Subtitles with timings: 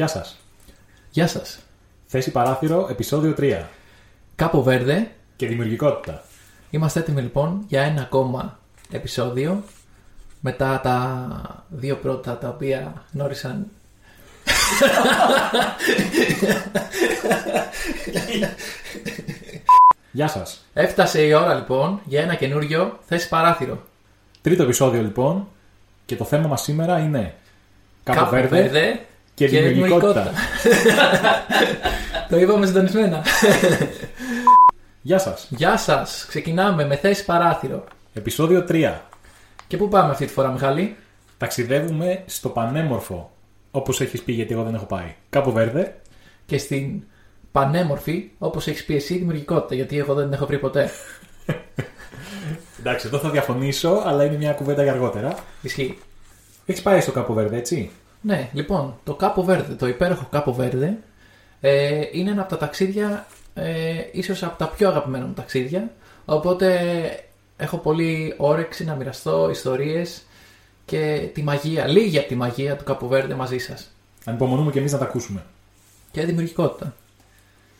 [0.00, 0.36] Γεια σας.
[1.10, 1.58] Γεια σας.
[2.06, 3.68] Θέση παράθυρο, επεισόδιο 3.
[4.34, 5.10] Κάπο Βέρδε.
[5.36, 6.22] Και δημιουργικότητα.
[6.70, 8.58] Είμαστε έτοιμοι λοιπόν για ένα ακόμα
[8.90, 9.62] επεισόδιο
[10.40, 13.66] μετά τα δύο πρώτα τα οποία γνώρισαν
[20.12, 20.64] Γεια σας.
[20.74, 23.82] Έφτασε η ώρα λοιπόν για ένα καινούριο θέση παράθυρο.
[24.42, 25.48] Τρίτο επεισόδιο λοιπόν
[26.06, 27.34] και το θέμα μας σήμερα είναι
[28.04, 29.04] Κάπο Κάπο Βέρδε
[29.46, 30.32] Βέρδε και δημιουργικότητα.
[32.30, 33.22] το είπαμε συντονισμένα.
[35.02, 35.46] Γεια σας.
[35.50, 36.24] Γεια σας.
[36.28, 37.84] Ξεκινάμε με θέση παράθυρο.
[38.12, 38.92] Επεισόδιο 3.
[39.66, 40.96] Και πού πάμε αυτή τη φορά Μιχάλη;
[41.38, 43.30] Ταξιδεύουμε στο πανέμορφο,
[43.70, 45.14] όπως έχεις πει γιατί εγώ δεν έχω πάει.
[45.30, 45.94] Κάπο Βέρδε
[46.46, 47.02] Και στην
[47.52, 50.90] πανέμορφη, όπως έχεις πει εσύ, δημιουργικότητα, γιατί εγώ δεν την έχω βρει ποτέ.
[52.80, 55.34] Εντάξει, εδώ θα διαφωνήσω, αλλά είναι μια κουβέντα για αργότερα.
[55.62, 55.98] Ισχύει.
[56.66, 57.90] Έχεις πάει στο Κάπο Βέρδε, έτσι;
[58.20, 60.98] Ναι, λοιπόν, το Κάπο Βέρδε, το υπέροχο Κάπο Βέρδε,
[61.60, 65.90] ε, είναι ένα από τα ταξίδια, ε, ίσως από τα πιο αγαπημένα μου ταξίδια,
[66.24, 66.78] οπότε
[67.56, 70.22] έχω πολύ όρεξη να μοιραστώ ιστορίες
[70.84, 73.90] και τη μαγεία, λίγη από τη μαγεία του Κάπο Βέρδε μαζί σας.
[74.24, 75.44] Ανυπομονούμε και εμείς να τα ακούσουμε.
[76.10, 76.94] Και δημιουργικότητα.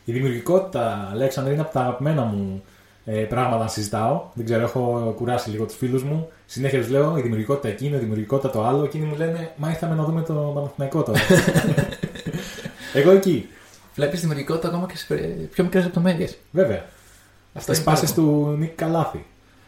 [0.05, 2.63] Η δημιουργικότητα, Αλέξανδρε, είναι από τα αγαπημένα μου
[3.05, 4.21] ε, πράγματα να συζητάω.
[4.33, 6.27] Δεν ξέρω, έχω κουράσει λίγο τους φίλους μου.
[6.45, 8.83] Συνέχεια τους λέω η δημιουργικότητα εκείνο, η δημιουργικότητα το άλλο.
[8.83, 11.19] Εκείνοι μου λένε Μα ήρθαμε να δούμε το Παναθηναϊκό τώρα.
[12.93, 13.47] Εγώ εκεί.
[13.95, 15.15] Βλέπεις δημιουργικότητα ακόμα και σε
[15.51, 16.37] πιο μικρές λεπτομέρειες.
[16.51, 16.85] Βέβαια.
[17.53, 18.31] Αυτό Τι είναι πάσει υπέροχο.
[18.31, 19.25] του Νίκ Καλάθη.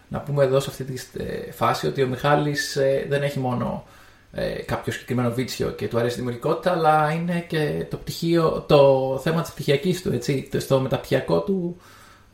[0.08, 3.84] Να πούμε εδώ σε αυτή τη ε, φάση ότι ο Μιχάλης ε, δεν έχει μόνο
[4.32, 9.20] ε, κάποιο συγκεκριμένο βίτσιο και του αρέσει η δημιουργικότητα, αλλά είναι και το, πτυχίο, το
[9.24, 11.78] θέμα της πτυχιακής του, έτσι, το- στο μεταπτυχιακό του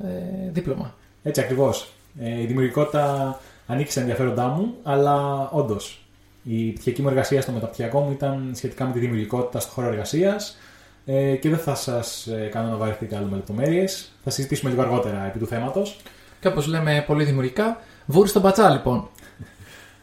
[0.04, 0.96] ε, δίπλωμα.
[1.24, 1.92] Έτσι ακριβώς.
[2.20, 6.04] Ε, η δημιουργικότητα ανήκει στα ενδιαφέροντά μου, αλλά όντως
[6.44, 10.58] η πτυχιακή μου εργασία στο μεταπτυχιακό μου ήταν σχετικά με τη δημιουργικότητα στο χώρο εργασίας.
[11.06, 14.12] Ε, και δεν θα σας ε, κάνω να βαρεθείτε άλλο με λεπτομέρειες.
[14.24, 16.00] Θα συζητήσουμε λίγο αργότερα επί του θέματος.
[16.40, 18.98] Και όπως λέμε πολύ δημιουργικά, βούρ στον πατσά λοιπόν.
[18.98, 19.08] Α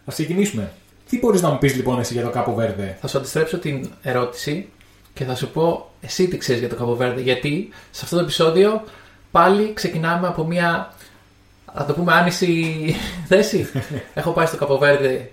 [0.07, 0.73] ξεκινήσουμε.
[1.09, 2.97] Τι μπορείς να μου πεις λοιπόν εσύ για το Κάπο Βέρδε.
[3.01, 4.69] Θα σου αντιστρέψω την ερώτηση
[5.15, 7.21] και θα σου πω εσύ τι ξέρεις για το Καποβέρδε.
[7.21, 8.83] Γιατί σε αυτό το επεισόδιο
[9.37, 10.95] πάλι ξεκινάμε από μια,
[11.75, 12.75] θα το πούμε, άνηση
[13.29, 13.69] θέση.
[14.15, 15.31] Έχω πάει στο Καποβέρδε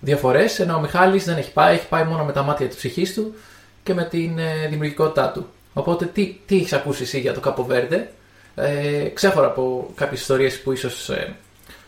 [0.00, 2.76] δύο φορές, ενώ ο Μιχάλης δεν έχει πάει, έχει πάει μόνο με τα μάτια της
[2.76, 3.34] ψυχής του
[3.82, 5.46] και με την ε, δημιουργικότητά του.
[5.72, 8.10] Οπότε τι, τι έχεις ακούσει εσύ για το Καποβέρδε,
[8.54, 11.34] ε, ξέχωρα από κάποιες ιστορίες που ίσως ε,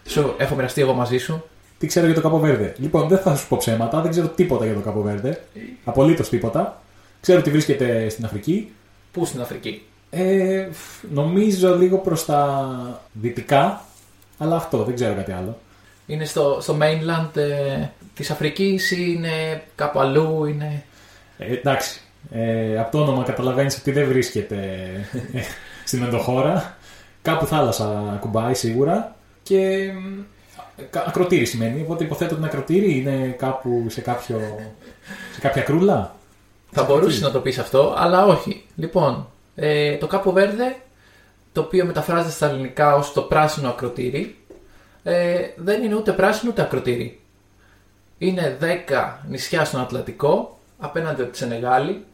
[0.06, 1.44] σου έχω μοιραστεί εγώ μαζί σου.
[1.78, 2.74] Τι ξέρω για το Κάπο Βέρδε.
[2.78, 5.44] Λοιπόν, δεν θα σου πω ψέματα, δεν ξέρω τίποτα για το Κάπο Βέρδε.
[5.84, 6.82] Απολύτως τίποτα.
[7.20, 8.72] Ξέρω ότι βρίσκεται στην Αφρική.
[9.12, 10.68] Πού στην Αφρική; Ε,
[11.12, 12.68] νομίζω λίγο προς τα
[13.12, 13.84] δυτικά,
[14.38, 15.58] αλλά αυτό δεν ξέρω κάτι άλλο.
[16.06, 20.82] Είναι στο, στο mainland ε, της Αφρικής ή είναι κάπου αλλού, είναι...
[21.38, 22.00] Ε, εντάξει.
[22.30, 24.56] Ε, από το όνομα καταλαβαίνεις ότι δεν βρίσκεται
[25.32, 25.40] ε,
[25.84, 26.76] στην ενδοχώρα.
[27.22, 29.16] Κάπου θάλασσα κουμπάει σίγουρα.
[29.42, 30.20] Και μ,
[30.90, 31.80] κα- ακροτήρι σημαίνει.
[31.80, 34.40] Οπότε υποθέτω ότι είναι ακροτήρι είναι κάπου σε, κάποιο,
[35.34, 36.14] σε κάποια κρούλα.
[36.70, 38.64] Θα μπορούσες να το πεις αυτό, αλλά όχι.
[38.76, 39.28] Λοιπόν,
[39.60, 40.76] ε, το Κάπο Βέρδε,
[41.52, 44.36] το οποίο μεταφράζεται στα ελληνικά ως το πράσινο ακροτήρι,
[45.02, 47.20] ε, δεν είναι ούτε πράσινο ούτε ακροτήρι.
[48.18, 52.04] Είναι 10 νησιά στον Ατλαντικό, απέναντι από τη Σενεγάλη,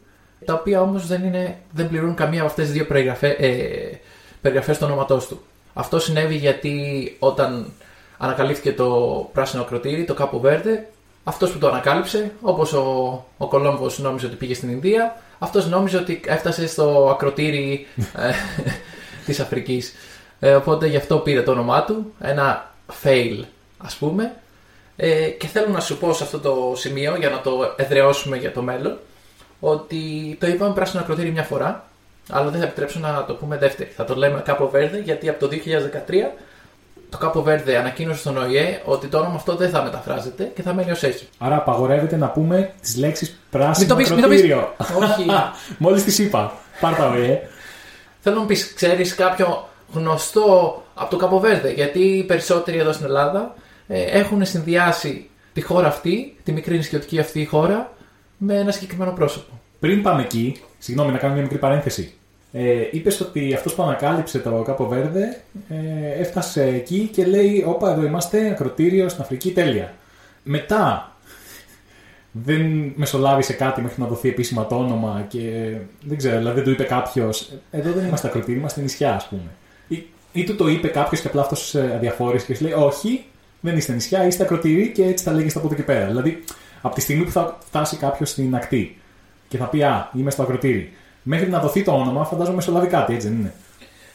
[0.45, 3.99] τα οποία όμως δεν, είναι, δεν πληρούν καμία από αυτές τις δύο περιγραφέ, ε,
[4.41, 5.41] περιγραφές του ονόματός του.
[5.73, 7.71] Αυτό συνέβη γιατί όταν
[8.17, 8.89] ανακαλύφθηκε το
[9.33, 10.87] πράσινο ακροτήρι, το Κάπο Βέρδε,
[11.23, 15.97] αυτός που το ανακάλυψε, όπως ο, ο Κολόμβος νόμιζε ότι πήγε στην Ινδία, αυτός νόμιζε
[15.97, 18.31] ότι έφτασε στο ακροτήρι ε,
[19.25, 19.93] της Αφρικής.
[20.39, 22.71] Ε, οπότε γι' αυτό πήρε το όνομά του, ένα
[23.03, 23.43] fail
[23.77, 24.35] ας πούμε.
[24.95, 28.51] Ε, και θέλω να σου πω σε αυτό το σημείο, για να το εδραιώσουμε για
[28.51, 28.97] το μέλλον,
[29.59, 31.85] ότι το είπαμε πράσινο ακροτήρι μια φορά,
[32.29, 33.89] αλλά δεν θα επιτρέψω να το πούμε δεύτερη.
[33.89, 35.59] Θα το λέμε Κάπο Βέρδε, γιατί από το 2013
[37.09, 40.73] το Κάπο Βέρδε ανακοίνωσε στον ΟΗΕ ότι το όνομα αυτό δεν θα μεταφράζεται και θα
[40.73, 41.27] μένει ως έχει.
[41.37, 44.39] Άρα απαγορεύεται να πούμε τις λέξεις Μην πράσινο το πεις, μην το πεις.
[44.39, 44.73] ακροτήριο.
[44.77, 45.25] Όχι.
[45.83, 46.53] Μόλις τις είπα.
[46.79, 47.39] Πάρτα ε.
[48.19, 53.05] Θέλω να μου πεις, ξέρεις κάποιο γνωστό από το Καποβέρδε, γιατί οι περισσότεροι εδώ στην
[53.05, 53.55] Ελλάδα
[53.87, 57.93] ε, έχουν συνδυάσει τη χώρα αυτή, τη μικρή νησιωτική αυτή χώρα,
[58.37, 59.59] με ένα συγκεκριμένο πρόσωπο.
[59.79, 62.13] Πριν πάμε εκεί, συγγνώμη να κάνω μια μικρή παρένθεση.
[62.57, 67.91] Ε, Είπες ότι αυτός που ανακάλυψε το Κάπο Βέρδε ε, έφτασε εκεί και λέει: Όπα,
[67.91, 69.93] εδώ είμαστε, ακροτήριο στην Αφρική, τέλεια.
[70.43, 71.11] Μετά
[72.31, 76.71] δεν μεσολάβησε κάτι μέχρι να δοθεί επίσημα το όνομα και δεν ξέρω, δηλαδή δεν του
[76.71, 79.49] είπε κάποιος: Εδώ δεν είμαστε ακροτήριο, είμαστε νησιά, ας πούμε.
[79.87, 83.25] Ή, ή του το είπε κάποιος και απλά αυτός αδιαφόρησε και σου λέει: Όχι,
[83.59, 86.05] δεν είστε νησιά, είστε ακροτήριοι και έτσι θα λέγεστε από εδώ και πέρα.
[86.05, 86.43] Δηλαδή,
[86.81, 88.97] από τη στιγμή που θα φτάσει κάποιος στην ακτή
[89.47, 90.93] και και θα πει Α, είμαι στο ακροτήρι.
[91.27, 93.53] Μέχρι να δοθεί το όνομα, φαντάζομαι μεσολαβεί κάτι, έτσι δεν είναι.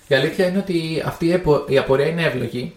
[0.09, 2.75] Η αλήθεια είναι ότι αυτή η απο- η απορία είναι εύλογη.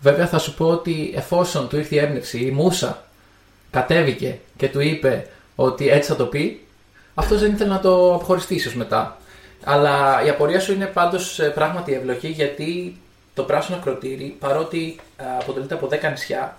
[0.00, 3.04] Βέβαια θα σου πω ότι εφόσον του ήρθε η έμπνευση, η Μούσα
[3.70, 6.66] κατέβηκε και του είπε ότι έτσι θα το πει,
[7.14, 9.16] αυτός δεν ήθελε να το αποχωριστεί ίσως μετά.
[9.64, 12.96] Αλλά η απορία σου είναι πάντως ε, πράγματι εύλογη γιατί
[13.34, 16.56] το πράσινο ακροτήρι, παρότι ε, αποτελείται από 10 νησιά,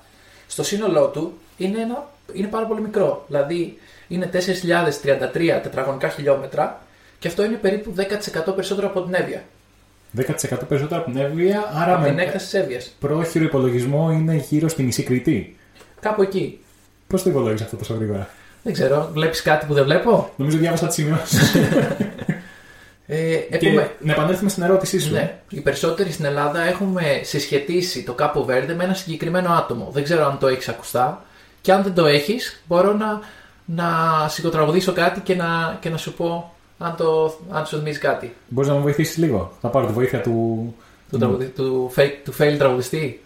[0.48, 3.24] στο σύνολό του είναι, ένα, είναι πάρα πολύ μικρό.
[3.28, 3.78] Δηλαδή
[4.08, 6.82] είναι 4.033 τετραγωνικά χιλιόμετρα
[7.24, 9.44] και αυτό είναι περίπου 10% περισσότερο από την Εύβοια.
[10.18, 12.96] 10% περισσότερο από την Εύβοια, άρα Από την με έκταση της Εύβοιας.
[13.00, 15.58] πρόχειρο υπολογισμό είναι γύρω στη μισή Κρήτη.
[16.00, 16.60] Κάπου εκεί.
[17.08, 18.30] Πώς το υπολόγισε αυτό τόσο γρήγορα;
[18.64, 21.38] Δεν ξέρω, βλέπεις κάτι που δεν βλέπω; Νομίζω διάβασα τις σημειώσει.
[23.08, 25.12] Ε, και επόμε- να επανέλθουμε στην ερώτησή σου.
[25.12, 29.90] Ναι, οι περισσότεροι στην Ελλάδα έχουμε συσχετίσει το Κάπο Βέρντε με ένα συγκεκριμένο άτομο.
[29.94, 31.26] Δεν ξέρω αν το έχεις ακουστά.
[31.62, 33.20] Και αν δεν το έχεις, μπορώ να,
[33.66, 33.86] να
[34.30, 36.54] σιγοτραγουδήσω κάτι και να, και να σου πω
[36.84, 38.36] αν, το, αν σου θυμίζει κάτι.
[38.48, 39.52] Μπορεί να μου βοηθήσει λίγο.
[39.62, 40.76] Θα πάρω τη βοήθεια του.
[41.12, 43.24] Του, τραγουδι- του, fake, του fail τραγουδιστή.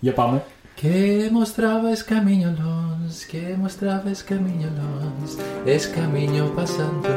[0.00, 0.42] Για πάμε.
[0.82, 5.30] Que mostrabas camiñolos, que mostrabas camiñolos,
[5.74, 7.08] es camino pasando.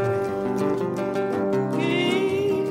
[1.77, 1.97] Que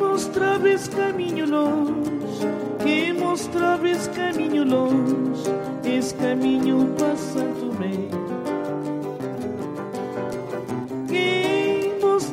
[0.03, 2.47] mostrabas caminho longe,
[2.85, 5.45] que mostrabas caminho longe,
[5.97, 8.09] esse caminho passando bem.
[11.11, 11.27] Que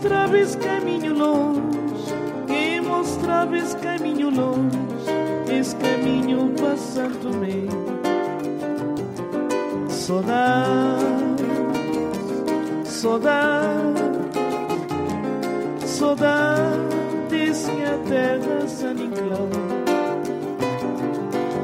[0.06, 1.62] mostravas caminho longe,
[2.46, 4.78] que mostravas caminho longe,
[5.52, 7.68] esse caminho passando-me.
[9.90, 11.44] Saudade,
[12.86, 14.02] saudade,
[15.88, 16.80] saudade,
[17.30, 19.50] desce a terra sem inclão.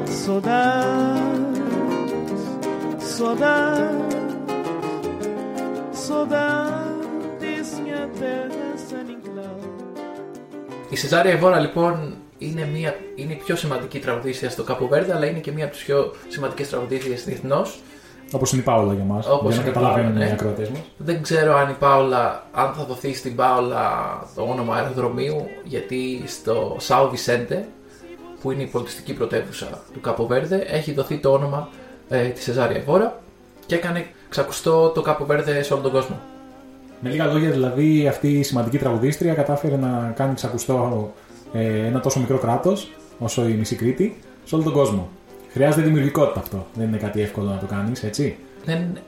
[0.06, 1.62] Saudade,
[2.98, 3.92] saudade,
[5.92, 6.71] saudade.
[10.92, 15.26] Η Σεζάρια Εβόρα λοιπόν είναι, μια, είναι η πιο σημαντική τραγουδίστρια στο Κάπο Βέρντε, αλλά
[15.26, 17.78] είναι και μία από τις πιο σημαντικές τραγουδίστριες διεθνώς.
[18.32, 19.28] Όπως είναι η Πάολα για μας.
[19.28, 20.34] Όπως Για να είναι η καταλαβαίνουν Πάολα, οι ναι.
[20.34, 20.80] ακροατές μας.
[20.96, 23.82] Δεν ξέρω αν η Πάολα, αν θα δοθεί στην Πάολα
[24.34, 27.68] το όνομα αεροδρομίου, γιατί στο Σάου Βισέντε,
[28.40, 31.68] που είναι η πολιτιστική πρωτεύουσα του Κάπο Βέρντε, έχει δοθεί το όνομα
[32.08, 33.20] ε, της Σεζάρια Εβόρα
[33.66, 36.20] και έκανε ξακουστό το Κάπο Βέρντε σε όλο τον κόσμο.
[37.04, 41.12] Με λίγα λόγια, δηλαδή, αυτή η σημαντική τραγουδίστρια κατάφερε να κάνει ξακουστό
[41.52, 45.08] ε, ένα τόσο μικρό κράτος, όσο η μισή Κρήτη, σε όλο τον κόσμο.
[45.52, 46.66] Χρειάζεται δημιουργικότητα αυτό.
[46.74, 48.36] Δεν είναι κάτι εύκολο να το κάνεις, έτσι.
[48.64, 48.98] δεν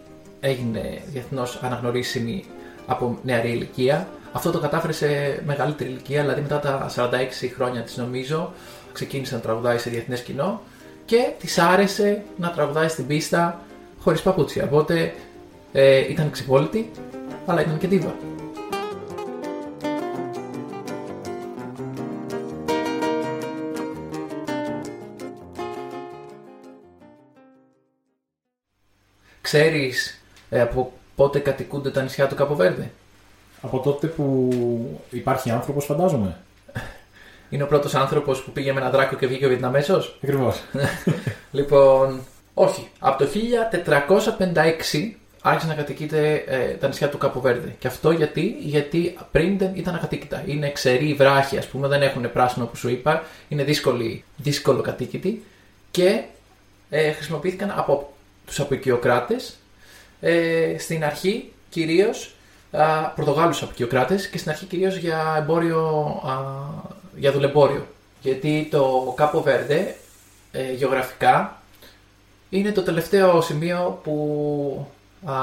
[0.41, 0.81] έγινε
[1.13, 2.45] διεθνώς αναγνωρίσιμη
[2.87, 4.09] από νεαρή ηλικία.
[4.33, 5.07] Αυτό το κατάφερε σε
[5.47, 7.11] μεγαλύτερη ηλικία, δηλαδή μετά τα 46
[7.57, 8.53] χρόνια της, νομίζω,
[8.93, 10.61] ξεκίνησε να τραγουδάει σε διεθνές κοινό
[11.05, 13.61] και της άρεσε να τραγουδάει στην πίστα
[14.01, 14.65] χωρίς παπούτσια.
[14.65, 15.13] Οπότε
[15.73, 16.91] ε, ήταν ξυπόλυτη,
[17.47, 18.15] αλλά ήταν και δίβα.
[29.41, 32.91] Ξέρεις ε, από πότε κατοικούνται τα νησιά του Καποβέρντε.
[33.61, 34.51] Από τότε που
[35.11, 36.37] υπάρχει άνθρωπος, φαντάζομαι.
[37.51, 40.63] Είναι ο πρώτος άνθρωπος που πήγε με ένα δράκο και βγήκε ο Βιετναμέσος; Ακριβώς.
[41.51, 42.21] Λοιπόν,
[42.55, 42.89] όχι.
[42.99, 43.31] Από το
[44.93, 45.15] 1456
[45.47, 47.75] άρχισε να κατοικείται ε, τα νησιά του Καποβέρντε.
[47.79, 50.43] Και αυτό γιατί, γιατί πριν δεν ήταν ακατοίκητα.
[50.47, 53.23] Είναι ξεροί βράχοι, ας πούμε, δεν έχουν πράσινο όπω σου είπα.
[53.49, 55.45] Είναι δύσκολοι, δύσκολο κατοίκητοι.
[55.91, 56.23] Και
[56.91, 58.13] ε, χρησιμοποιήθηκαν από
[58.47, 59.57] τους αποικιοκράτες
[60.21, 62.35] ε, στην αρχή κυρίως
[62.71, 65.81] α, Πορτογάλους αποικιοκράτες και στην αρχή κυρίως για εμπόριο,
[66.27, 66.35] α,
[67.17, 67.87] για δουλεμπόριο.
[68.21, 69.97] Γιατί το Κάπο Βέρντε
[70.53, 71.63] ε, γεωγραφικά
[72.51, 74.87] είναι το τελευταίο σημείο που
[75.25, 75.35] α,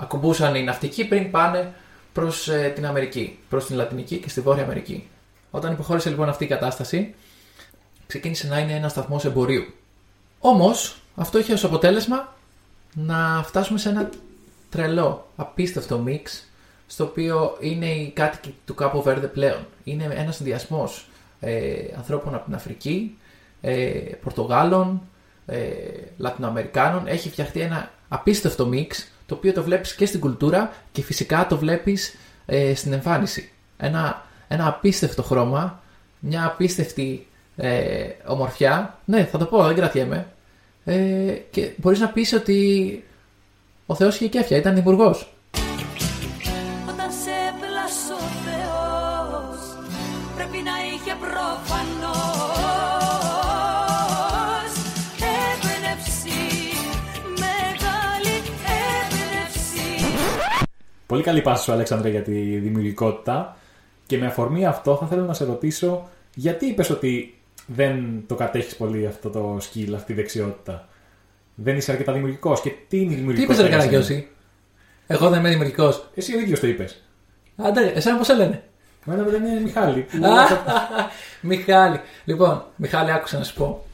[0.00, 1.72] ακουμπούσαν οι ναυτικοί πριν πάνε
[2.12, 5.08] προς ε, την Αμερική, προς την Λατινική και στη Βόρεια Αμερική.
[5.50, 7.14] Όταν υποχώρησε λοιπόν αυτή η κατάσταση,
[8.06, 9.64] ξεκίνησε να είναι ένας σταθμός εμπορίου.
[10.38, 12.36] Όμως, αυτό είχε ως αποτέλεσμα
[12.94, 14.08] να φτάσουμε σε ένα
[14.70, 16.44] τρελό, απίστευτο μίξ,
[16.86, 19.66] στο οποίο είναι οι κάτοικοι του Κάπο Βέρντε πλέον.
[19.84, 21.08] Είναι ένας συνδυασμός
[21.40, 23.18] ε, ανθρώπων από την Αφρική,
[23.60, 23.72] ε,
[24.22, 25.02] Πορτογάλων,
[25.46, 25.68] ε,
[26.16, 27.06] Λατινοαμερικάνων.
[27.06, 31.56] Έχει φτιαχτεί ένα απίστευτο μίξ, το οποίο το βλέπεις και στην κουλτούρα και φυσικά το
[31.56, 33.50] βλέπεις ε, στην εμφάνιση.
[33.76, 35.82] Ένα, ένα απίστευτο χρώμα,
[36.18, 37.26] μια απίστευτη
[37.56, 38.98] ε, ομορφιά.
[39.04, 40.26] Ναι, θα το πω, δεν κρατιέμαι.
[40.84, 43.04] Ε, και μπορείς να πεις ότι
[43.86, 45.34] ο Θεός είχε κέφια, ήταν υπουργός.
[61.10, 63.56] Πολύ καλή πάση σου, Αλέξανδρε, για τη δημιουργικότητα.
[64.06, 67.34] Και με αφορμή αυτό θα θέλω να σε ρωτήσω γιατί είπες ότι
[67.66, 70.88] δεν το κατέχεις πολύ αυτό το skill, αυτή η δεξιότητα;
[71.54, 72.60] Δεν είσαι αρκετά δημιουργικός.
[72.60, 73.62] Και τι είναι η Τι δημιουργικότητα.
[73.62, 74.28] είπες, Ρε για σένα; Καραγκιόζη.
[75.06, 76.08] Εγώ δεν είμαι δημιουργικός.
[76.14, 77.02] Εσύ ο ίδιος το είπες.
[77.56, 78.62] Άντε, εσένα πώς σε λένε;
[79.04, 80.00] Μένα δεν είναι Μιχάλη.
[80.00, 80.18] που-
[81.48, 82.00] Μιχάλη.
[82.24, 83.84] Λοιπόν, Μιχάλη, άκουσα να σου πω.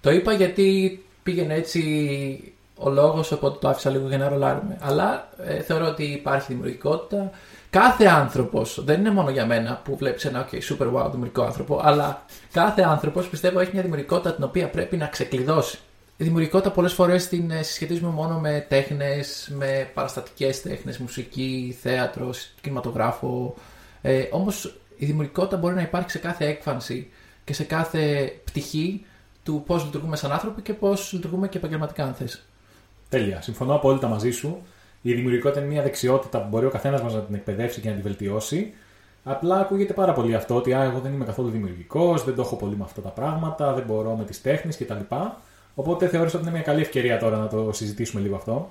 [0.00, 4.76] Το είπα γιατί πήγαινε έτσι ο λόγος, οπότε το άφησα λίγο για να ρολάρουμε.
[4.80, 7.30] Αλλά ε, θεωρώ ότι υπάρχει δημιουργικότητα.
[7.70, 11.80] Κάθε άνθρωπος, δεν είναι μόνο για μένα που βλέπεις ένα okay, super wow δημιουργικό άνθρωπο,
[11.82, 15.78] αλλά κάθε άνθρωπος πιστεύω έχει μια δημιουργικότητα την οποία πρέπει να ξεκλειδώσει.
[16.16, 22.30] Η δημιουργικότητα πολλές φορές την ε, συσχετίζουμε μόνο με τέχνες, με παραστατικές τέχνες, μουσική, θέατρο,
[22.60, 23.54] κινηματογράφο.
[24.02, 27.10] Ε, Όμως η δημιουργικότητα μπορεί να υπάρχει σε κάθε έκφανση
[27.44, 29.06] και σε κάθε πτυχή
[29.42, 32.42] του πώς λειτουργούμε σαν άνθρωποι και πώς λειτουργούμε και επαγγελματικά, αν θες.
[33.12, 33.42] Τέλεια.
[33.42, 34.62] Συμφωνώ απόλυτα μαζί σου.
[35.02, 37.94] Η δημιουργικότητα είναι μια δεξιότητα που μπορεί ο καθένας μας να την εκπαιδεύσει και να
[37.94, 38.72] την βελτιώσει.
[39.24, 42.56] Απλά ακούγεται πάρα πολύ αυτό ότι α, εγώ δεν είμαι καθόλου δημιουργικός, δεν το έχω
[42.56, 45.14] πολύ με αυτά τα πράγματα, δεν μπορώ με τις τέχνες κτλ.
[45.74, 48.70] Οπότε θεώρησα ότι είναι μια καλή ευκαιρία τώρα να το συζητήσουμε λίγο αυτό.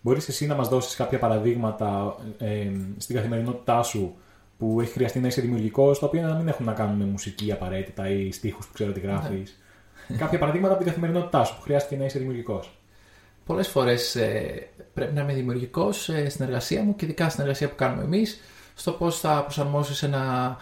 [0.00, 4.14] Μπορείς εσύ να μας δώσεις κάποια παραδείγματα ε, στην καθημερινότητά σου
[4.58, 7.52] που έχει χρειαστεί να είσαι δημιουργικός, τα οποία να μην έχουν να κάνουν με μουσική
[7.52, 9.58] απαραίτητα ή στίχους που ξέρω ότι γράφεις.
[10.18, 12.70] κάποια παραδείγματα από την καθημερινότητά σου που χρειάστηκε να είσαι δημιουργικός.
[13.46, 17.68] Πολλές φορές ε, πρέπει να είμαι δημιουργικός ε, στην εργασία μου και ειδικά στην εργασία
[17.68, 18.40] που κάνουμε εμείς,
[18.74, 20.56] στο πώς θα προσαρμόσεις ένα,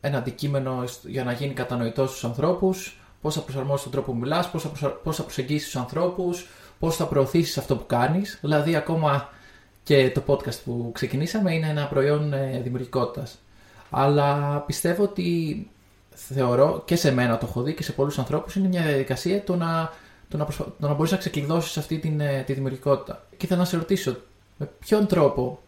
[0.00, 4.18] ένα αντικείμενο σ- για να γίνει κατανοητός στους ανθρώπους, πώς θα προσαρμόσεις τον τρόπο που
[4.18, 4.88] μιλάς, πώς θα, προσα...
[4.88, 6.48] πώς θα προσεγγίσεις τους ανθρώπους,
[6.78, 8.38] πώς θα προωθήσεις αυτό που κάνεις.
[8.40, 9.28] Δηλαδή, ακόμα
[9.82, 13.38] και το podcast που ξεκινήσαμε είναι ένα προϊόν ε, δημιουργικότητας.
[13.90, 15.70] Αλλά πιστεύω ότι
[16.14, 19.56] θεωρώ και σε μένα το έχω δει και σε πολλούς ανθρώπους είναι μια διαδικασία το
[19.56, 19.92] να,
[20.32, 20.64] το να, προσπα...
[20.64, 23.22] το να μπορείς να ξεκλειδώσεις αυτή την, ε, τη δημιουργικότητα.
[23.36, 24.16] Και ήθελα να σε ρωτήσω,
[24.56, 25.58] με ποιον τρόπο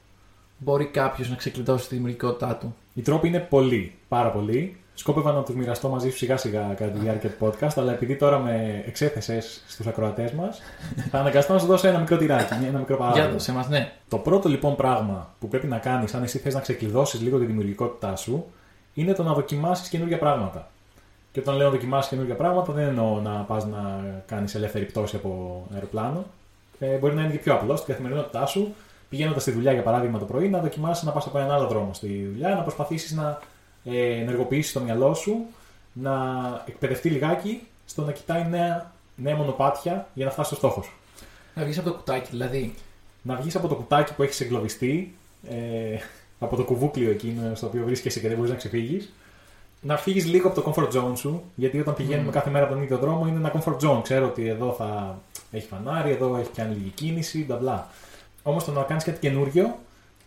[0.59, 4.77] μπορεί κάποιος να ξεκλειδώσει τη δημιουργικότητά του; Οι τρόποι είναι πολλοί, πάρα πολλοί.
[4.97, 8.17] Σκόπευα να τους μοιραστώ μαζί σου σιγά σιγά κατά τη διάρκεια του podcast, αλλά επειδή
[8.17, 10.61] τώρα με εξέθεσες στους ακροατές μας,
[11.11, 13.31] θα αναγκαστώ να σου δώσω ένα μικρό τυράκι, ένα μικρό Για παράδειγμα.
[13.31, 13.93] δώσε μας, ναι.
[14.09, 17.45] Το πρώτο λοιπόν πράγμα που πρέπει να κάνεις, αν εσύ θες να ξεκλειδώσεις λίγο τη
[17.45, 18.45] δημιουργικότητά σου,
[18.95, 20.69] είναι το να δοκιμάσεις καινούργια πράγματα.
[21.35, 25.63] Και όταν λέω δοκιμάσεις καινούργια πράγματα, δεν εννοώ να πας να κάνεις ελεύθερη πτώση από
[25.75, 26.25] αεροπλάνο.
[26.79, 28.75] Ε, μπορεί να είναι και πιο απλό στην καθημερινότητά σου,
[29.09, 31.95] πηγαίνοντας στη δουλειά για παράδειγμα το πρωί, να δοκιμάσεις να πας από έναν άλλο δρόμο
[31.95, 33.39] στη δουλειά, να προσπαθήσεις να
[33.85, 35.47] ε, ενεργοποιήσεις το μυαλό σου,
[35.93, 36.15] να
[36.67, 40.93] εκπαιδευτεί λιγάκι στο να κοιτάει νέα, νέα μονοπάτια για να φτάσει στο στόχο σου.
[41.55, 42.75] Να βγεις από το κουτάκι, δηλαδή.
[43.23, 45.15] Να βγεις από το κουτάκι που έχεις εγκλωβιστεί,
[45.49, 45.97] ε,
[46.39, 49.13] από το κουβούκλιο εκείνο στο οποίο βρίσκεσαι και δεν μπορείς να ξεφύγεις.
[49.87, 52.83] Να φύγεις λίγο από το comfort zone σου, γιατί όταν πηγαίνουμε κάθε μέρα από τον
[52.83, 54.03] ίδιο δρόμο είναι ένα comfort zone.
[54.03, 55.19] Ξέρω ότι εδώ θα
[55.51, 57.89] έχει φανάρι, εδώ έχει κάνει λίγη κίνηση, μπλα μπλα.
[58.43, 59.79] Όμως το να κάνεις κάτι καινούριο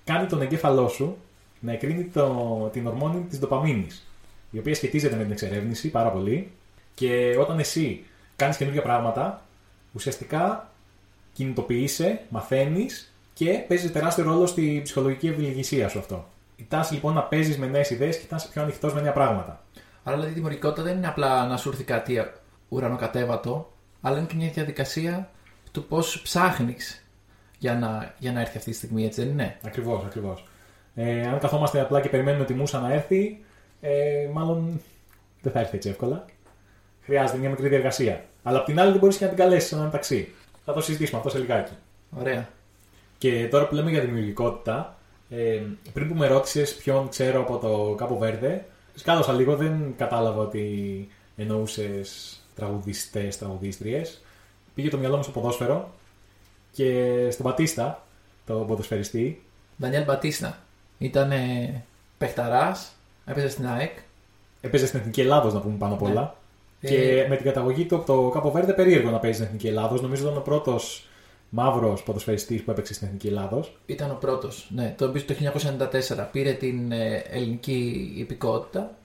[0.03, 1.17] κάνει τον εγκέφαλό σου
[1.59, 4.07] να εκρίνει το, την ορμόνη της ντοπαμίνης,
[4.51, 6.51] η οποία σχετίζεται με την εξερεύνηση πάρα πολύ.
[6.93, 9.41] Και όταν εσύ κάνεις καινούργια πράγματα,
[9.93, 10.69] ουσιαστικά
[11.33, 16.25] κινητοποιείσαι, μαθαίνεις και παίζει τεράστιο ρόλο στη ψυχολογική ευηλιγησία σου αυτό.
[16.59, 19.13] Η τάση λοιπόν να παίζεις με νέες ιδέες και να είσαι πιο ανοιχτός με νέα
[19.13, 19.63] πράγματα.
[20.03, 22.31] Άρα δηλαδή η δημιουργικότητα δεν είναι απλά να σου έρθει κάτι
[22.69, 23.71] ουρανοκατέβατο,
[24.01, 25.29] αλλά είναι και μια διαδικασία
[25.71, 27.07] του πώς ψάχνεις
[27.57, 30.47] για να, για να έρθει αυτή τη στιγμή, έτσι δεν είναι; Ακριβώς, ακριβώς.
[30.95, 33.43] Ε, αν καθόμαστε απλά και περιμένουμε τη μουσα να έρθει,
[33.81, 34.81] ε, μάλλον
[35.41, 36.25] δεν θα έρθει έτσι εύκολα.
[37.01, 38.25] Χρειάζεται μια μικρή διεργασία.
[38.43, 40.33] Αλλά απ' την άλλη δεν μπορείς και να την καλέσεις σε ένα ταξί.
[40.65, 41.73] Θα το συζητήσουμε αυτό σε λιγάκι.
[42.19, 42.47] Ωραία.
[43.17, 44.97] Και τώρα που λέμε για δημιουργικότητα,
[45.29, 45.62] ε,
[45.93, 48.65] πριν που με ρώτησες ποιον ξέρω από το Κάπο Βέρδε,
[48.96, 51.07] σκάλωσα λίγο, δεν κατάλαβα ότι
[51.38, 54.22] εννοούσες τραγουδιστές, τραγουδίστριες.
[54.75, 55.93] Πήγε το μυαλό μου στο ποδόσφαιρο
[56.72, 58.03] και στον Πατίστα,
[58.46, 59.43] τον ποδοσφαιριστή.
[59.81, 60.57] Ντανιέλ Μπατίστα.
[60.98, 61.31] Ήταν
[62.17, 62.91] παιχταράς,
[63.25, 63.98] έπαιζε στην ΑΕΚ.
[64.62, 66.36] Έπαιζε στην Εθνική Ελλάδος, να πούμε πάνω απ' όλα.
[66.81, 69.67] Ε, Και με την καταγωγή του από το Κάπο Βέρδε, περίεργο να παίζει στην Εθνική
[69.67, 70.01] Ελλάδος.
[70.01, 71.07] Νομίζω ήταν ο πρώτος
[71.50, 73.77] μαύρος ποδοσφαιριστής που έπαιξε στην Εθνική Ελλάδος.
[73.86, 78.98] Ήταν ο πρώτος, ναι, το οποίο το 1994 πήρε την ε, ελληνική υπηκότητα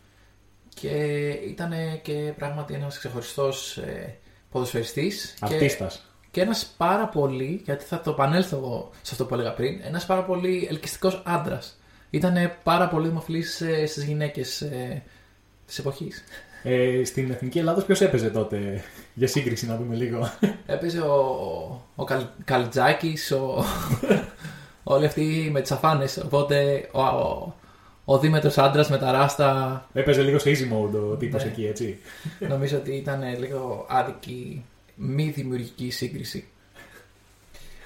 [0.75, 1.73] και ήταν
[2.03, 4.17] και πράγματι ένας ξεχωριστός ε,
[4.51, 6.07] ποδοσφαιριστής και, Αρτίστας.
[6.31, 10.07] και ένας πάρα πολύ, γιατί θα το επανέλθω εγώ σε αυτό που έλεγα πριν, ένας
[10.07, 11.77] πάρα πολύ ελκυστικός άντρας.
[12.11, 15.03] Ήταν πάρα πολύ δημοφιλής ε, στις γυναίκες ε,
[15.67, 16.25] της εποχής.
[16.63, 20.33] Ε, στην Εθνική Ελλάδος ποιος έπαιζε τότε, για σύγκριση να δούμε λίγο.
[20.66, 21.14] Έπαιζε ο,
[21.95, 23.64] ο Καλ, Καλτζάκης, ο,
[24.83, 27.54] όλοι αυτοί με τις αφάνες, οπότε ο, ο,
[28.04, 31.50] ο δίμετρος άντρας με τα ράστα Έπαιζε λίγο σε easy mode ο τύπος Ναι.
[31.50, 31.99] εκεί, έτσι.
[32.49, 34.64] νομίζω ότι ήταν λίγο άδικη
[34.95, 36.47] μη δημιουργική σύγκριση.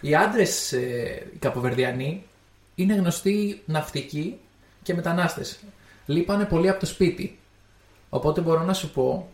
[0.01, 2.25] Οι άντρες, οι καποβερδιανοί,
[2.75, 4.39] είναι γνωστοί ναυτικοί
[4.83, 5.59] και μετανάστες.
[6.07, 7.39] Λείπανε πολύ από το σπίτι.
[8.09, 9.29] Οπότε μπορώ να σου πω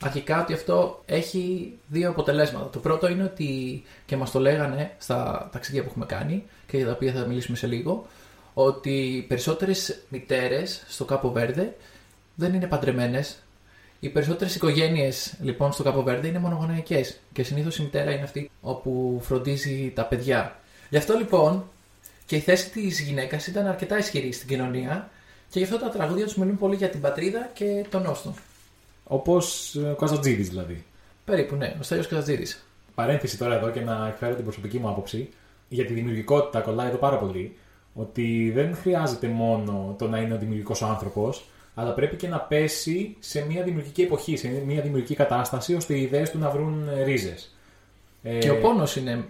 [0.00, 2.70] αρχικά ότι αυτό έχει δύο αποτελέσματα.
[2.70, 6.86] Το πρώτο είναι ότι, και μας το λέγανε στα ταξίδια που έχουμε κάνει και για
[6.86, 8.06] τα οποία θα μιλήσουμε σε λίγο,
[8.54, 11.76] ότι οι περισσότερες μητέρες στο Κάπο Βέρδε
[12.34, 13.38] δεν είναι παντρεμένες.
[14.00, 18.50] Οι περισσότερες οικογένειες λοιπόν στο Κάπο Βέρδε είναι μονογονεϊκές και συνήθως η μητέρα είναι αυτή
[18.60, 20.60] όπου φροντίζει τα παιδιά.
[20.90, 21.68] Γι' αυτό λοιπόν
[22.26, 25.10] και η θέση της γυναίκας ήταν αρκετά ισχυρή στην κοινωνία
[25.50, 28.34] και γι' αυτό τα τραγούδια τους μιλούν πολύ για την πατρίδα και τον νόστο.
[29.06, 30.84] Όπως ο Καζατζίδη δηλαδή.
[31.24, 32.66] Περίπου, ναι, ο Στέλιος Καζατζίδης.
[32.94, 35.28] Παρένθεση τώρα εδώ και να εκφέρω την προσωπική μου άποψη.
[35.68, 37.56] Για τη δημιουργικότητα κολλάει εδώ πάρα πολύ.
[37.94, 41.44] Ότι δεν χρειάζεται μόνο το να είναι ο δημιουργικός άνθρωπος,
[41.74, 46.02] αλλά πρέπει και να πέσει σε μια δημιουργική εποχή, σε μια δημιουργική κατάσταση, ώστε οι
[46.02, 47.56] ιδέες του να βρουν ρίζες.
[48.38, 49.24] Και ο πόνος είναι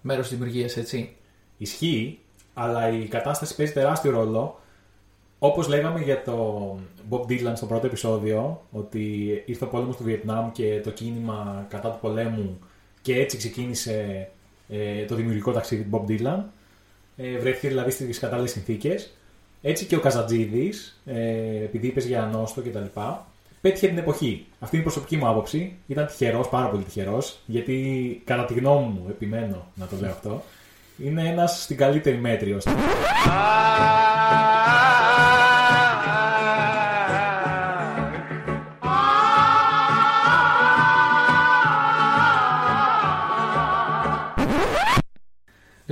[0.00, 1.16] μέρος της δημιουργίας, έτσι.
[1.58, 2.18] Ισχύει,
[2.54, 4.60] αλλά η κατάσταση παίζει τεράστιο ρόλο.
[5.44, 6.78] Όπως λέγαμε για το
[7.10, 11.90] Bob Dylan στο πρώτο επεισόδιο, ότι ήρθε ο πόλεμος του Βιετνάμ και το κίνημα κατά
[11.90, 12.58] του πολέμου
[13.02, 14.28] και έτσι ξεκίνησε
[14.68, 16.42] ε, το δημιουργικό ταξίδι του Bob Dylan.
[17.16, 19.14] Ε, βρέθηκε δηλαδή στις κατάλληλες συνθήκες.
[19.62, 23.00] Έτσι και ο Καζατζίδης, ε, επειδή είπες για ανώστο κτλ.
[23.60, 24.46] Πέτυχε την εποχή.
[24.60, 25.76] Αυτή είναι η προσωπική μου άποψη.
[25.86, 30.42] Ήταν τυχερός, πάρα πολύ τυχερός, γιατί κατά τη γνώμη μου, επιμένω να το λέω αυτό,
[31.04, 32.58] είναι ένας στην καλύτερη μέτριο.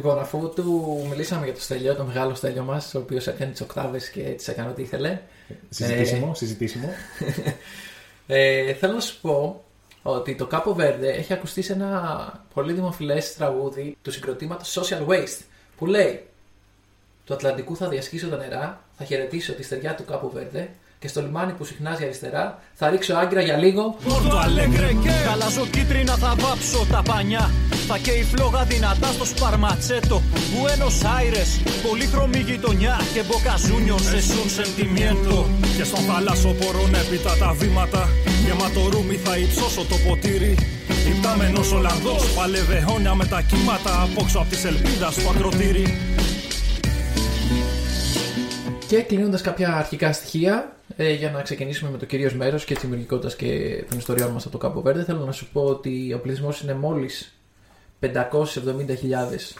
[0.00, 3.60] Λοιπόν, αφού του μιλήσαμε για το Στέλιο, το μεγάλο Στέλιο μας, ο οποίος έκανε τις
[3.60, 5.20] οκτάβες και τις έκανε ό,τι ήθελε.
[5.68, 6.88] Συζητήσιμο, συζητήσιμο.
[8.26, 9.64] Ε, θέλω να σου πω
[10.02, 15.44] ότι το Capo Verde έχει ακουστεί σε ένα πολύ δημοφιλές τραγούδι του συγκροτήματος Social Waste
[15.76, 16.26] που λέει
[17.24, 20.66] «Του Ατλαντικού θα διασχίσω τα νερά, θα χαιρετήσω τη στεριά του Capo Verde
[21.00, 23.96] και στο λιμάνι που συχνάζει αριστερά θα ρίξω άγκυρα για λίγο.
[24.08, 27.50] Πόρτο Αλέγκρε και Χαλάζω κίτρινα θα βάψω τα πανιά.
[27.88, 31.50] Θα καίει φλόγα δυνατά στο σπαρματσέτο Buenos Aires,
[31.88, 35.46] πολύχρωμη γειτονιά Και μποκαζούνιος σε σουν σεντιμιέντο.
[35.76, 38.08] Και στον θαλάσσο πορών έπειτα τα βήματα
[38.44, 40.54] Γεμάτο ρούμι θα υψώσω το ποτήρι.
[41.12, 45.86] Υπτάμενος Ολλανδός Παλεύε αιώνια με τα κύματα Απόξω απ' της ελπίδας του ακροτήρι.
[48.90, 52.80] Και κλείνοντας κάποια αρχικά στοιχεία, ε, για να ξεκινήσουμε με το κυρίως μέρος και τη
[52.80, 56.20] δημιουργικότητας και των ιστοριών μας από το Κάπο Βέρντε, θέλω να σου πω ότι ο
[56.20, 57.38] πληθυσμός είναι μόλις
[58.00, 59.56] 570.000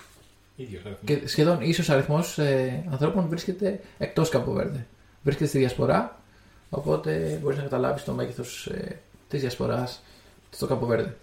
[0.57, 0.98] Ίδιος αριθμός.
[1.05, 4.87] και σχεδόν ίσως αριθμός ε, ανθρώπων βρίσκεται εκτός Κάπο Βέρντε.
[5.22, 6.22] Βρίσκεται στη διασπορά,
[6.70, 10.03] οπότε μπορείς να καταλάβεις το μέγεθος ε, της διασποράς
[10.50, 11.16] στο Κάπο Βέρντε.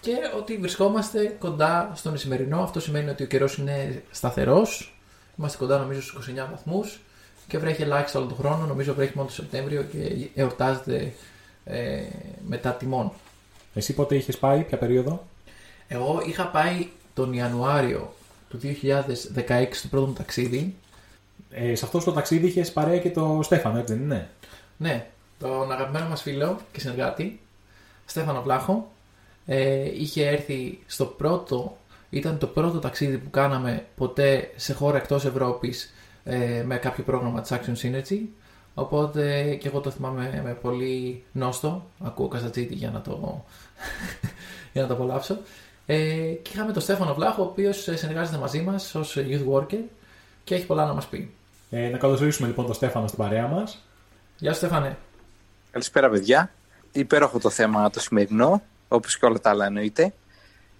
[0.00, 4.98] Και ότι βρισκόμαστε κοντά στον Ισημερινό, αυτό σημαίνει ότι ο καιρός είναι σταθερός,
[5.38, 7.00] είμαστε κοντά νομίζω στους 29 βαθμούς
[7.52, 11.12] και βρέχει ελάχιστα όλο τον χρόνο, νομίζω βρέχει μόνο το Σεπτέμβριο και εορτάζεται
[11.64, 12.02] ε,
[12.46, 13.12] μετά τιμών.
[13.74, 15.26] Εσύ πότε είχες πάει, ποια περίοδο;
[15.88, 18.14] Εγώ είχα πάει τον Ιανουάριο
[18.48, 20.74] του 2016 στο πρώτο μου ταξίδι.
[21.50, 24.28] Ε, σε αυτό το ταξίδι είχες παρέα και το Στέφανο, έτσι δεν είναι;
[24.76, 25.06] Ναι,
[25.38, 27.40] τον αγαπημένο μας φίλο και συνεργάτη,
[28.04, 28.90] Στέφανο Βλάχο,
[29.46, 31.76] ε, είχε έρθει στο πρώτο,
[32.10, 35.92] ήταν το πρώτο ταξίδι που κάναμε ποτέ σε χώρα εκτός Ευρώπης
[36.24, 38.18] ε, με κάποιο πρόγραμμα της Action Synergy.
[38.74, 41.86] Οπότε και εγώ το θυμάμαι με πολύ νόστο.
[42.04, 43.44] Ακούω Καζατζίτη για να το,
[44.72, 45.38] για να το απολαύσω.
[45.86, 45.96] Ε,
[46.42, 49.80] και είχαμε τον Στέφανο Βλάχο, ο οποίος συνεργάζεται μαζί μας ως youth worker
[50.44, 51.34] και έχει πολλά να μας πει.
[51.70, 53.82] Ε, να καλωσορίσουμε λοιπόν τον Στέφανο στην παρέα μας.
[54.38, 54.96] Γεια σου Στέφανε.
[55.70, 56.50] Καλησπέρα, παιδιά.
[56.92, 60.12] Υπέροχο το θέμα το σημερινό, όπως και όλα τα άλλα εννοείται.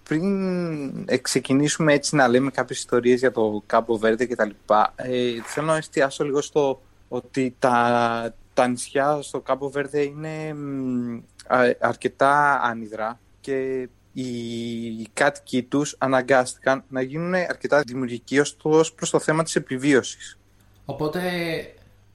[0.09, 4.93] Πριν ε, ξεκινήσουμε έτσι να λέμε κάποιες ιστορίες για το Κάμπο Βέρντε και τα λοιπά,
[4.97, 11.21] ε, θέλω να εστιάσω λίγο στο ότι τα, τα νησιά στο Κάμπο Βέρντε είναι μ,
[11.47, 18.93] α- αρκετά άνυδρα και οι κάτοικοι τους αναγκάστηκαν να γίνουν αρκετά δημιουργικοί ως το- ως
[18.93, 20.39] προς το θέμα της επιβίωσης.
[20.85, 21.21] Οπότε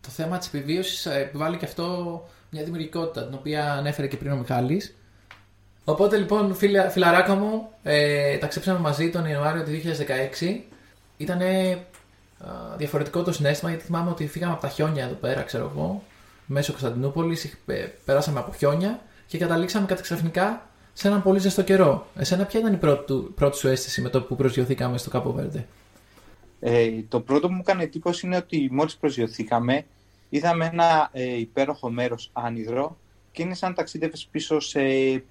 [0.02, 4.32] το θέμα της επιβίωσης ε, επιβάλλει και αυτό μια δημιουργικότητα την οποία ανέφερε και πριν
[4.32, 4.95] ο Μιχάλης.
[5.89, 9.69] Οπότε λοιπόν φίλα, φιλαράκα μου, ε, ταξίψαμε μαζί τον Ιανουάριο του
[10.39, 10.60] 2016.
[11.17, 11.39] Ήταν
[12.78, 16.04] διαφορετικό το συνέστημα γιατί θυμάμαι ότι φύγαμε από τα χιόνια εδώ πέρα, ξέρω εγώ,
[16.45, 22.08] μέσω Κωνσταντινούπολης, ε, περάσαμε από χιόνια και καταλήξαμε κατά ξαφνικά σε έναν πολύ ζεστό καιρό.
[22.15, 25.28] Εσένα ποια ήταν η πρώτη, του- πρώτη σου αίσθηση με το που προσγειωθήκαμε στο Κάπο
[25.28, 25.65] Βέρντε.
[26.60, 29.86] Ε, το πρώτο που μου έκανε εντύπωση είναι ότι μόλις προσγειωθήκαμε
[30.30, 32.97] είδαμε ένα ε, υπέροχο μέρος άνυδρο
[33.38, 34.80] και είναι σαν να ταξίδευες πίσω σε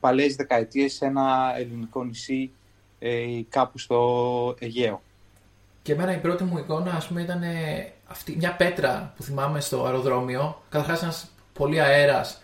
[0.00, 2.50] παλαιές δεκαετίες σε ένα ελληνικό νησί
[2.98, 5.02] ε, κάπου στο Αιγαίο.
[5.82, 7.42] Και εμένα η πρώτη μου εικόνα, ας πούμε, ήταν
[8.06, 10.62] αυτή, μια πέτρα που θυμάμαι στο αεροδρόμιο.
[10.68, 12.42] Καταρχάς, ένας πολύ αέρας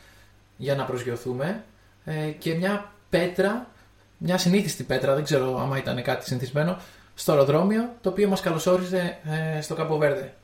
[0.57, 1.65] για να προσγειωθούμε.
[2.05, 3.67] Ε, και μια πέτρα,
[4.19, 6.77] μια συνήθιστη πέτρα, δεν ξέρω άμα ήταν κάτι συνηθισμένο,
[7.15, 9.19] στο αεροδρόμιο, το οποίο μας καλωσόριζε
[9.57, 10.35] ε, στο Καποβέρδε.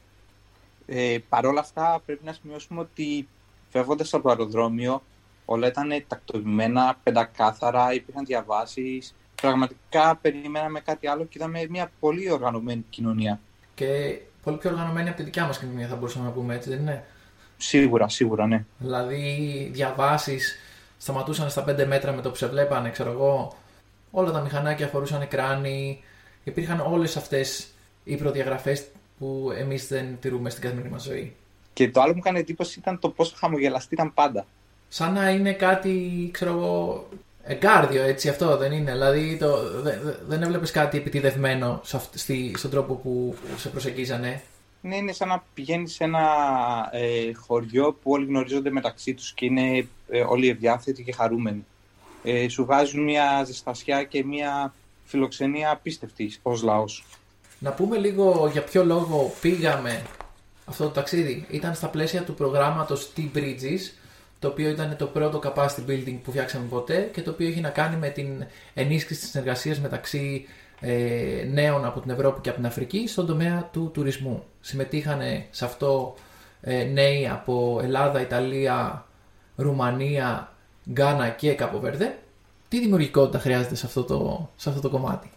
[0.87, 3.29] Ε, Παρ' όλα αυτά, πρέπει να σημειώσουμε ότι
[3.71, 5.03] φεύγοντας από το αεροδρόμιο,
[5.45, 9.15] όλα ήταν τακτοποιημένα, πεντακάθαρα, υπήρχαν διαβάσεις.
[9.43, 13.41] Πραγματικά περιμέναμε κάτι άλλο και είδαμε μια πολύ οργανωμένη κοινωνία.
[13.75, 16.79] Και πολύ πιο οργανωμένη από τη δικιά μας κοινωνία, θα μπορούσαμε να πούμε έτσι, δεν
[16.79, 17.05] είναι;
[17.57, 18.65] Σίγουρα, σίγουρα, ναι.
[18.79, 20.59] Δηλαδή, διαβάσεις
[20.99, 23.57] σταματούσαν στα 5 μέτρα με το που σε βλέπανε, ξέρω εγώ.
[24.11, 26.03] Όλα τα μηχανάκια φορούσαν κράνη.
[26.45, 27.69] Υπήρχαν όλες αυτές
[28.05, 28.87] οι προδιαγραφές
[29.19, 31.37] που εμείς δεν τηρούμε στην καθημερινή μας ζωή.
[31.79, 34.47] Και το άλλο που μου έκανε εντύπωση ήταν το πόσο χαμογελαστή ήταν πάντα.
[34.89, 37.09] Σαν να είναι κάτι, ξέρω εγώ,
[37.43, 38.93] εγκάρδιο έτσι αυτό δεν είναι.
[38.93, 43.69] Δηλαδή το, δε- δε- δεν έβλεπες κάτι επιτιδευμένο σε αυ- στη, στον τρόπο που σε
[43.69, 44.43] προσεγγίζανε;
[44.81, 46.21] Ναι, είναι σαν να πηγαίνεις σε ένα
[46.93, 51.65] ε, χωριό που όλοι γνωρίζονται μεταξύ τους και είναι ε, όλοι ευδιάθετοι και χαρούμενοι.
[52.23, 57.05] Ε, σου βγάζουν μια ζεστασιά και μια φιλοξενία απίστευτη ως λαός.
[57.59, 60.03] Να πούμε λίγο για ποιο λόγο πήγαμε
[60.69, 61.47] αυτό το ταξίδι.
[61.51, 63.93] Ήταν στα πλαίσια του προγράμματος T-Bridges,
[64.39, 67.69] το οποίο ήταν το πρώτο capacity building που φτιάξαμε ποτέ και το οποίο έχει να
[67.69, 70.47] κάνει με την ενίσχυση της συνεργασίας μεταξύ
[70.81, 74.45] ε, νέων από την Ευρώπη και από την Αφρική στον τομέα του τουρισμού.
[74.61, 76.15] Συμμετείχαν σε αυτό
[76.61, 79.07] ε, νέοι από Ελλάδα, Ιταλία,
[79.57, 80.53] Ρουμανία,
[80.91, 82.19] Γκάνα και Καποβέρδε.
[82.69, 85.31] Τι δημιουργικότητα χρειάζεται σε αυτό το, σε αυτό το κομμάτι;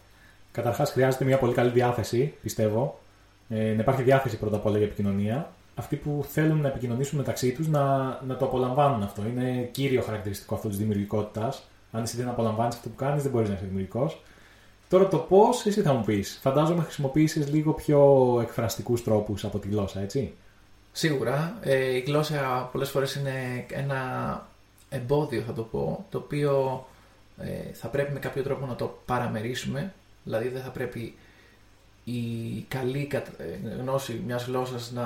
[0.51, 2.99] Καταρχάς, χρειάζεται μια πολύ καλή διάθεση, πιστεύω.
[3.53, 5.51] Ε, να υπάρχει διάθεση πρώτα απ' όλα για επικοινωνία.
[5.75, 7.83] Αυτοί που θέλουν να επικοινωνήσουν μεταξύ τους να,
[8.27, 9.21] να το απολαμβάνουν αυτό.
[9.25, 11.63] Είναι κύριο χαρακτηριστικό αυτός της δημιουργικότητας.
[11.91, 14.21] Αν εσύ δεν απολαμβάνεις αυτό που κάνεις, δεν μπορείς να είσαι δημιουργικός.
[14.89, 16.39] Τώρα το πώς, εσύ θα μου πεις.
[16.41, 20.33] Φαντάζομαι χρησιμοποίησες λίγο πιο εκφραστικούς τρόπους από τη γλώσσα, έτσι.
[20.91, 21.57] Σίγουρα.
[21.61, 24.01] Ε, η γλώσσα πολλές φορές είναι ένα
[24.89, 26.85] εμπόδιο, θα το πω, το οποίο
[27.37, 29.93] ε, θα πρέπει με κάποιο τρόπο να το παραμερίσουμε.
[30.23, 31.15] Δηλαδή δεν θα πρέπει
[32.03, 32.21] η
[32.67, 35.05] καλή κατ- ε, γνώση μιας γλώσσας να,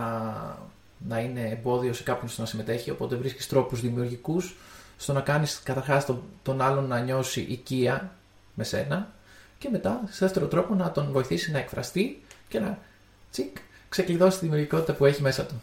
[1.08, 4.56] να είναι εμπόδιο σε κάποιον στο να συμμετέχει, οπότε βρίσκεις τρόπους δημιουργικούς
[4.98, 8.12] στο να κάνεις καταρχάς τον, τον άλλον να νιώσει οικία
[8.54, 9.14] με σένα
[9.58, 12.78] και μετά, σε δεύτερο τρόπο, να τον βοηθήσει να εκφραστεί και να
[13.32, 13.58] τσικ,
[13.90, 15.62] ξεκλειδώσει τη δημιουργικότητα που έχει μέσα του.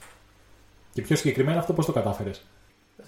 [0.93, 2.43] Και πιο συγκεκριμένα αυτό πώς το κατάφερες;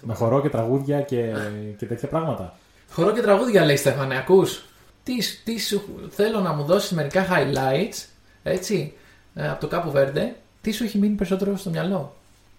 [0.01, 1.33] Με χορό και τραγούδια και,
[1.77, 2.57] και τέτοια πράγματα;
[2.91, 4.65] Χορό και τραγούδια λέει Στέφανε, ακούς;
[5.03, 8.05] Τι, τι σου, θέλω να μου δώσεις μερικά highlights,
[8.49, 8.93] έτσι,
[9.35, 10.35] ε, από το Κάπου Βέρντε.
[10.61, 12.15] Τι σου έχει μείνει περισσότερο στο μυαλό;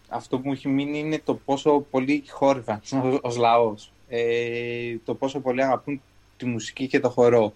[0.09, 3.93] Αυτό που μου έχει μείνει είναι το πόσο πολύ χόρευαν ως- ως λαός.
[4.09, 6.01] Ε, το πόσο πολύ αγαπούν
[6.37, 7.55] τη μουσική και το χορό.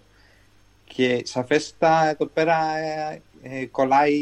[0.85, 4.15] Και σαφέστα εδώ πέρα ε, ε, κολλάει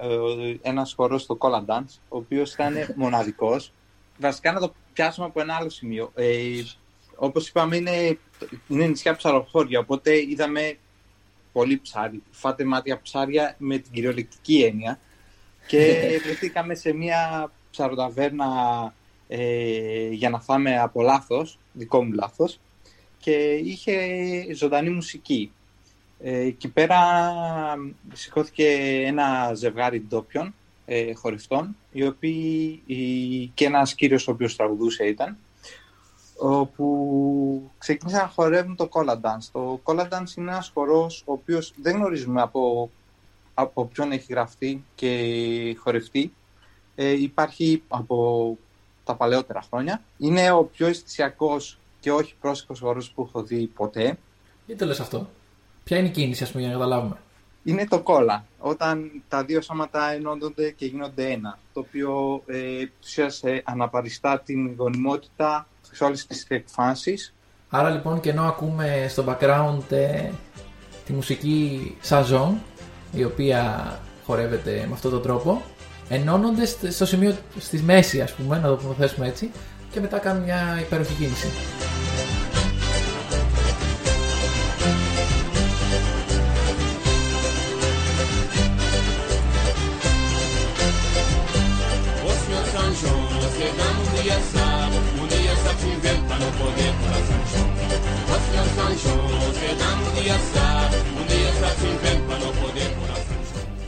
[0.00, 3.72] ε, ένας χορός στο Cola Dance, ο οποίος ήταν μοναδικός.
[4.18, 6.12] Βασικά να το πιάσουμε από ένα άλλο σημείο.
[6.14, 6.26] Ε,
[7.16, 8.18] όπως είπαμε είναι,
[8.68, 10.76] είναι νησιά ψαροχώρια, οπότε είδαμε
[11.52, 12.22] πολύ ψάρι.
[12.30, 14.98] Φάτε μάτια ψάρια με την κυριολεκτική έννοια
[15.66, 18.46] και βρεθήκαμε σε μια ψαροταβέρνα
[19.28, 22.60] ε, για να φάμε από λάθος, δικό μου λάθος
[23.18, 23.96] και είχε
[24.54, 25.52] ζωντανή μουσική.
[26.24, 26.98] Ε, εκεί πέρα
[28.12, 28.66] σηκώθηκε
[29.06, 30.54] ένα ζευγάρι ντόπιων
[30.86, 35.36] ε, χορευτών οι οποίοι, οι- και ένας κύριος ο οποίος τραγουδούσε ήταν
[36.42, 39.48] όπου ξεκίνησαν να χορεύουν το Cola Dance.
[39.52, 42.90] Το Cola Dance είναι ένας χορός ο οποίος δεν γνωρίζουμε από,
[43.54, 46.32] από ποιον έχει γραφτεί και χορευτεί.
[46.94, 48.58] Ε, υπάρχει από
[49.04, 50.02] τα παλαιότερα χρόνια.
[50.18, 54.18] Είναι ο πιο αισθησιακός και όχι πρόσεχος χορός που έχω δει ποτέ.
[54.66, 55.28] Γιατί το λες αυτό.
[55.84, 57.16] Ποια είναι η κίνηση, ας πούμε, για να καταλάβουμε;
[57.62, 63.42] Είναι το κόλλα, όταν τα δύο σώματα ενώνονται και γίνονται ένα, το οποίο ε, ουσίας,
[63.42, 67.34] ε, αναπαριστά την γονιμότητα σε όλες τις εκφάνσεις.
[67.70, 70.30] Άρα λοιπόν και ενώ ακούμε στο background ε,
[71.06, 72.62] τη μουσική Σαζόν,
[73.12, 75.62] η οποία χορεύεται με αυτόν τον τρόπο,
[76.08, 79.50] ενώνονται st- στο σημείο, στη μέση ας πούμε, να το θέσουμε έτσι,
[79.90, 81.46] και μετά κάνουν μια υπέροχη κίνηση.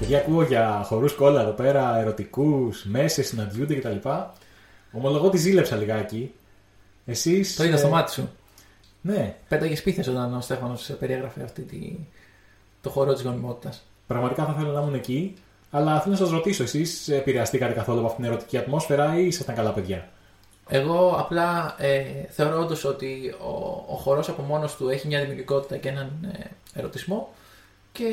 [0.04, 4.08] Παιδιά, ακούω για χορούς κόλλα εδώ πέρα, ερωτικούς, μέσες, συναντιούνται κτλ.
[4.92, 6.34] Ομολογώ ότι ζήλεψα λιγάκι.
[7.04, 7.56] Εσείς...
[7.56, 8.30] Το είδα ε, στο μάτι σου.
[9.00, 11.96] Ναι, Πέταγε πίθε όταν ο Στέφανος περιέγραφε αυτή τη...
[12.80, 13.82] το χώρο της γονιμότητας.
[14.06, 15.34] Πραγματικά θα ήθελα να ήμουν εκεί.
[15.70, 19.54] Αλλά θέλω να σας ρωτήσω, εσείς επηρεαστήκατε καθόλου από αυτήν την ερωτική ατμόσφαιρα ή ήσασταν
[19.54, 20.08] καλά παιδιά;
[20.68, 25.76] Εγώ απλά ε, θεωρώ όντως ότι ο, ο χορός από μόνος του έχει μια δημιουργικότητα
[25.76, 27.32] και έναν ε, ερωτισμό
[27.92, 28.06] και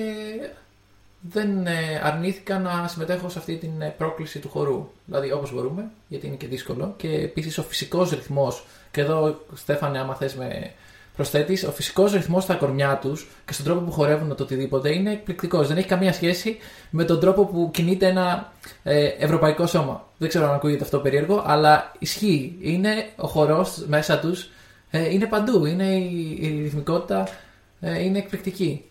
[1.22, 4.88] δεν ε, αρνήθηκα να συμμετέχω σε αυτή την ε, πρόκληση του χορού.
[5.06, 6.94] Δηλαδή όπως μπορούμε, γιατί είναι και δύσκολο.
[6.98, 10.72] Και επίσης ο φυσικός ρυθμός, και εδώ Στέφανε άμα θες με
[11.16, 15.12] προσθέτεις, ο φυσικός ρυθμός στα κορμιά τους και στον τρόπο που χορεύουν το οτιδήποτε είναι
[15.12, 15.68] εκπληκτικός.
[15.68, 16.58] Δεν έχει καμία σχέση
[16.90, 18.52] με τον τρόπο που κινείται ένα
[18.84, 20.08] ε, ευρωπαϊκό σώμα.
[20.18, 22.58] Δεν ξέρω αν ακούγεται αυτό περίεργο, αλλά ισχύει.
[22.62, 24.50] Είναι ο χορός μέσα τους,
[24.90, 25.66] ε, είναι παντού.
[25.66, 27.28] Είναι η, η ρυθμικότητα,
[27.80, 28.91] ε, είναι εκπληκτική.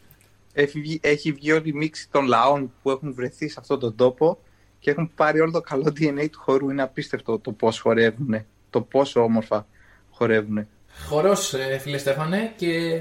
[0.60, 3.96] Έχει βγει, έχει βγει όλη η μίξη των λαών που έχουν βρεθεί σε αυτόν τον
[3.96, 4.38] τόπο
[4.78, 6.70] και έχουν πάρει όλο το καλό DNA του χορού.
[6.70, 9.66] Είναι απίστευτο το πώς χορεύουν, το πόσο όμορφα
[10.10, 10.66] χορεύουν.
[11.08, 13.00] Χορός, ε, φίλε Στέφανε, και,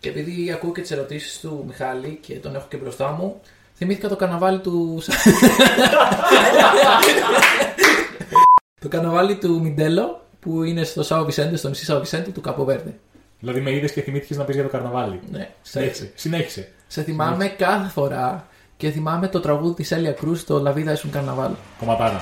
[0.00, 3.40] και επειδή ακούω και τις ερωτήσεις του Μιχάλη και τον έχω και μπροστά μου,
[3.74, 5.02] θυμήθηκα το καναβάλι του...
[8.80, 12.94] το καναβάλι του Μιντέλο, που είναι στο Σάο Βισέντε, στο νησί Σάο Βισέντε του Καποβέρντε.
[13.40, 15.20] Δηλαδή με είδες και θυμήθηκες να πεις για το καρναβάλι.
[15.30, 16.70] Ναι, σε, Συνέχισε.
[16.88, 16.96] Συνέχισε.
[16.96, 18.46] σε θυμάμαι κάθε φορά
[18.76, 21.50] και θυμάμαι το τραγούδι της Έλια Κρούς, το La Vida es un Carnaval.
[21.78, 22.20] Κομματάρα.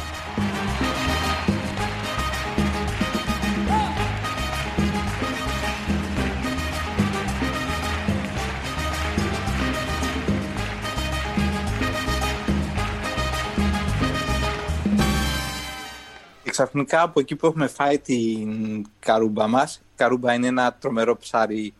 [16.42, 21.16] Και ξαφνικά από εκεί που έχουμε φάει την καρούμπα μας, η καρούμπα είναι ένα τρομερό
[21.16, 21.74] ψάρι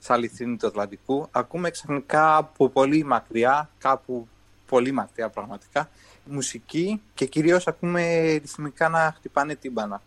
[0.00, 4.28] σε αληθινή του Ατλαντικού, ακούμε ξαφνικά από πολύ μακριά, κάπου
[4.66, 5.88] πολύ μακριά πραγματικά,
[6.24, 10.02] μουσική και κυρίως ακούμε ρυθμικά να χτυπάνε τύμπανα.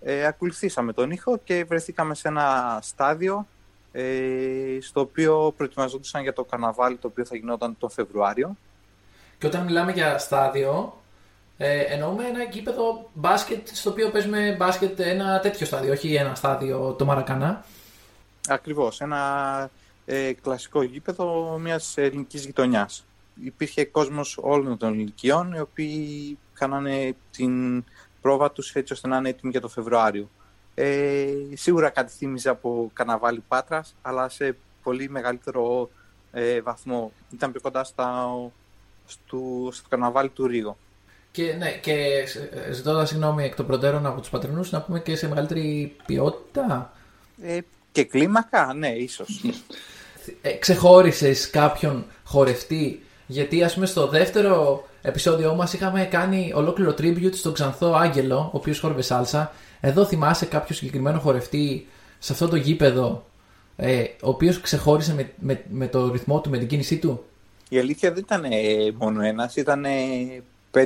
[0.00, 3.46] Ε, ακολουθήσαμε τον ήχο και βρεθήκαμε σε ένα στάδιο
[3.92, 8.56] ε, στο οποίο προετοιμαζόντουσαν για το καρναβάλι το οποίο θα γινόταν τον Φεβρουάριο.
[9.38, 11.02] Και όταν μιλάμε για στάδιο,
[11.56, 16.92] ε, εννοούμε ένα γήπεδο μπάσκετ στο οποίο παίζουμε μπάσκετ ένα τέτοιο στάδιο, όχι ένα στάδιο
[16.98, 17.64] το Μαρακανά.
[18.48, 19.70] Ακριβώς, ένα
[20.04, 23.04] ε, κλασικό γήπεδο μιας ελληνικής γειτονιάς.
[23.44, 27.84] Υπήρχε κόσμος όλων των ηλικιών, οι οποίοι κάνανε την
[28.20, 30.28] πρόβα τους έτσι ώστε να είναι έτοιμοι για το Φεβρουάριο.
[30.74, 35.90] Ε, σίγουρα κάτι θύμιζε από καρναβάλι Πάτρας, αλλά σε πολύ μεγαλύτερο
[36.32, 37.12] ε, βαθμό.
[37.32, 38.28] Ήταν πιο κοντά στα,
[39.06, 40.76] στο, στο καρναβάλι του Ρίγο.
[41.30, 42.24] Και, ναι, και
[42.72, 46.92] ζητώντας συγγνώμη εκ των προτέρων από τους πατρινούς, να πούμε και σε μεγαλύτερη ποιότητα.
[47.42, 47.58] Ε,
[47.94, 49.44] και κλίμακα, ναι, ίσως.
[50.42, 57.34] Ε, Ξεχώρισες κάποιον χορευτή, γιατί ας πούμε στο δεύτερο επεισόδιό μας είχαμε κάνει ολόκληρο tribute
[57.34, 59.52] στον Ξανθό Άγγελο, ο οποίος χόρευε σάλσα.
[59.80, 61.86] Εδώ θυμάσαι κάποιο συγκεκριμένο χορευτή
[62.18, 63.26] σε αυτό το γήπεδο,
[63.76, 67.24] ε, ο οποίος ξεχώρισε με, με, με το ρυθμό του, με την κίνησή του;
[67.68, 68.50] Η αλήθεια δεν ήταν ε,
[68.98, 69.84] μόνο ένας, ήταν
[70.70, 70.78] 5-6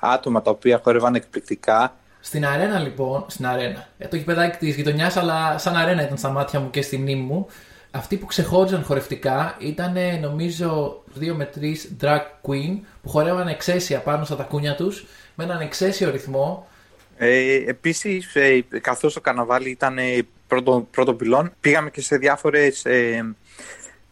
[0.00, 1.96] άτομα τα οποία χορεύαν εκπληκτικά.
[2.28, 6.28] Στην αρένα λοιπόν, στην αρένα, ε, το γηπεδάκι της γειτονιάς, αλλά σαν αρένα ήταν στα
[6.28, 7.46] μάτια μου και στη μνήμη μου.
[7.90, 11.60] Αυτοί που ξεχώριζαν χορευτικά ήταν νομίζω 2 με 3
[12.00, 16.68] drag queen που χορεύαν εξαίσια πάνω στα τακούνια τους με έναν εξαίσιο ρυθμό.
[17.16, 22.84] Ε, επίσης, ε, καθώς το καρναβάλι ήταν ε, πρώτο, πρώτο πυλόν, πήγαμε και σε, διάφορες,
[22.84, 23.34] ε,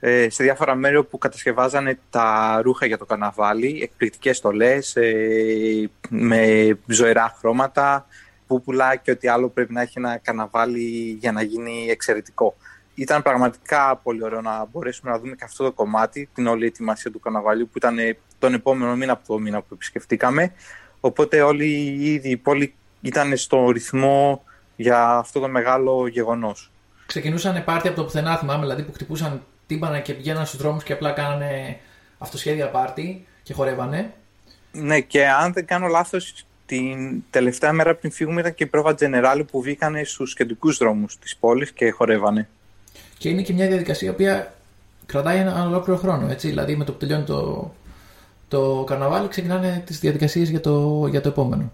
[0.01, 6.79] ε, σε διάφορα μέρη που κατασκευάζανε τα ρούχα για το καρναβάλι, εκπληκτικές στολές, ε, με
[6.87, 8.07] ζωηρά χρώματα,
[8.47, 12.57] πούπουλα και ό,τι άλλο πρέπει να έχει ένα καρναβάλι για να γίνει εξαιρετικό.
[12.95, 17.11] Ήταν πραγματικά πολύ ωραίο να μπορέσουμε να δούμε και αυτό το κομμάτι, την όλη ετοιμασία
[17.11, 20.53] του καρναβαλιού που ήταν ε, τον επόμενο μήνα από το μήνα που επισκεφτήκαμε.
[21.01, 24.45] Οπότε όλη ήδη η πόλη ήταν στο ρυθμό
[24.77, 26.71] για αυτό το μεγάλο γεγονός.
[27.07, 30.93] Ξεκινούσαν πάρτι από το πουθενά, θυμάμαι, δηλαδή που χτυπούσαν τύμπανα και πηγαίναν στους δρόμους και
[30.93, 31.79] απλά κάνανε
[32.19, 34.13] αυτοσχέδια πάρτι και χορεύανε.
[34.73, 38.95] Ναι, και αν δεν κάνω λάθος, την τελευταία μέρα πριν φύγουμε ήταν και η πρόβα
[38.99, 42.49] General που βγήκανε στους κεντρικούς δρόμους της πόλης και χορεύανε.
[43.19, 44.55] Και είναι και μια διαδικασία η οποία
[45.07, 46.29] κρατάει ένα ολόκληρο χρόνο.
[46.31, 46.49] Έτσι.
[46.49, 47.73] Δηλαδή με το που τελειώνει το,
[48.49, 51.73] το καρναβάλι ξεκινάνε τις διαδικασίες για το, για το επόμενο.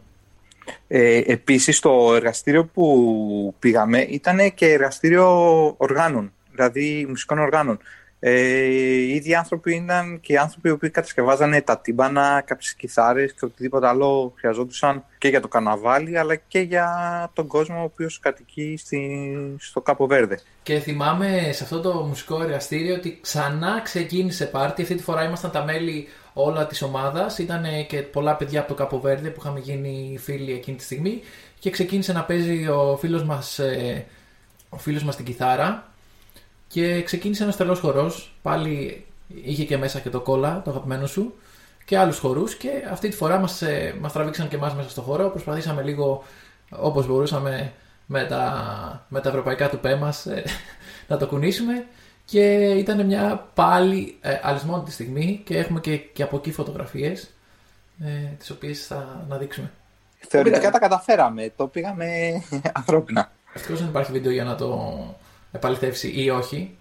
[0.89, 5.29] Ε, επίσης, το εργαστήριο που πήγαμε ήταν και εργαστήριο
[5.77, 7.79] οργάνων, δηλαδή μουσικών οργάνων.
[8.25, 13.33] Ε, οι ίδιοι άνθρωποι ήταν και οι άνθρωποι οι οποίοι κατασκευάζανε τα τύμπανα, κάποιες κιθάρες
[13.33, 18.19] και οτιδήποτε άλλο χρειαζόντουσαν και για το καρναβάλι αλλά και για τον κόσμο ο οποίος
[18.19, 19.27] κατοικεί στη,
[19.59, 20.41] στο Κάπο Βέρδε.
[20.63, 24.83] Και θυμάμαι σε αυτό το μουσικό εργαστήριο ότι ξανά ξεκίνησε πάρτι.
[24.83, 27.39] Αυτή τη φορά ήμασταν τα μέλη όλα της ομάδας.
[27.39, 31.21] Ήταν και πολλά παιδιά από το Κάπο Βέρδε που είχαμε γίνει φίλοι εκείνη τη στιγμή.
[31.59, 34.07] Και ξεκίνησε να παίζει ο φίλος μας, ε,
[34.69, 35.92] ο φίλος μας την κιθάρα.
[36.73, 39.05] Και ξεκίνησε ένας τρελός χορός, πάλι
[39.45, 41.35] είχε και μέσα και το κόλλα, το αγαπημένο σου,
[41.85, 45.01] και άλλους χορούς και αυτή τη φορά μας, ε, μας τραβήξαν και εμάς μέσα στο
[45.01, 45.29] χώρο.
[45.29, 46.25] Προσπαθήσαμε λίγο
[46.71, 47.73] όπως μπορούσαμε
[48.07, 50.45] με τα, με τα ευρωπαϊκά του πέ μας ε,
[51.09, 51.87] να το κουνήσουμε
[52.25, 57.31] και ήταν μια πάλι ε, αλυσμόνητη στιγμή και έχουμε και, και από εκεί φωτογραφίες
[58.05, 59.71] ε, τις οποίες θα να δείξουμε.
[60.19, 61.53] Θεωρητικά τα καταφέραμε.
[61.57, 62.07] Το πήγαμε
[62.73, 63.33] ανθρώπινα.
[63.55, 64.99] Ευτυχώς δεν υπάρχει βίντεο για να το
[65.53, 66.77] επαληθεύσει ή όχι.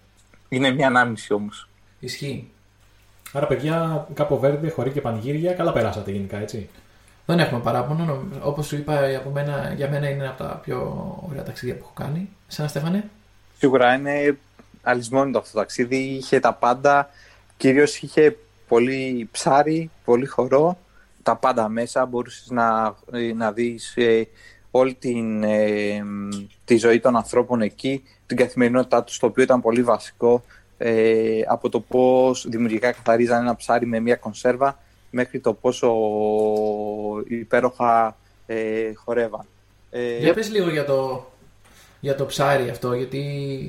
[0.48, 1.68] Είναι μια ανάμνηση όμως.
[1.98, 2.50] Ισχύει.
[3.32, 6.68] Άρα, παιδιά, κάπου βέρντε, χωρί και πανηγύρια, καλά περάσατε γενικά, έτσι.
[7.26, 8.22] Δεν έχουμε παράπονο.
[8.42, 10.78] Όπως σου είπα, από μένα, για μένα είναι από τα πιο
[11.30, 12.28] ωραία ταξίδια που έχω κάνει.
[12.48, 13.10] Εσένα, Στέφανε;
[13.58, 14.38] Σίγουρα είναι
[14.82, 15.96] αλυσμόνητο αυτό το ταξίδι.
[15.96, 17.08] Είχε τα πάντα.
[17.56, 18.36] Κυρίως είχε
[18.68, 20.78] πολύ ψάρι, πολύ χορό.
[21.22, 22.06] Τα πάντα μέσα.
[22.06, 22.94] Μπορούσες να,
[23.34, 24.28] να δεις ε,
[24.74, 26.02] όλη την, ε,
[26.64, 30.44] τη ζωή των ανθρώπων εκεί, την καθημερινότητά τους, το οποίο ήταν πολύ βασικό.
[30.78, 34.78] Ε, από το πώς δημιουργικά καθαρίζαν ένα ψάρι με μια κονσέρβα
[35.10, 35.92] μέχρι το πόσο
[37.28, 39.46] υπέροχα ε, χορεύαν.
[39.90, 41.30] Ε, Για πες λίγο για το,
[42.00, 43.18] για το ψάρι αυτό, γιατί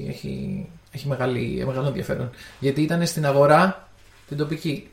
[0.10, 2.30] έχει, έχει μεγάλη, μεγάλο ενδιαφέρον.
[2.60, 3.88] Γιατί ήταν στην αγορά
[4.28, 4.90] την τοπική.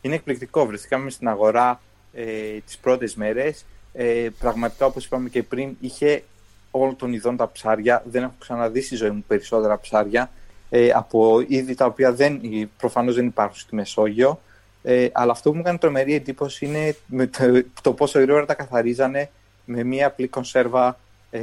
[0.00, 0.66] Είναι εκπληκτικό.
[0.66, 1.80] Βρεθήκαμε στην αγορά
[2.12, 2.24] ε,
[2.66, 3.64] τις πρώτες μέρες.
[3.96, 6.22] Ε, πραγματικά, όπως είπαμε και πριν, είχε
[6.70, 8.02] όλων των ειδών τα ψάρια.
[8.06, 10.30] Δεν έχω ξαναδεί στη ζωή μου περισσότερα ψάρια
[10.70, 12.40] ε, από είδη τα οποία δεν,
[12.78, 14.40] προφανώς δεν υπάρχουν στη Μεσόγειο.
[14.82, 18.54] Ε, αλλά αυτό που μου έκανε τρομερή εντύπωση είναι με το, το πόσο γρήγορα τα
[18.54, 19.30] καθαρίζανε
[19.64, 20.98] με μία απλή κονσέρβα
[21.30, 21.42] ε,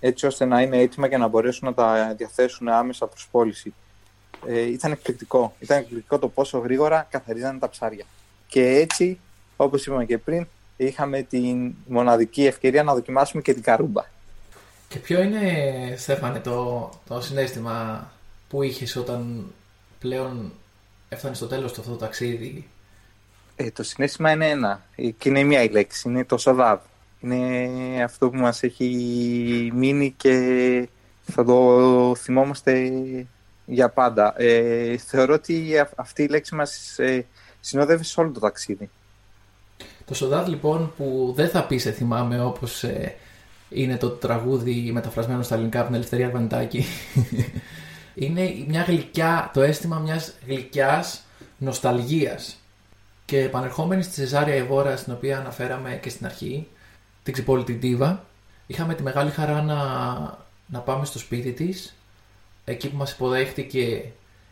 [0.00, 3.74] έτσι ώστε να είναι έτοιμα και να μπορέσουν να τα διαθέσουν άμεσα προς πώληση.
[4.46, 5.54] Ε, ήταν εκπληκτικό.
[5.58, 8.04] Ήταν εκπληκτικό το πόσο γρήγορα καθαρίζανε τα ψάρια.
[8.46, 9.20] Και έτσι,
[9.56, 14.04] όπως είπαμε και πριν, είχαμε την μοναδική ευκαιρία να δοκιμάσουμε και την καρούμπα.
[14.88, 18.10] Και ποιο είναι, Στέφανε, το, το συνέστημα
[18.48, 19.52] που είχες όταν
[19.98, 20.52] πλέον
[21.08, 22.68] έφτανες στο τέλος του αυτό το ταξίδι;
[23.56, 26.80] Ε, το συνέστημα είναι ένα και είναι μία η λέξη, είναι το σοδάβ.
[27.20, 30.88] Είναι αυτό που μας έχει μείνει και
[31.22, 32.90] θα το θυμόμαστε
[33.66, 34.34] για πάντα.
[34.36, 37.26] Ε, θεωρώ ότι α- αυτή η λέξη μας ε,
[37.60, 38.90] συνόδευε σε όλο το ταξίδι.
[40.12, 43.14] Το Σοδάδ λοιπόν που δεν θα πεις σε θυμάμαι όπως ε,
[43.68, 46.84] είναι το τραγούδι μεταφρασμένο στα ελληνικά από την Ελευθερία Αρβανιτάκη.
[48.14, 51.22] είναι μια γλυκιά, το αίσθημα μιας γλυκιάς
[51.58, 52.56] νοσταλγίας.
[53.24, 56.68] Και επανερχόμενοι στη Σεζάρια Εβόρα, στην οποία αναφέραμε και στην αρχή,
[57.22, 58.24] την ξυπόλυτη Ντίβα,
[58.66, 59.76] είχαμε τη μεγάλη χαρά να,
[60.66, 61.96] να πάμε στο σπίτι της,
[62.64, 64.04] εκεί που μας υποδέχτηκε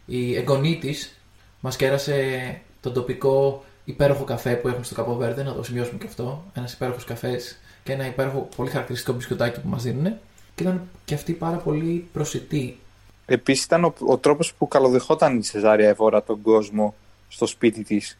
[0.06, 1.18] η εγγονή της,
[1.60, 6.44] μας κέρασε τον τοπικό υπέροχο καφέ που έχουν στο Καποβέρδε, να το σημειώσουμε και αυτό.
[6.52, 10.12] Ένας υπέροχος καφές και ένα υπέροχο, πολύ χαρακτηριστικό μπισκοτάκι που μας δίνουν.
[10.54, 12.78] Και ήταν και αυτή πάρα πολύ προσιτή.
[13.26, 16.94] Επίσης ήταν ο, ο τρόπος που καλοδεχόταν η Σεζάρια Εβόρα τον κόσμο
[17.28, 18.18] στο σπίτι της.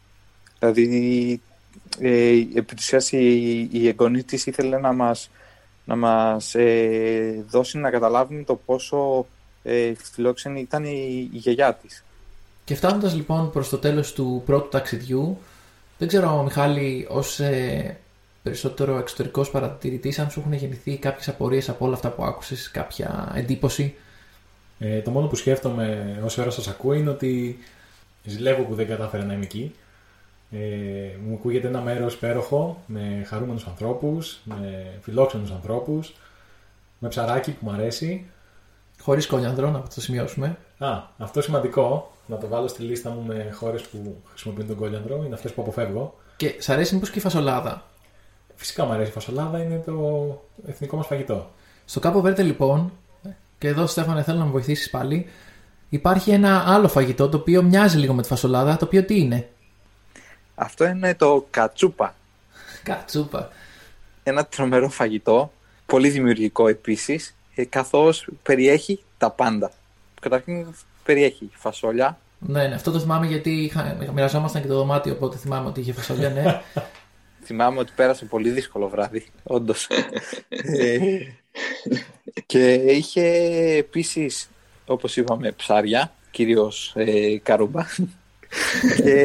[0.59, 1.41] Δηλαδή,
[1.99, 5.31] ε, επί της ουσίας, η, η εγγονή της ήθελε να μας,
[5.85, 9.27] να μας ε, δώσει να καταλάβουμε το πόσο
[9.63, 12.05] ε, φιλόξενη ήταν η, η γιαγιά της.
[12.65, 15.39] Και φτάνοντας λοιπόν προς το τέλος του πρώτου ταξιδιού,
[16.01, 17.99] δεν ξέρω, Μιχάλη, ως ε,
[18.43, 23.33] περισσότερο εξωτερικός παρατηρητής, αν σου έχουν γεννηθεί κάποιες απορίες από όλα αυτά που άκουσες, κάποια
[23.35, 23.95] εντύπωση;
[24.79, 27.59] Ε, το μόνο που σκέφτομαι όση ώρα σας ακούω είναι ότι
[28.25, 29.75] ζηλεύω που δεν κατάφερα να είμαι εκεί.
[30.51, 30.59] Ε,
[31.27, 36.15] μου ακούγεται ένα μέρος υπέροχο, με χαρούμενους ανθρώπους, με φιλόξενους ανθρώπους,
[36.99, 38.27] με ψαράκι που μου αρέσει.
[39.01, 40.57] Χωρίς κόλιανδρο, να το σημειώσουμε.
[40.79, 45.23] Α, αυτό σημαντικό, να το βάλω στη λίστα μου με χώρες που χρησιμοποιούν τον κόλιανδρο,
[45.25, 46.15] είναι αυτές που αποφεύγω.
[46.37, 47.85] Και σ' αρέσει μήπως και η φασολάδα;
[48.55, 49.95] Φυσικά μου αρέσει η φασολάδα, είναι το
[50.67, 51.51] εθνικό μας φαγητό.
[51.85, 52.93] Στο Κάπο Βέρτε λοιπόν,
[53.59, 55.27] και εδώ Στέφανε θέλω να με βοηθήσεις πάλι,
[55.89, 59.49] υπάρχει ένα άλλο φαγητό το οποίο μοιάζει λίγο με τη φασολάδα, το οποίο τι είναι;
[60.55, 62.15] Αυτό είναι το κατσούπα.
[62.83, 63.49] Κατσούπα.
[64.23, 65.53] Ένα τρομερό φαγητό,
[65.87, 69.71] πολύ δημιουργικό επίσης, ε, καθώς περιέχει τα πάντα.
[70.21, 70.67] Καταρχήν
[71.05, 75.69] περιέχει φασόλια, Ναι, ναι, αυτό το θυμάμαι γιατί είχα, μοιραζόμασταν και το δωμάτιο, οπότε θυμάμαι
[75.69, 76.61] ότι είχε φασολιά, ναι.
[77.45, 79.89] Θυμάμαι ότι πέρασε πολύ δύσκολο βράδυ, όντως.
[82.47, 83.27] και είχε
[83.77, 84.49] επίσης,
[84.87, 87.87] όπως είπαμε, ψάρια, κυρίως ε, καρούμπα.
[88.97, 89.21] και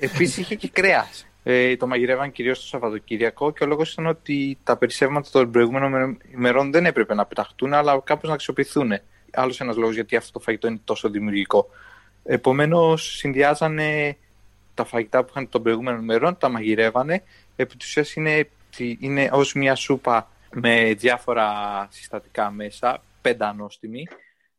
[0.00, 1.26] επίσης είχε και κρέας.
[1.42, 6.18] Ε, το μαγειρεύαν κυρίως το Σαββατοκύριακο και ο λόγος ήταν ότι τα περισσεύματα των προηγούμενων
[6.34, 8.92] ημερών δεν έπρεπε να πεταχτούν, αλλά κάπως να αξιοποιηθούν.
[9.34, 11.68] Άλλος ένας λόγος γιατί αυτό το φαγητό είναι τόσο δημιουργικό.
[12.24, 14.16] Επομένως, συνδυάζανε
[14.74, 17.22] τα φαγητά που είχαν των προηγούμενων ημερών, τα μαγειρεύανε.
[17.56, 18.48] Επί της ουσίας είναι,
[18.98, 21.48] είναι ως μια σούπα με διάφορα
[21.90, 24.06] συστατικά μέσα, πέντα ανώστιμη,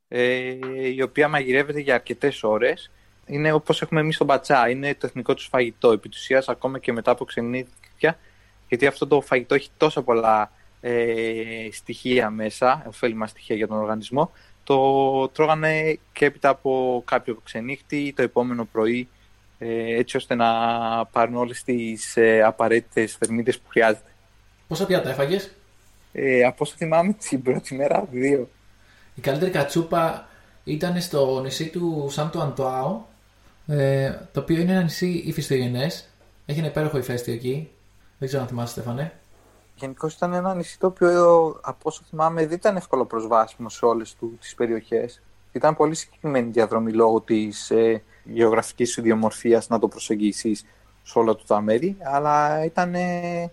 [0.07, 0.57] ε,
[0.95, 2.91] η οποία μαγειρεύεται για αρκετές ώρες.
[3.25, 5.91] Είναι όπως έχουμε εμείς στο μπατσά, είναι το εθνικό τους φαγητό.
[5.91, 8.19] Επί της ουσίας, ακόμα και μετά από ξενίδια,
[8.67, 10.51] γιατί αυτό το φαγητό έχει τόσα πολλά
[10.81, 14.31] ε, στοιχεία μέσα, ωφέλιμα στοιχεία για τον οργανισμό,
[14.65, 19.07] το τρώγανε και έπειτα από κάποιο ξενύχτη το επόμενο πρωί
[19.57, 20.49] ε, έτσι ώστε να
[21.05, 24.09] πάρουν όλες τις ε, απαραίτητες θερμίδες που χρειάζεται.
[24.67, 25.51] Πόσα πιάτα έφαγες,
[26.11, 28.49] Ε, από όσο θυμάμαι την πρώτη μέρα, δύο.
[29.15, 30.27] Η καλύτερη κατσούπα
[30.63, 33.01] ήταν στο νησί του Σάντο Αντουάο,
[33.67, 35.87] ε, το οποίο είναι ένα νησί ηφαιστειογενέ.
[36.45, 37.69] Έχει ένα υπέροχο ηφαίστειο εκεί.
[38.17, 39.13] Δεν ξέρω αν θυμάσαι, Στέφανε.
[39.75, 44.15] Γενικώς ήταν ένα νησί το οποίο, από όσο θυμάμαι, δεν ήταν εύκολο προσβάσιμο σε όλες
[44.15, 45.21] του τις περιοχές.
[45.51, 50.65] Ήταν πολύ συγκεκριμένη διαδρομή λόγω της ε, γεωγραφικής ιδιομορφίας να το προσεγγίσεις
[51.03, 53.43] σε όλα του τα μέρη, αλλά ήταν ε,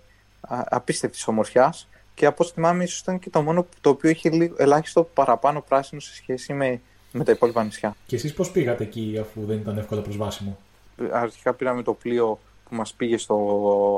[0.40, 4.30] α- απίστευτης ομορφιάς και από όσο θυμάμαι ίσως ήταν και το μόνο το οποίο είχε
[4.30, 6.80] λίγο- ελάχιστο παραπάνω πράσινο σε σχέση με,
[7.12, 7.96] με τα υπόλοιπα νησιά.
[8.06, 10.58] Και εσείς πώς πήγατε εκεί αφού δεν ήταν εύκολα προσβάσιμο;
[11.12, 12.38] Αρχικά πήραμε το πλοίο
[12.72, 13.36] που μας πήγε στο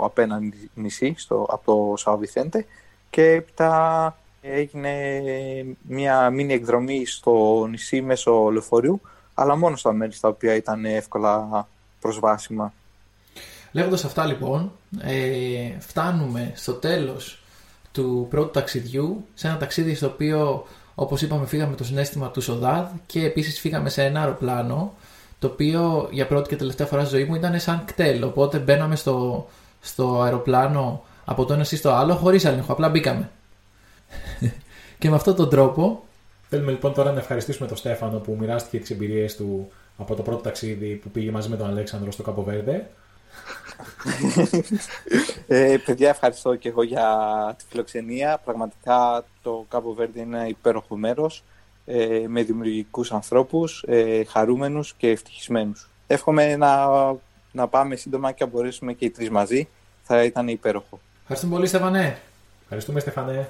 [0.04, 2.66] απέναντι νησί, στο, από το Σαο Βιθέντε
[3.10, 4.92] και έπειτα έγινε
[5.82, 9.00] μια μίνι εκδρομή στο νησί μέσω λεωφορείου
[9.34, 11.68] αλλά μόνο στα μέρη στα οποία ήταν εύκολα
[12.00, 12.72] προσβάσιμα.
[13.72, 17.42] Λέγοντας αυτά λοιπόν, ε, φτάνουμε στο τέλος
[17.92, 22.40] του πρώτου ταξιδιού, σε ένα ταξίδι στο οποίο, όπως είπαμε, φύγαμε με το συνέστημα του
[22.40, 24.94] Σοδάδ και επίσης φύγαμε σε ένα αεροπλάνο,
[25.44, 28.96] το οποίο για πρώτη και τελευταία φορά στη ζωή μου ήταν σαν κτέλ, οπότε μπαίναμε
[28.96, 29.46] στο,
[29.80, 33.30] στο αεροπλάνο από το ένα ή στο άλλο χωρίς έλεγχο, απλά μπήκαμε.
[34.98, 36.02] και με αυτόν τον τρόπο
[36.48, 40.40] Θέλουμε λοιπόν τώρα να ευχαριστήσουμε τον Στέφανο που μοιράστηκε τις εμπειρίες του από το πρώτο
[40.40, 42.90] ταξίδι που πήγε μαζί με τον Αλέξανδρο στο Καποβέρδε.
[45.46, 47.06] Ε, παιδιά, ευχαριστώ και εγώ για
[47.58, 48.40] τη φιλοξενία.
[48.44, 51.44] Πραγματικά το Κάπο Βέρντι είναι ένα υπέροχο μέρος
[51.86, 55.88] ε, με δημιουργικούς ανθρώπους, ε, χαρούμενους και ευτυχισμένους.
[56.06, 56.86] Εύχομαι να,
[57.52, 59.68] να πάμε σύντομα και να μπορέσουμε και οι τρεις μαζί.
[60.02, 61.00] Θα ήταν υπέροχο.
[61.20, 62.18] Ευχαριστούμε πολύ Στεφανέ.
[62.62, 63.48] Ευχαριστούμε Στεφανέ.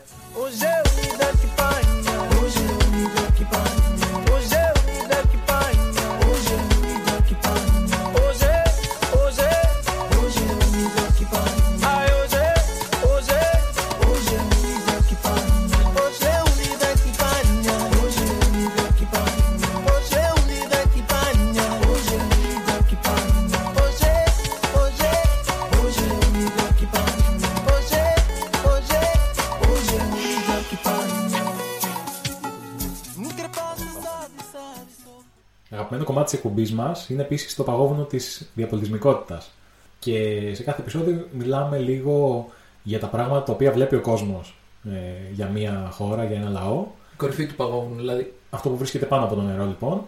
[35.84, 39.50] Αγαπημένο κομμάτι της εκπομπής μας είναι επίσης το παγόβουνο της διαπολιτισμικότητας.
[39.98, 42.46] Και σε κάθε επεισόδιο μιλάμε λίγο
[42.82, 46.86] για τα πράγματα τα οποία βλέπει ο κόσμος ε, για μια χώρα, για ένα λαό.
[47.12, 48.34] Η κορυφή του παγόβουνου δηλαδή.
[48.50, 50.02] Αυτό που βρίσκεται πάνω από το νερό λοιπόν.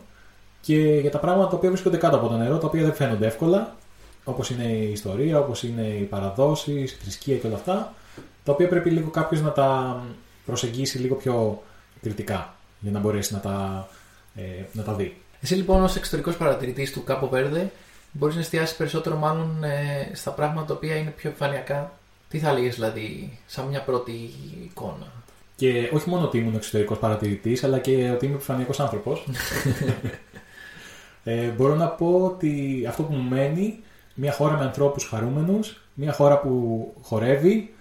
[0.60, 3.26] Και για τα πράγματα τα οποία βρίσκονται κάτω από το νερό, τα οποία δεν φαίνονται
[3.26, 3.74] εύκολα.
[4.24, 7.94] Όπως είναι η ιστορία, όπως είναι οι παραδόσεις, η θρησκεία και όλα αυτά.
[8.44, 10.00] Τα οποία πρέπει λίγο κάποιος να τα
[10.46, 11.62] προσεγγίσει λίγο πιο
[12.02, 13.88] κριτικά για να μπορέσει να τα,
[14.34, 15.16] ε, να τα δει.
[15.40, 17.70] Εσύ λοιπόν ως εξωτερικός παρατηρητής του Κάπο Βέρδε
[18.12, 21.92] μπορείς να εστιάσεις περισσότερο μάλλον ε, στα πράγματα τα οποία είναι πιο επιφανειακά.
[22.28, 24.12] Τι θα έλεγες δηλαδή σαν μια πρώτη
[24.64, 25.12] εικόνα;
[25.56, 29.28] Και όχι μόνο ότι ήμουν εξωτερικός παρατηρητής, αλλά και ότι είμαι επιφανειακός άνθρωπος.
[31.24, 33.78] ε, μπορώ να πω ότι αυτό που μου μένει,
[34.14, 37.74] μια χώρα με ανθρώπους χαρούμενους, μια χώρα που χορεύει,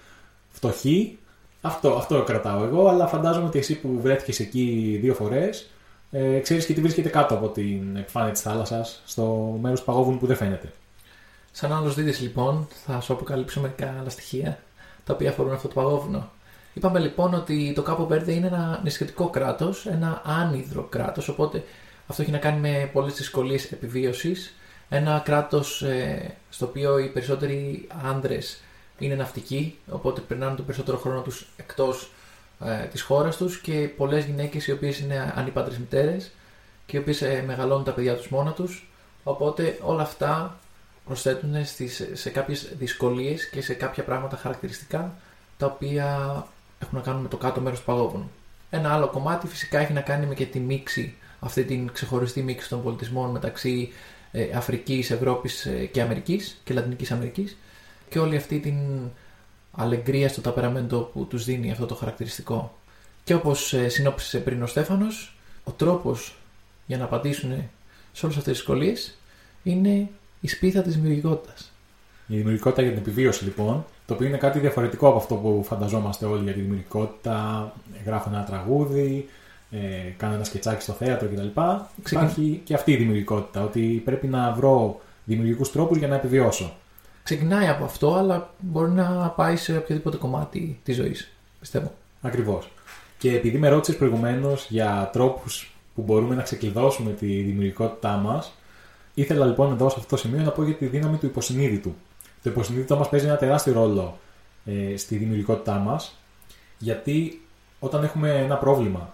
[0.51, 1.17] φτωχή.
[1.61, 5.69] Αυτό, αυτό κρατάω εγώ, αλλά φαντάζομαι ότι εσύ που βρέθηκες εκεί δύο φορές,
[6.17, 10.17] ε, ξέρεις και τι βρίσκεται κάτω από την επιφάνεια της θάλασσας, στο μέρος του παγόβουνου
[10.17, 10.73] που δεν φαίνεται.
[11.51, 14.59] Σαν άλλος δίδυς λοιπόν θα σου αποκαλύψω μερικά άλλα στοιχεία
[15.03, 16.29] τα οποία αφορούν αυτό το παγόβουνο.
[16.73, 21.63] Είπαμε λοιπόν ότι το Κάπο Βέρδε είναι ένα νησιωτικό κράτος, ένα άνυδρο κράτος, οπότε
[22.07, 24.55] αυτό έχει να κάνει με πολλές δυσκολίες επιβίωσης.
[24.89, 25.83] Ένα κράτος
[26.49, 28.61] στο οποίο οι περισσότεροι άνδρες
[28.99, 32.11] είναι ναυτικοί, οπότε περνάνε τον περισσότερο χρόνο τους εκτός
[32.59, 36.31] ε, της χώρας τους και πολλές γυναίκες οι οποίες είναι ανήπαντρε μητέρες
[36.85, 38.89] και οι οποίες μεγαλώνουν τα παιδιά τους μόνα τους.
[39.23, 40.59] Οπότε όλα αυτά
[41.05, 45.15] προσθέτουν στις, σε κάποιες δυσκολίες και σε κάποια πράγματα χαρακτηριστικά
[45.57, 46.07] τα οποία
[46.79, 48.31] έχουν να κάνουν με το κάτω μέρος του παγόβουνου.
[48.69, 52.69] Ένα άλλο κομμάτι φυσικά έχει να κάνει με και τη μίξη, αυτή την ξεχωριστή μίξη
[52.69, 53.91] των πολιτισμών μεταξύ
[54.31, 57.57] ε, Αφρικής, Ευρώπης ε, και Αμερικής και Λατινικής Αμερικής
[58.09, 58.75] και όλη αυτή την
[59.75, 62.77] αλεγκρία στο ταπεραμέντο που τους δίνει αυτό το χαρακτηριστικό.
[63.23, 66.35] Και όπως ε, συνόψισε πριν ο Στέφανος, ο τρόπος
[66.85, 67.51] για να απαντήσουν
[68.11, 69.17] σε όλες αυτές τις δυσκολίες
[69.63, 70.09] είναι
[70.41, 71.71] η σπίθα της δημιουργικότητας.
[72.27, 76.25] Η δημιουργικότητα για την επιβίωση λοιπόν, το οποίο είναι κάτι διαφορετικό από αυτό που φανταζόμαστε
[76.25, 77.73] όλοι για τη δημιουργικότητα.
[78.05, 79.29] Γράφουν ένα τραγούδι,
[79.71, 79.77] ε,
[80.17, 81.47] κάνω ένα σκετσάκι στο θέατρο κτλ.
[82.09, 86.73] Υπάρχει και αυτή η δημιουργικότητα, ότι πρέπει να βρω δημιουργικούς τρόπους για να επιβιώσω.
[87.25, 91.31] Ξεκινάει από αυτό, αλλά μπορεί να πάει σε οποιοδήποτε κομμάτι της ζωής.
[91.59, 91.93] Πιστεύω.
[92.21, 92.71] Ακριβώς.
[93.17, 98.53] Και επειδή με ρώτησες προηγουμένως για τρόπους που μπορούμε να ξεκλειδώσουμε τη δημιουργικότητά μας,
[99.13, 101.95] ήθελα λοιπόν εδώ σε αυτό το σημείο να πω για τη δύναμη του υποσυνείδητου.
[102.43, 104.17] Το υποσυνείδητο μας παίζει ένα τεράστιο ρόλο
[104.65, 106.15] ε, στη δημιουργικότητά μας,
[106.77, 107.41] γιατί
[107.79, 109.13] όταν έχουμε ένα πρόβλημα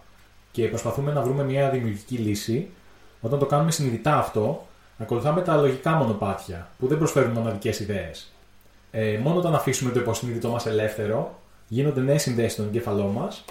[0.51, 2.69] και προσπαθούμε να βρούμε μια δημιουργική λύση,
[3.21, 4.67] όταν το κάνουμε συνειδητά αυτό,
[5.01, 8.31] ακολουθάμε τα λογικά μονοπάτια που δεν προσφέρουν μοναδικές ιδέες.
[8.91, 13.45] Ε, μόνο όταν αφήσουμε το υποσυνείδητό μας ελεύθερο, γίνονται νέες συνδέσεις στον εγκέφαλό μας,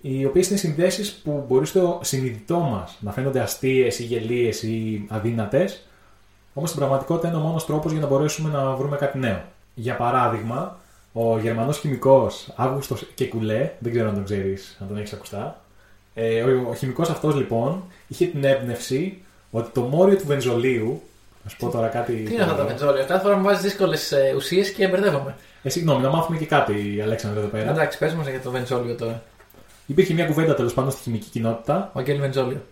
[0.00, 5.06] οι οποίες είναι συνδέσεις που μπορεί στο συνειδητό μας να φαίνονται αστείες ή γελίες ή
[5.08, 5.86] αδύνατες,
[6.54, 9.42] όμως στην πραγματικότητα είναι ο μόνος τρόπος για να μπορέσουμε να βρούμε κάτι νέο.
[9.74, 10.78] Για παράδειγμα,
[11.12, 15.60] ο Γερμανός χημικός Αύγουστος Κεκουλέ, δεν ξέρω αν τον ξέρεις, αν τον έχεις ακουστά.
[16.14, 21.02] Ε, ο, ο χημικός αυτός λοιπόν είχε την έμπνευση ότι το μόριο του βενζολίου.
[21.44, 22.12] Να σου πω τώρα κάτι.
[22.12, 23.04] Τι είναι αυτά τα βενζόλια.
[23.04, 25.34] Κάθε φορά μου βάζεις δύσκολες ουσίες και μπερδεύομαι.
[25.62, 27.70] Ε, συγγνώμη, να μάθουμε και κάτι, Αλέξανδρο, εδώ πέρα.
[27.70, 29.22] Εντάξει, πες μας για το βενζόλιο τώρα.
[29.86, 31.90] Υπήρχε μια κουβέντα τέλος πάντων στη χημική κοινότητα.
[31.92, 32.62] Ο Αγγέλη Βενζόλιο.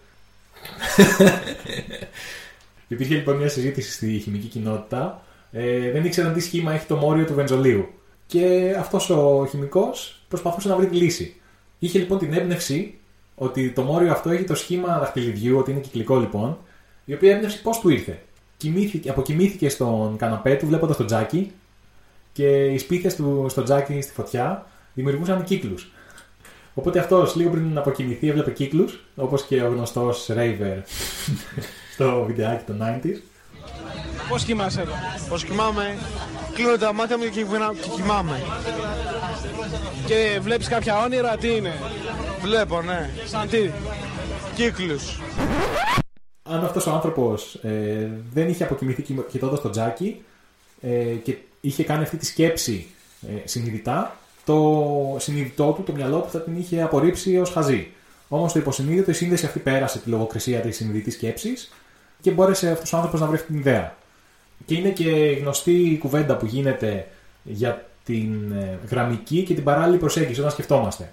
[2.88, 5.22] Υπήρχε λοιπόν μια συζήτηση στη χημική κοινότητα.
[5.52, 7.88] Ε, δεν ήξεραν τι σχήμα έχει το μόριο του βενζολίου.
[8.26, 11.40] Και αυτός ο χημικός προσπαθούσε να βρει τη λύση.
[11.78, 12.98] Είχε λοιπόν την έμπνευση
[13.34, 16.58] ότι το μόριο αυτό έχει το σχήμα δαχτυλιδιού, ότι είναι κυκλικό λοιπόν,
[17.08, 18.18] η οποία έμπνευση πώς του ήρθε;
[18.56, 21.52] Κοιμήθηκε, αποκοιμήθηκε στον καναπέ του βλέποντας τον τζάκι
[22.32, 25.90] και οι σπίθες του στο τζάκι στη φωτιά δημιουργούσαν κύκλους.
[26.74, 30.82] Οπότε αυτός λίγο πριν να αποκοιμηθεί έβλεπε κύκλους, όπως και ο γνωστός Raver
[31.94, 33.16] στο βιντεάκι των 90s.
[34.28, 34.92] Πώς κοιμάσαι εδώ;
[35.28, 35.96] Πώς κοιμάμαι,
[36.54, 38.40] κλείνω τα μάτια μου και, κυβερνα- και κοιμάμαι.
[40.06, 41.72] Και βλέπεις κάποια όνειρα, τι είναι;
[42.42, 43.10] Βλέπω, ναι.
[43.26, 43.70] Σαν τι;
[44.54, 45.18] Κύκλους.
[46.48, 50.22] Αν αυτός ο άνθρωπος ε, δεν είχε αποκοιμηθεί κοιτώντας τον Τζάκι
[50.80, 52.86] ε, και είχε κάνει αυτή τη σκέψη
[53.22, 57.90] ε, συνειδητά, το συνειδητό του, το μυαλό του θα την είχε απορρίψει ως χαζή.
[58.28, 61.72] Όμως το υποσυνείδητο, η σύνδεση αυτή πέρασε τη λογοκρισία της συνειδητής σκέψης
[62.20, 63.96] και μπόρεσε αυτός ο άνθρωπος να βρει αυτή την ιδέα.
[64.66, 67.06] Και είναι και γνωστή η κουβέντα που γίνεται
[67.42, 71.12] για την ε, γραμμική και την παράλληλη προσέγγιση όταν σκεφτόμαστε.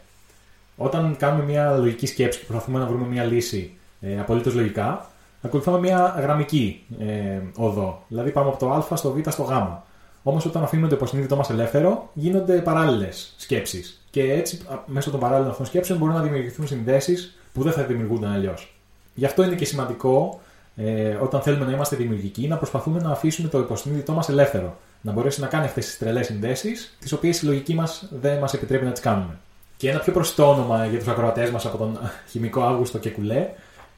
[0.75, 3.71] Όταν κάνουμε μια λογική σκέψη και προσπαθούμε να βρούμε μια λύση
[4.01, 5.09] ε, απολύτως λογικά,
[5.45, 8.03] ακολουθούμε μια γραμμική ε, οδό.
[8.07, 9.51] Δηλαδή πάμε από το Α στο Β στο Γ.
[10.23, 14.05] Όμως όταν αφήνουμε το υποσυνείδητό μας ελεύθερο, γίνονται παράλληλες σκέψεις.
[14.09, 17.83] Και έτσι, α, μέσω των παράλληλων αυτών σκέψεων, μπορούν να δημιουργηθούν συνδέσεις που δεν θα
[17.83, 18.75] δημιουργούνταν αλλιώς.
[19.13, 20.39] Γι' αυτό είναι και σημαντικό,
[20.75, 24.77] ε, όταν θέλουμε να είμαστε δημιουργικοί, να προσπαθούμε να αφήσουμε το υποσυνείδητό μας ελεύθερο.
[25.01, 28.53] Να μπορέσει να κάνει αυτές τις τρελές συνδέσεις, τις οποίες η λογική μας δεν μας
[28.53, 29.37] επιτρέπει να τις κάνουμε.
[29.77, 31.99] Και ένα πιο προσιτό όνομα για τους ακροατές μας από τον
[32.31, 33.49] χημικό Αύγουστο και Κουλέ,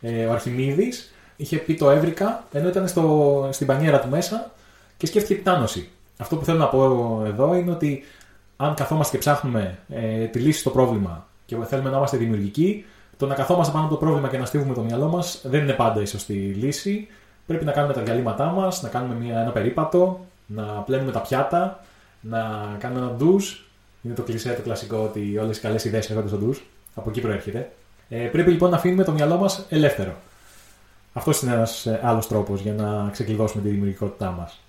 [0.02, 4.52] ε, ο Αρχιμίδης, είχε πει το έβρικα, ενώ ήταν στο, στην πανιέρα του μέσα
[4.98, 5.90] και σκέφτηκε την άνοση.
[6.18, 8.04] Αυτό που θέλω να πω εδώ είναι ότι
[8.58, 12.86] αν καθόμαστε και ψάχνουμε ε, τη λύση στο πρόβλημα και θέλουμε να είμαστε δημιουργικοί,
[13.18, 15.74] το να καθόμαστε πάνω από το πρόβλημα και να στίβουμε το μυαλό μας δεν είναι
[15.74, 17.08] πάντα η σωστή λύση.
[17.46, 21.84] Πρέπει να κάνουμε τα διαλύματά μας, να κάνουμε μια, ένα περίπατο, να πλένουμε τα πιάτα,
[22.22, 22.40] να
[22.80, 23.46] κάνουμε ένα ντουζ.
[24.02, 26.58] Είναι το κλισέ το κλασικό ότι όλες οι καλές ιδέες έρχονται στο ντουζ.
[26.96, 27.72] Από εκεί προέρχεται.
[28.10, 30.16] Ε, πρέπει λοιπόν να αφήνουμε το μυαλό μας ελεύθερο.
[31.18, 34.60] Αυτός είναι ένας άλλος τρόπος για να ξεκλειδώσουμε τη δημιουργικότητά μας.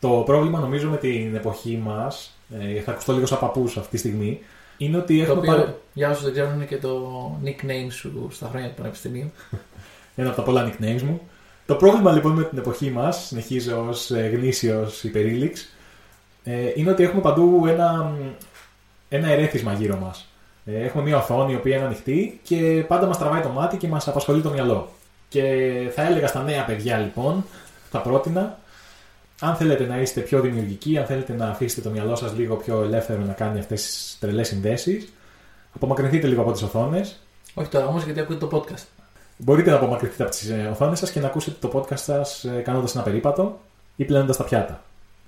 [0.00, 3.96] Το πρόβλημα νομίζω με την εποχή μας, ε, θα ακουστώ λίγο σαν παππούς αυτή τη
[3.96, 4.40] στιγμή,
[4.78, 7.00] είναι ότι Το έχουμε οποίο, πάρει για όσους δεν ξέρουν, είναι και το
[7.44, 9.30] nickname σου στα χρόνια του Πανεπιστημίου.
[10.16, 11.20] ένα από τα πολλά nicknames μου.
[11.66, 15.68] Το πρόβλημα λοιπόν με την εποχή μας, συνεχίζω ως γνήσιος υπερήλιξ,
[16.44, 18.12] ε, είναι ότι έχουμε παντού ένα,
[19.08, 20.28] ένα ερέθισμα γύρω μας.
[20.64, 23.88] Ε, έχουμε μια οθόνη η οποία είναι ανοιχτή και πάντα μας τραβάει το μάτι και
[23.88, 24.88] μας απασχολεί το μυαλό.
[25.32, 25.42] Και
[25.94, 27.44] θα έλεγα στα νέα παιδιά λοιπόν,
[27.90, 28.58] θα πρότεινα,
[29.40, 32.82] αν θέλετε να είστε πιο δημιουργικοί, αν θέλετε να αφήσετε το μυαλό σας λίγο πιο
[32.82, 35.12] ελεύθερο να κάνει αυτές τις τρελές συνδέσεις,
[35.74, 37.18] απομακρυνθείτε λίγο από τις οθόνες.
[37.54, 38.82] Όχι τώρα όμως, γιατί ακούτε το podcast.
[39.36, 43.04] Μπορείτε να απομακρυνθείτε από τις οθόνες σας και να ακούσετε το podcast σας κάνοντας ένα
[43.04, 43.60] περίπατο
[43.96, 44.82] ή πλένοντας τα πιάτα.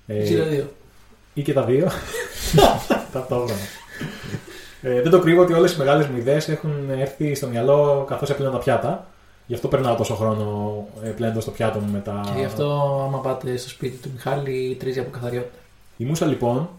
[0.07, 0.71] Ε, Εσύ τα δύο.
[1.33, 1.91] ή και τα δύο.
[3.13, 3.53] Ταυτόχρονα.
[4.81, 8.29] Ε, δεν το κρύβω ότι όλες οι μεγάλες μου ιδέες έχουν έρθει στο μυαλό καθώς
[8.29, 9.07] έπλαινα τα πιάτα.
[9.47, 12.21] Γι' αυτό περνάω τόσο χρόνο ε, πλένοντας το πιάτο μου με τα.
[12.25, 15.57] Και γι' αυτό, άμα πάτε στο σπίτι του Μιχάλη, τρίζει από καθαριότητα.
[15.97, 16.69] Η Μούσα λοιπόν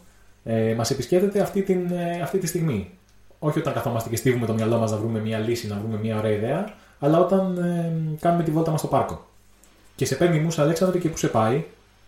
[0.44, 2.90] ε, μας επισκέπτεται αυτή, την, ε, αυτή τη στιγμή.
[3.38, 6.18] Όχι όταν καθόμαστε και στίβουμε το μυαλό μας να βρούμε μια λύση, να βρούμε μια
[6.18, 9.26] ωραία ιδέα, αλλά όταν ε, κάνουμε τη βόλτα μας στο πάρκο.
[9.96, 11.64] Και σε παίρνει η Μούσα Αλέξανδρο και πού σε πάει,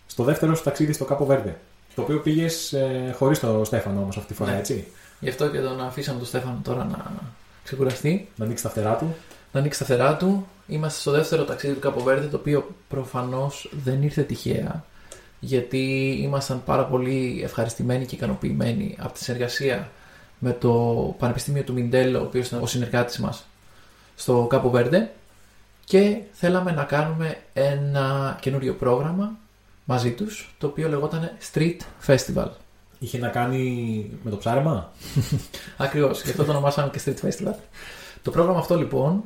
[0.07, 1.57] στο δεύτερο σου ταξίδι στο Κάπο Βέρντε.
[1.95, 4.59] Το οποίο πήγες ε, χωρίς τον Στέφανο όμως αυτή τη φορά, Ναι.
[4.59, 4.87] έτσι;
[5.21, 7.13] Γι' αυτό και τον αφήσαμε τον Στέφανο τώρα να
[7.65, 9.15] ξεκουραστεί, Να ανοίξει τα φτερά του.
[9.53, 10.47] Να ανοίξει τα φτερά του.
[10.67, 14.85] Είμαστε στο δεύτερο ταξίδι του Καποβέρδε, το οποίο προφανώς δεν ήρθε τυχαία,
[15.41, 19.91] γιατί ήμασταν πάρα πολύ ευχαριστημένοι και ικανοποιημένοι από τη συνεργασία
[20.39, 20.75] με το
[21.19, 23.47] Πανεπιστήμιο του Μιντέλο, ο οποίος ήταν ο συνεργάτης μας
[24.17, 25.11] στο Κάπο Βέρντε
[25.85, 29.37] και θέλαμε να κάνουμε ένα καινούριο πρόγραμμα
[29.85, 31.77] μαζί τους, το οποίο λεγόταν Street
[32.07, 32.49] Festival.
[32.99, 34.93] Είχε να κάνει με το ψάρεμα;
[35.77, 37.55] Ακριβώς, γι' αυτό το ονομάσαμε και Street Festival.
[38.23, 39.25] Το πρόγραμμα αυτό λοιπόν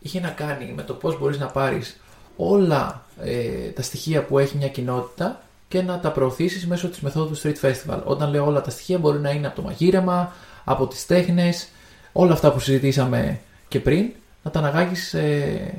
[0.00, 2.00] είχε να κάνει με το πώς μπορείς να πάρεις
[2.36, 7.36] όλα ε, τα στοιχεία που έχει μια κοινότητα και να τα προωθήσεις μέσω της μεθόδου
[7.42, 8.00] Street Festival.
[8.04, 10.32] Όταν λέω όλα τα στοιχεία, μπορεί να είναι από το μαγείρεμα,
[10.64, 11.68] από τις τέχνες,
[12.12, 14.10] όλα αυτά που συζητήσαμε και πριν,
[14.42, 15.08] να τα αναγάγεις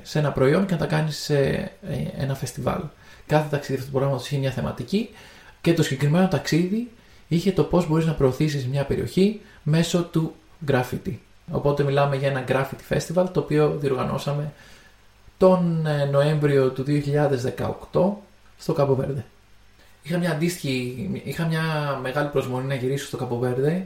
[0.01, 1.71] σε ένα προϊόν και να τα κάνεις σε ε,
[2.17, 2.81] ένα φεστιβάλ.
[3.27, 5.09] Κάθε ταξίδι αυτού του προγράμματος είχε μια θεματική
[5.61, 6.91] και το συγκεκριμένο ταξίδι
[7.27, 10.35] είχε το πώς μπορείς να προωθήσεις μια περιοχή μέσω του
[10.67, 11.13] graffiti.
[11.51, 14.53] Οπότε μιλάμε για ένα graffiti festival το οποίο διοργανώσαμε
[15.37, 16.83] τον ε, Νοέμβριο του
[17.91, 18.11] 2018
[18.57, 19.25] στο Κάπο Βέρδε.
[20.03, 21.61] Είχα μια αντίστοιχη, είχα μια
[22.01, 23.85] μεγάλη προσμονή να γυρίσω στο Κάπο Βέρδε.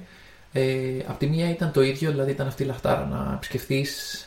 [0.51, 0.63] Ε,
[1.07, 4.25] απ' τη μία ήταν το ίδιο, δηλαδή ήταν αυτή η λαχτάρα να επισκεφθείς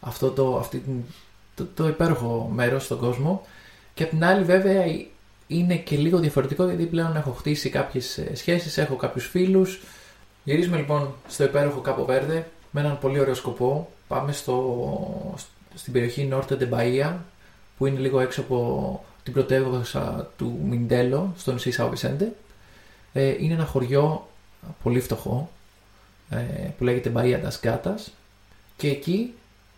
[0.00, 1.02] αυτό το, αυτή, την-
[1.54, 3.46] το, το υπέροχο μέρος στον κόσμο
[3.94, 4.84] και απ' την άλλη βέβαια
[5.46, 9.80] είναι και λίγο διαφορετικό γιατί πλέον έχω χτίσει κάποιες ε, σχέσεις, έχω κάποιους φίλους.
[10.44, 13.90] Γυρίζουμε λοιπόν στο υπέροχο Κάπο Βέρδε με έναν πολύ ωραίο σκοπό.
[14.08, 15.36] Πάμε στο,
[15.74, 17.14] στην περιοχή Νόρτε de Bahia
[17.78, 22.32] που είναι λίγο έξω από την πρωτεύουσα του Μιντέλο στο νησί Σάου Βισέντε.
[23.12, 24.28] Ε, είναι ένα χωριό
[24.82, 25.50] πολύ φτωχό
[26.30, 26.36] ε,
[26.78, 28.10] που λέγεται Bahia das Gatas
[28.76, 29.34] και εκεί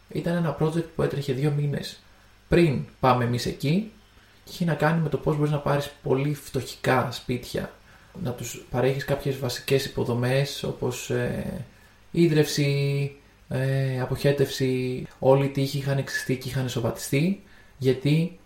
[0.09, 2.01] ήταν ένα project που έτρεχε δύο μήνες
[2.49, 3.93] πριν πάμε εμείς εκεί
[4.45, 7.71] και είχε να κάνει με το πώς μπορείς να πάρεις πολύ φτωχικά σπίτια
[8.23, 11.65] να τους παρέχεις κάποιες βασικές υποδομές όπως ε,
[12.13, 13.17] ίδρυυση,
[13.49, 17.43] ε, αποχέτευση, όλοι οι τείχοι είχαν εξιστεί και είχαν σοβατιστεί
[17.79, 18.39] γιατί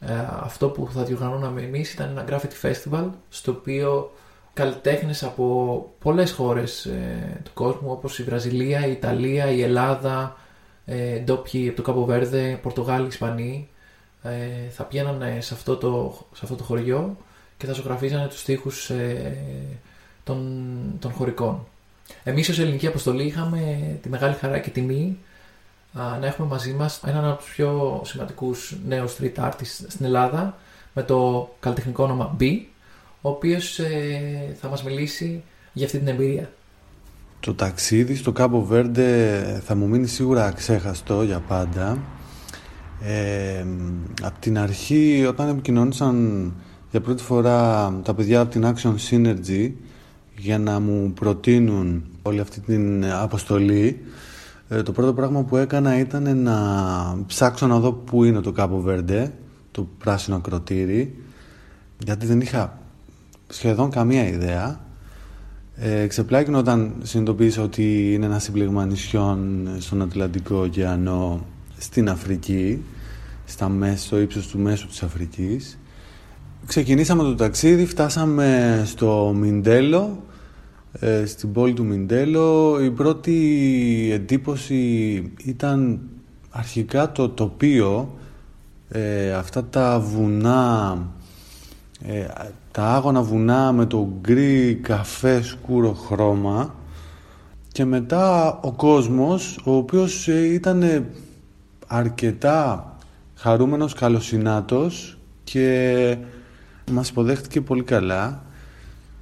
[0.00, 4.12] ε, αυτό που θα διοργανώναμε εμείς ήταν ένα graffiti festival στο οποίο
[4.52, 10.36] καλλιτέχνες από πολλές χώρες ε, του κόσμου όπως η Βραζιλία, η Ιταλία, η Ελλάδα,
[10.84, 13.68] ε, ντόπιοι από το Κάπο Βέρδε, Πορτογάλοι, Ισπανοί
[14.22, 17.16] ε, θα πηγαίνανε σε αυτό, το, σε αυτό το χωριό
[17.56, 19.36] και θα ζωγραφίζανε τους στίχους ε,
[20.24, 21.66] των, των χωρικών.
[22.24, 25.18] Εμείς ως ελληνική αποστολή είχαμε τη μεγάλη χαρά και τιμή
[25.92, 30.56] α, να έχουμε μαζί μας έναν από τους πιο σημαντικούς νέους street artists στην Ελλάδα
[30.92, 32.58] με το καλλιτεχνικό όνομα B
[33.20, 35.42] ο οποίος ε, θα μας μιλήσει
[35.72, 36.50] για αυτή την εμπειρία.
[37.40, 41.98] Το ταξίδι στο Κάμπο Βέρντε θα μου μείνει σίγουρα αξέχαστο για πάντα.
[43.02, 43.64] Ε,
[44.22, 46.52] από την αρχή όταν επικοινωνήσαν
[46.90, 49.72] για πρώτη φορά τα παιδιά από την Action Synergy
[50.42, 54.04] για να μου προτείνουν όλη αυτή την αποστολή
[54.68, 56.56] ε, το πρώτο πράγμα που έκανα ήταν να
[57.26, 59.32] ψάξω να δω πού είναι το Κάμπο Βέρντε
[59.70, 61.16] το πράσινο ακροτήρι
[61.98, 62.78] γιατί δεν είχα
[63.48, 64.80] σχεδόν καμία ιδέα
[65.76, 71.46] ε, ξεπλάγινε όταν συνειδητοποίησα ότι είναι ένα σύμπλεγμα νησιών στον Ατλαντικό ωκεανό
[71.78, 72.82] στην Αφρική,
[73.44, 75.78] στα μέσο, στο ύψος του μέσου της Αφρικής.
[76.66, 80.22] Ξεκινήσαμε το ταξίδι, φτάσαμε στο Μιντέλο,
[80.92, 82.78] ε, στην πόλη του Μιντέλο.
[82.82, 86.00] Η πρώτη εντύπωση ήταν
[86.50, 88.14] αρχικά το τοπίο,
[88.88, 90.98] ε, αυτά τα βουνά
[92.06, 92.26] ε,
[92.70, 96.74] τα άγωνα βουνά με το γκρι καφέ σκούρο χρώμα
[97.72, 101.06] και μετά ο κόσμος ο οποίος ε, ήταν
[101.86, 102.96] αρκετά
[103.34, 106.16] χαρούμενος, καλοσυνάτος και
[106.90, 108.42] μας υποδέχτηκε πολύ καλά.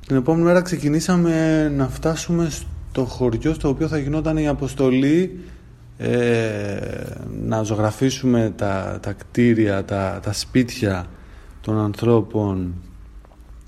[0.08, 5.40] Την επόμενη μέρα ξεκινήσαμε να φτάσουμε στο χωριό στο οποίο θα γινόταν η αποστολή
[5.98, 6.78] ε,
[7.42, 11.06] να ζωγραφίσουμε τα, τα κτίρια, τα, τα σπίτια
[11.60, 12.74] των ανθρώπων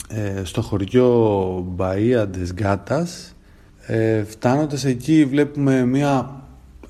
[0.08, 3.32] ε, στο χωριό Μπαία des Gatas.
[3.86, 6.42] Ε, φτάνοντας εκεί βλέπουμε μια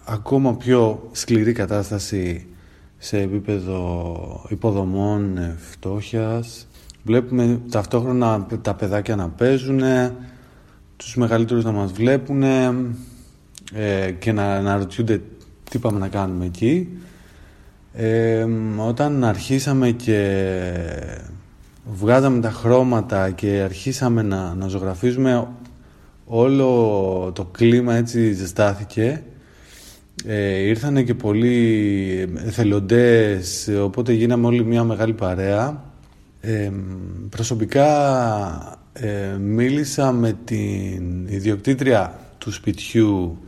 [0.04, 2.46] ακόμα πιο σκληρή κατάσταση
[2.98, 6.68] σε επίπεδο υποδομών ε, φτώχειας.
[7.02, 9.80] Βλέπουμε ταυτόχρονα τα παιδάκια να παίζουν,
[10.96, 15.20] τους μεγαλύτερους να μας βλέπουν ε, και να, να ρωτιούνται
[15.70, 16.88] τι πάμε να κάνουμε εκεί.
[17.92, 18.46] Ε,
[18.76, 20.52] όταν αρχίσαμε και
[21.92, 25.48] βγάζαμε τα χρώματα και αρχίσαμε να, να ζωγραφίζουμε
[26.24, 29.22] όλο το κλίμα έτσι ζεστάθηκε
[30.26, 35.89] ε, ήρθανε και πολλοί εθελοντές οπότε γίναμε όλοι μια μεγάλη παρέα
[36.40, 36.70] ε,
[37.28, 43.38] προσωπικά ε, μίλησα με την ιδιοκτήτρια του σπιτιού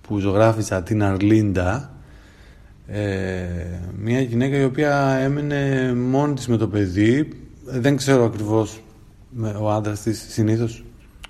[0.00, 1.90] που ζωγράφισα την Αρλίντα.
[2.86, 3.46] Ε,
[3.98, 7.28] μια γυναίκα η οποία έμεινε μόνη της με το παιδί.
[7.64, 8.80] Δεν ξέρω ακριβώς
[9.30, 10.84] με, ο άντρας της συνήθως.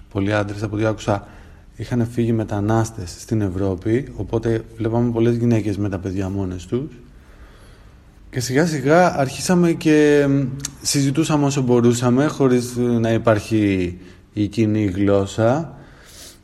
[0.09, 1.27] Πολλοί άντρες από ό,τι άκουσα
[1.77, 4.09] είχαν φύγει μετανάστες στην Ευρώπη.
[4.17, 6.89] Οπότε βλέπαμε πολλές γυναίκες με τα παιδιά μόνες τους
[8.37, 10.27] και σιγά σιγά αρχίσαμε και
[10.83, 13.99] συζητούσαμε όσο μπορούσαμε χωρίς να υπάρχει
[14.33, 15.79] η κοινή γλώσσα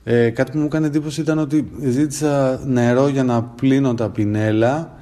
[0.04, 4.98] ε, κάτι που μου έκανε εντύπωση ήταν ότι ζήτησα νερό για να πλύνω τα πινέλα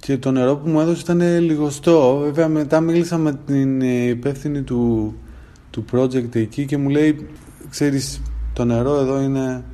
[0.00, 2.20] και το νερό που μου έδωσε ήταν λιγοστό.
[2.24, 5.14] Βέβαια μετά μίλησα με την υπεύθυνη του,
[5.70, 7.28] του project εκεί και μου λέει
[7.70, 8.22] ξέρεις
[8.52, 9.64] το νερό εδώ είναι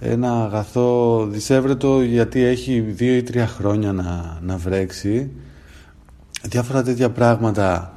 [0.00, 5.30] ένα αγαθό δισεύρετο γιατί έχει δύο ή τρία χρόνια να, να βρέξει.
[6.42, 7.94] Διάφορα τέτοια πράγματα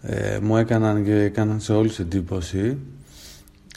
[0.00, 2.78] ε, μου έκαναν και έκαναν σε όλους εντύπωση.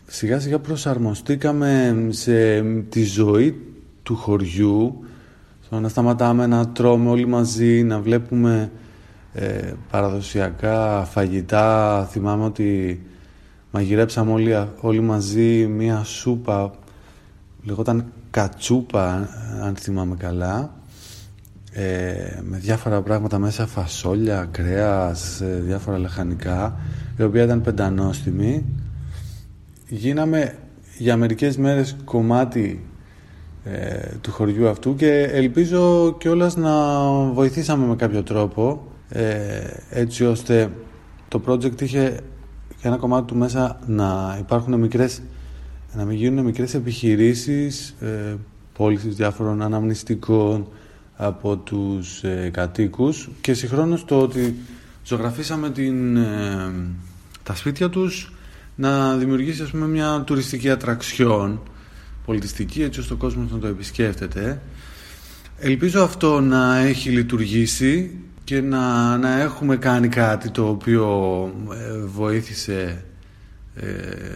[0.06, 3.62] Σιγά σιγά προσαρμοστήκαμε σε τη ζωή
[4.04, 5.04] του χωριού
[5.62, 8.72] στο να σταματάμε να τρώμε όλοι μαζί, να βλέπουμε
[9.34, 12.08] ε, παραδοσιακά φαγητά.
[12.12, 13.02] Θυμάμαι ότι
[13.72, 16.74] μαγειρέψαμε όλοι, όλοι μαζί μία σούπα,
[17.64, 19.30] λεγόταν κατσούπα
[19.62, 20.81] αν θυμάμαι καλά,
[21.72, 26.80] ε, με διάφορα πράγματα μέσα, φασόλια, κρέας, ε, διάφορα λαχανικά,
[27.18, 28.66] η οποία ήταν πεντανόστιμη.
[29.88, 30.56] Γίναμε
[30.98, 32.86] για μερικές μέρες κομμάτι
[33.64, 37.00] ε, του χωριού αυτού και ελπίζω κιόλας να
[37.34, 40.72] βοηθήσαμε με κάποιο τρόπο ε, έτσι ώστε
[41.28, 42.20] το project είχε
[42.82, 45.22] ένα κομμάτι του μέσα να υπάρχουν μικρές
[45.94, 48.36] να μην γίνουν μικρές επιχειρήσεις ε,
[48.74, 50.68] πώλησης διάφορων αναμνηστικών
[51.24, 54.56] από τους ε, κατοίκους και συγχρόνως το ότι
[55.06, 56.72] ζωγραφίσαμε την, ε,
[57.44, 58.34] τα σπίτια τους
[58.76, 61.62] να δημιουργήσει ας πούμε μια τουριστική ατραξιόν
[62.26, 64.62] πολιτιστική έτσι ώστε ο κόσμος να το επισκέφτεται.
[65.58, 71.08] Ελπίζω αυτό να έχει λειτουργήσει και να, να έχουμε κάνει κάτι το οποίο
[71.74, 73.06] ε, βοήθησε
[73.76, 73.88] ε,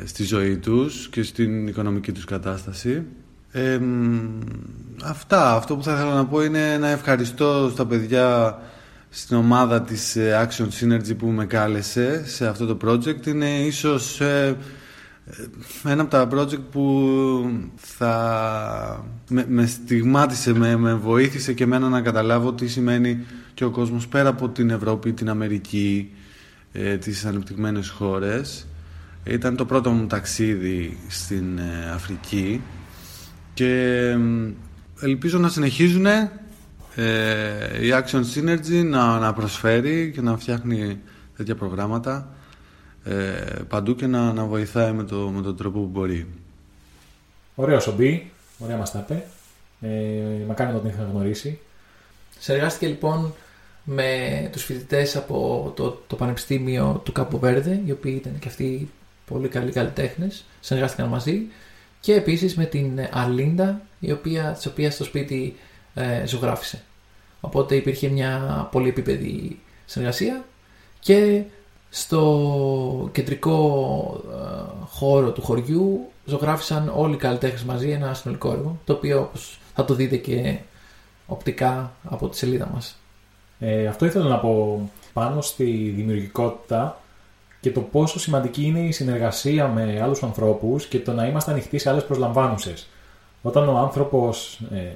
[0.05, 3.03] στη ζωή τους και στην οικονομική τους κατάσταση.
[3.58, 3.80] Ε,
[5.03, 5.56] αυτά.
[5.56, 8.58] Αυτό που θα ήθελα να πω είναι να ευχαριστώ στα παιδιά
[9.10, 13.28] στην ομάδα της ε, Action Synergy που με κάλεσε σε αυτό το project.
[13.28, 14.58] Είναι ίσως ε,
[15.86, 17.10] ένα από τα project που
[17.76, 23.70] θα με, με στιγμάτισε, με, με βοήθησε και εμένα να καταλάβω τι σημαίνει και ο
[23.70, 26.12] κόσμος πέρα από την Ευρώπη, την Αμερική,
[26.72, 28.68] ε, τις ανεπτυγμένες χώρες.
[29.24, 32.62] Ήταν το πρώτο μου ταξίδι στην ε, Αφρική
[33.56, 34.16] και
[35.01, 36.30] ελπίζω να συνεχίζουν ε,
[37.82, 40.99] η Action Synergy να, να προσφέρει και να φτιάχνει
[41.38, 42.30] τέτοια προγράμματα
[43.03, 43.14] ε,
[43.68, 46.28] παντού και να, να βοηθάει με, το, με τον τρόπο που μπορεί.
[47.56, 49.26] Ωραίο Σομπί, ωραία μας τα είπε.
[49.82, 51.60] Ε, μακάρι να τον είχα γνωρίσει.
[52.39, 53.34] Συνεργάστηκε λοιπόν
[53.84, 54.10] με
[54.51, 58.89] τους φοιτητές από το, το Πανεπιστήμιο του Κάπο Βέρδε, οι οποίοι ήταν και αυτοί
[59.26, 61.47] πολύ καλοί καλλιτέχνες, συνεργάστηκαν μαζί
[62.06, 65.56] και επίσης με την Αλίντα, η οποία, της οποίας στο σπίτι
[65.93, 66.82] ε, ζωγράφησε.
[67.41, 70.45] Οπότε υπήρχε μια πολύ επίπεδη συνεργασία
[70.99, 71.43] και
[71.89, 78.93] στο κεντρικό ε, χώρο του χωριού ζωγράφησαν όλοι οι καλλιτέχνες μαζί ένα συνολικό έργο, το
[78.93, 80.58] οποίο όπως θα το δείτε και
[81.28, 82.97] οπτικά από τη σελίδα μας.
[83.60, 87.01] Ε, αυτό ήθελα να πω πάνω στη δημιουργικότητα
[87.66, 91.78] και το πόσο σημαντική είναι η συνεργασία με άλλους ανθρώπους και το να είμαστε ανοιχτοί
[91.78, 92.88] σε άλλες προσλαμβάνουσες.
[93.41, 94.95] Όταν ο άνθρωπος ε,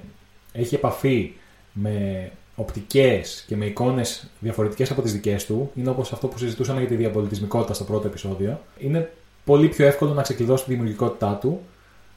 [0.51, 1.33] έχει επαφή
[1.73, 6.79] με οπτικές και με εικόνες διαφορετικές από τις δικές του, είναι όπως αυτό που συζητούσαμε
[6.79, 9.11] για τη διαπολιτισμικότητα στο πρώτο επεισόδιο, είναι
[9.45, 11.61] πολύ πιο εύκολο να ξεκλειδώσει τη δημιουργικότητά του.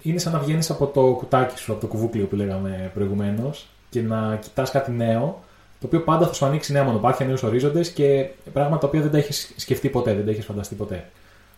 [0.02, 4.02] Είναι σαν να βγαίνεις από το κουτάκι σου, από το κουβούκλιο που λέγαμε προηγουμένως και
[4.02, 5.42] να κοιτάς κάτι νέο,
[5.82, 9.10] το οποίο πάντα θα σου ανοίξει νέα μονοπάτια, νέους ορίζοντες και πράγματα τα οποία δεν
[9.10, 11.10] τα έχεις σκεφτεί ποτέ, δεν τα έχεις φανταστεί ποτέ.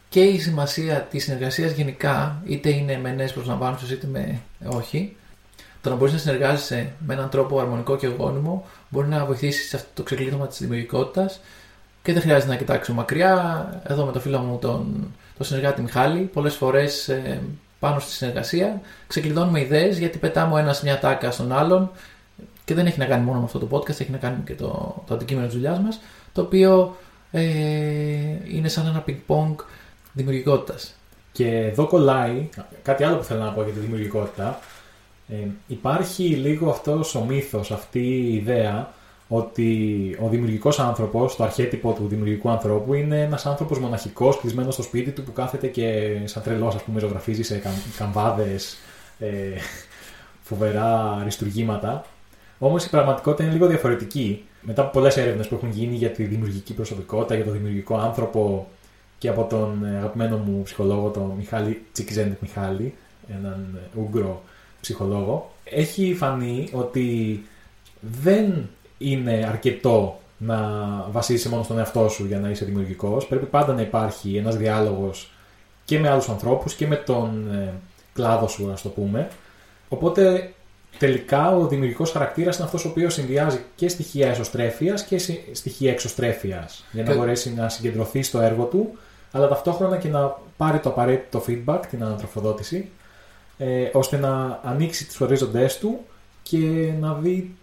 [0.08, 5.16] Και η σημασία της συνεργασίας γενικά, είτε είναι με νέες προσλαμβάνουσε είτε με όχι,
[5.80, 9.76] το να μπορείς να συνεργάζεσαι με έναν τρόπο αρμονικό και γόνιμο μπορεί να βοηθήσεις σε
[9.76, 11.40] αυτό το ξεκλείδωμα της δημιουργικότητας
[12.02, 13.82] και δεν χρειάζεται να κοιτάξω μακριά.
[13.86, 17.40] Εδώ με το φίλο μου τον, τον συνεργάτη Μιχάλη, πολλές φορές ε,
[17.78, 21.90] πάνω στη συνεργασία ξεκλειδώνουμε ιδέες γιατί πετάμε ο ένας μια τάκα στον άλλον
[22.64, 25.02] και δεν έχει να κάνει μόνο με αυτό το podcast, έχει να κάνει και το,
[25.06, 26.00] το αντικείμενο της δουλειάς μας,
[26.32, 26.96] το οποίο
[27.30, 27.42] ε,
[28.44, 29.54] είναι σαν ένα ping-pong
[30.12, 30.94] δημιουργικότητας.
[31.32, 32.48] Και εδώ κολλάει
[32.82, 34.58] κάτι άλλο που θέλω να πω για τη δημιουργικότητα.
[35.28, 35.34] Ε,
[35.66, 38.92] υπάρχει λίγο αυτός ο μύθος, αυτή η ιδέα
[39.28, 44.82] ότι ο δημιουργικός άνθρωπος, το αρχέτυπο του δημιουργικού ανθρώπου είναι ένας άνθρωπος μοναχικός κλεισμένος στο
[44.82, 48.76] σπίτι του που κάθεται και σαν τρελός ας πούμε ζωγραφίζει σε καμ, καμβάδες
[49.18, 49.28] ε,
[50.42, 52.04] φοβερά αριστουργήματα.
[52.58, 54.44] Όμως η πραγματικότητα είναι λίγο διαφορετική.
[54.60, 58.68] Μετά από πολλές έρευνες που έχουν γίνει για τη δημιουργική προσωπικότητα, για τον δημιουργικό άνθρωπο
[59.18, 62.94] και από τον ε, αγαπημένο μου ψυχολόγο, τον Μιχάλη Τσικιζέντεκ Μιχάλη,
[63.28, 64.42] έναν ε, Ούγκρο
[64.80, 67.40] ψυχολόγο, έχει φανεί ότι
[68.22, 70.58] δεν είναι αρκετό να
[71.10, 73.26] βασίζεσαι μόνο στον εαυτό σου για να είσαι δημιουργικός.
[73.26, 75.30] Πρέπει πάντα να υπάρχει ένας διάλογος
[75.84, 77.72] και με άλλους ανθρώπους και με τον ε,
[78.12, 79.28] κλάδο σου, ας το πούμε.
[79.88, 80.52] Οπότε
[80.98, 85.90] τελικά ο δημιουργικός χαρακτήρας είναι αυτός ο οποίος συνδυάζει και στοιχεία εσωστρέφειας και συ- στοιχεία
[85.90, 88.98] εξωστρέφειας για να Και- μπορέσει να συγκεντρωθεί στο έργο του,
[89.32, 92.88] αλλά ταυτόχρονα και να πάρει το απαραίτητο feedback, την ανατροφοδότηση,
[93.58, 96.00] ε, ώστε να ανοίξει τις ορίζοντές του
[96.42, 97.54] και να δει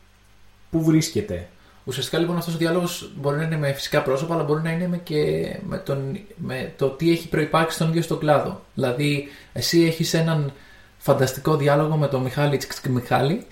[0.69, 1.47] πού βρίσκεται.
[1.83, 4.87] Ουσιαστικά λοιπόν αυτός ο διάλογος μπορεί να είναι με φυσικά πρόσωπα, αλλά μπορεί να είναι
[4.87, 5.19] με και
[5.67, 8.61] με, τον, με το τι έχει προπάρξει στον ίδιο στον κλάδο.
[8.73, 10.51] Δηλαδή, εσύ έχεις έναν
[11.01, 13.45] φανταστικό διάλογο με τον Μιχάλη Τσικ Μιχάλη.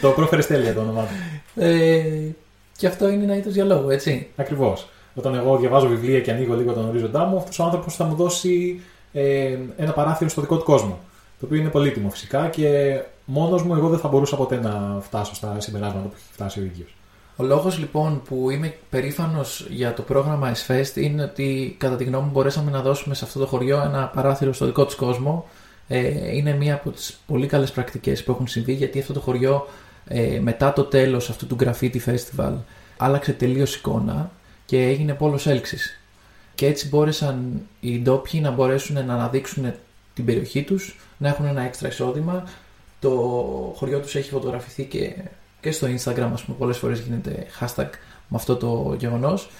[0.00, 1.14] το πρόφερε τέλεια το όνομά του.
[1.62, 2.34] Ε,
[2.76, 4.28] και αυτό είναι ένα είδος διαλόγου, έτσι.
[4.36, 4.88] Ακριβώς.
[5.14, 8.14] Όταν εγώ διαβάζω βιβλία και ανοίγω λίγο τον ορίζοντά μου, αυτός ο άνθρωπος θα μου
[8.14, 8.80] δώσει
[9.12, 10.98] ε, ένα παράθυρο στο δικό του κόσμο.
[11.40, 15.34] Το οποίο είναι πολύτιμο φυσικά και μόνος μου εγώ δεν θα μπορούσα ποτέ να φτάσω
[15.34, 16.94] στα συμπεράσματα που έχει φτάσει ο ίδιος.
[17.36, 22.24] Ο λόγος λοιπόν που είμαι περήφανος για το πρόγραμμα S-Fest είναι ότι κατά τη γνώμη
[22.24, 25.48] μου μπορέσαμε να δώσουμε σε αυτό το χωριό ένα παράθυρο στο δικό τους κόσμο.
[25.92, 29.66] Ε, είναι μία από τις πολύ καλές πρακτικές που έχουν συμβεί γιατί αυτό το χωριό
[30.06, 32.52] ε, μετά το τέλος αυτού του Graffiti Festival
[32.96, 34.30] άλλαξε τελείως εικόνα
[34.66, 36.00] και έγινε πόλος έλξης.
[36.54, 39.72] Και έτσι μπόρεσαν οι ντόπιοι να μπορέσουν να αναδείξουν
[40.14, 42.44] την περιοχή τους, να έχουν ένα έξτρα εισόδημα.
[43.00, 43.10] Το
[43.76, 45.14] χωριό τους έχει φωτογραφηθεί και,
[45.60, 47.88] και στο Instagram, ας πούμε, πολλές φορές γίνεται hashtag
[48.28, 49.50] με αυτό το γεγονός.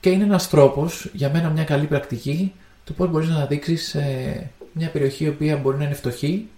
[0.00, 2.52] Και είναι ένας τρόπος, για μένα μια καλή πρακτική,
[2.84, 6.48] του πώς μπορείς να αναδείξεις ε, μια περιοχή η οποία μπορεί να είναι φτωχή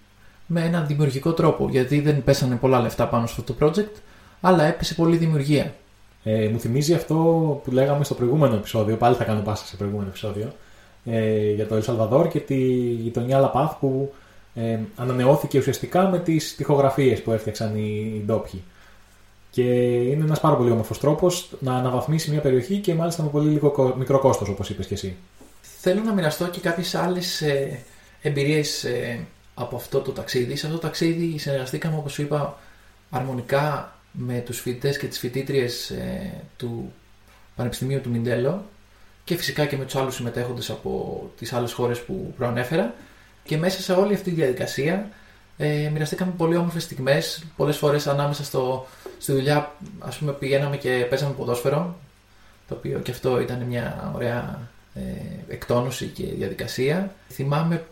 [0.45, 1.67] με έναν δημιουργικό τρόπο.
[1.69, 3.99] Γιατί δεν πέσανε πολλά λεφτά πάνω σε αυτό το project,
[4.41, 5.73] αλλά έπεσε πολλή δημιουργία.
[6.23, 7.15] Ε, μου θυμίζει αυτό
[7.63, 10.53] που λέγαμε στο προηγούμενο επεισόδιο, πάλι θα κάνω πάσα σε προηγούμενο επεισόδιο,
[11.05, 14.13] ε, για το Ελσαλβαδόρ και τη γειτονιά Λαπάθ που
[14.55, 18.63] ε, ανανεώθηκε ουσιαστικά με τις τοιχογραφίες που έφτιαξαν οι, οι ντόπιοι.
[19.51, 19.63] Και
[20.01, 23.69] είναι ένας πάρα πολύ όμορφος τρόπος να αναβαθμίσει μια περιοχή και μάλιστα με πολύ λίγο,
[23.69, 25.15] κο- μικρό κόστος όπως είπες και εσύ.
[25.61, 27.79] Θέλω να μοιραστώ και κάποιες άλλες ε,
[28.27, 29.19] εμπειρίες ε,
[29.53, 30.55] από αυτό το ταξίδι.
[30.55, 32.57] Σε αυτό το ταξίδι συνεργαστήκαμε, όπως σου είπα,
[33.09, 36.93] αρμονικά με τους φοιτητές και τις φοιτήτριες ε, του
[37.55, 38.65] Πανεπιστημίου του Μιντέλο
[39.23, 42.93] και φυσικά και με τους άλλους συμμετέχοντες από τις άλλες χώρες που προανέφερα
[43.43, 45.09] και μέσα σε όλη αυτή τη διαδικασία
[45.57, 48.87] ε, μοιραστήκαμε πολύ όμορφες στιγμές πολλές φορές ανάμεσα στο,
[49.19, 51.95] στη δουλειά ας πούμε πηγαίναμε και παίζαμε ποδόσφαιρο
[52.67, 55.01] το οποίο και αυτό ήταν μια ωραία ε,
[55.53, 57.15] εκτόνωση και διαδικασία.
[57.29, 57.83] Θυμάμαι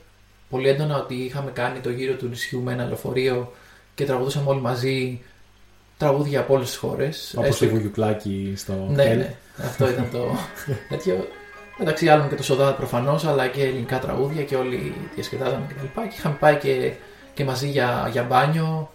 [0.53, 3.51] πολύ έντονα ότι είχαμε κάνει το γύρο του νησιού με ένα λεωφορείο
[3.95, 5.21] και τραγουδούσαμε όλοι μαζί
[5.97, 7.33] τραγούδια από όλες τις χώρες.
[7.37, 9.17] Όπως το Βουγιουκλάκι στο Ναι, Hell.
[9.17, 10.35] ναι, αυτό ήταν το
[10.89, 11.27] τέτοιο.
[11.77, 16.01] Μεταξύ άλλων και το Σοδά προφανώς, αλλά και ελληνικά τραγούδια και όλοι διασκεδάζαμε κτλ.
[16.01, 16.91] Και, και είχαμε πάει και,
[17.33, 18.91] και μαζί για, για μπάνιο.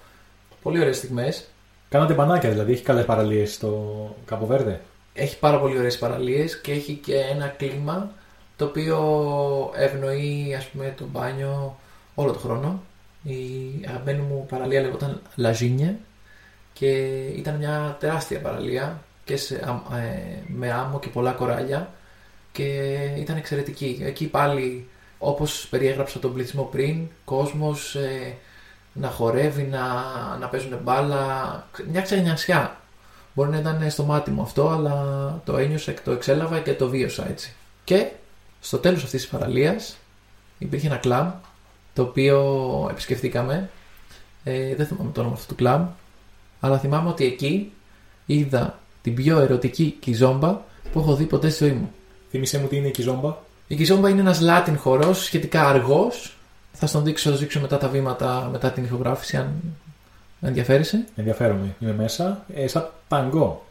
[0.62, 1.44] Πολύ ωραίες στιγμές.
[1.88, 4.80] Κάνατε μπανάκια δηλαδή, έχει καλές παραλίες στο Καποβέρδε.
[5.12, 8.10] Έχει πάρα πολύ ωραίες παραλίες και έχει και ένα κλίμα
[8.58, 8.98] το οποίο
[9.76, 11.76] ευνοεί ας πούμε το μπάνιο
[12.14, 12.82] όλο το χρόνο.
[13.22, 13.36] Η
[13.88, 15.96] αγαπημένη μου παραλία λεγόταν Λαζίνια
[16.72, 16.88] και
[17.36, 21.90] ήταν μια τεράστια παραλία και σε, α- ε, με άμμο και πολλά κοράλια
[22.52, 22.64] και
[23.16, 24.00] ήταν εξαιρετική.
[24.02, 24.88] Εκεί πάλι
[25.18, 28.34] όπως περιέγραψα τον πληθυσμό πριν, κόσμος ε,
[28.92, 29.84] να χορεύει, να,
[30.40, 32.76] να παίζουν μπάλα, μια ξενιασιά.
[33.34, 36.88] Μπορεί να ήταν στο μάτι μου αυτό, αλλά το ένιωσα και το εξέλαβα και το
[36.88, 37.52] βίωσα έτσι.
[37.84, 38.06] Και
[38.60, 39.96] στο τέλος αυτής της παραλίας
[40.58, 41.30] υπήρχε ένα κλαμπ
[41.94, 43.70] το οποίο επισκεφτήκαμε.
[44.44, 45.86] Ε, δεν θυμάμαι το όνομα αυτού του κλαμπ,
[46.60, 47.72] αλλά θυμάμαι ότι εκεί
[48.26, 50.60] είδα την πιο ερωτική κιζόμπα
[50.92, 51.92] που έχω δει ποτέ στη ζωή μου.
[52.30, 53.36] Θύμησέ μου τι είναι η Κιζόμπα.
[53.66, 56.36] Η κιζόμπα είναι ένας Latin χορός, σχετικά αργός.
[56.72, 59.62] Θα στον δείξω, θα σου δείξω μετά τα βήματα, μετά την ηχογράφηση, αν
[60.40, 61.04] ενδιαφέρεσαι.
[61.16, 62.44] Ενδιαφέρομαι, είμαι μέσα.
[62.54, 63.66] Ε, σαν ταγκό.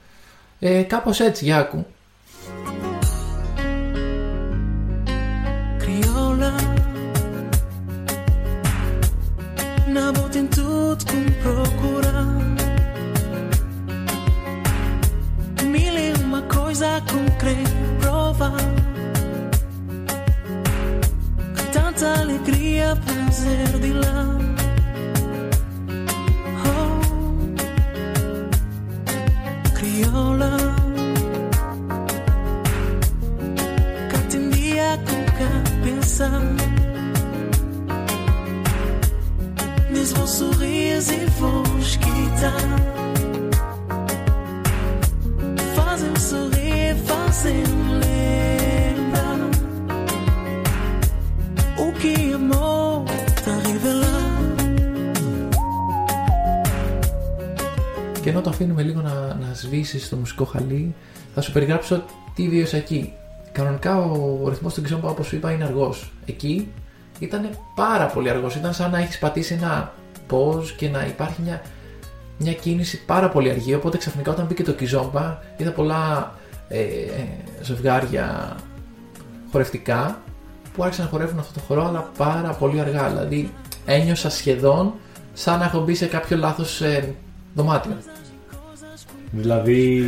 [0.59, 1.85] Ε, κάπως έτσι, για άκου.
[22.91, 24.37] a prazer de lá.
[26.69, 26.99] Oh,
[29.73, 30.57] crioula,
[34.09, 35.49] que atendia com que
[35.83, 36.41] pensar.
[39.91, 42.67] Mas vou sorrir e vou esquitar.
[45.75, 47.76] Fazem sorrir, fazem
[58.37, 60.95] ενώ το αφήνουμε λίγο να, να σβήσει στο μουσικό χαλί,
[61.33, 62.03] θα σου περιγράψω
[62.35, 63.13] τι βίωσα εκεί.
[63.51, 66.11] Κανονικά ο, ο ρυθμός του Κιζόμπα, όπως σου είπα, είναι αργός.
[66.25, 66.71] Εκεί
[67.19, 68.55] ήταν πάρα πολύ αργός.
[68.55, 69.93] Ήταν σαν να έχεις πατήσει ένα
[70.29, 71.61] pause και να υπάρχει μια,
[72.37, 73.73] μια κίνηση πάρα πολύ αργή.
[73.73, 76.33] Οπότε ξαφνικά όταν μπήκε το Κιζόμπα, είδα πολλά
[76.67, 77.27] ε, ε,
[77.61, 78.55] ζευγάρια
[79.51, 80.21] χορευτικά
[80.73, 83.09] που άρχισαν να χορεύουν αυτό το χορό, αλλά πάρα πολύ αργά.
[83.09, 83.53] Δηλαδή
[83.85, 84.93] ένιωσα σχεδόν
[85.33, 87.15] σαν να έχω μπει σε κάποιο λάθος ε,
[87.53, 87.97] δωμάτιο.
[89.31, 90.03] Δηλαδή,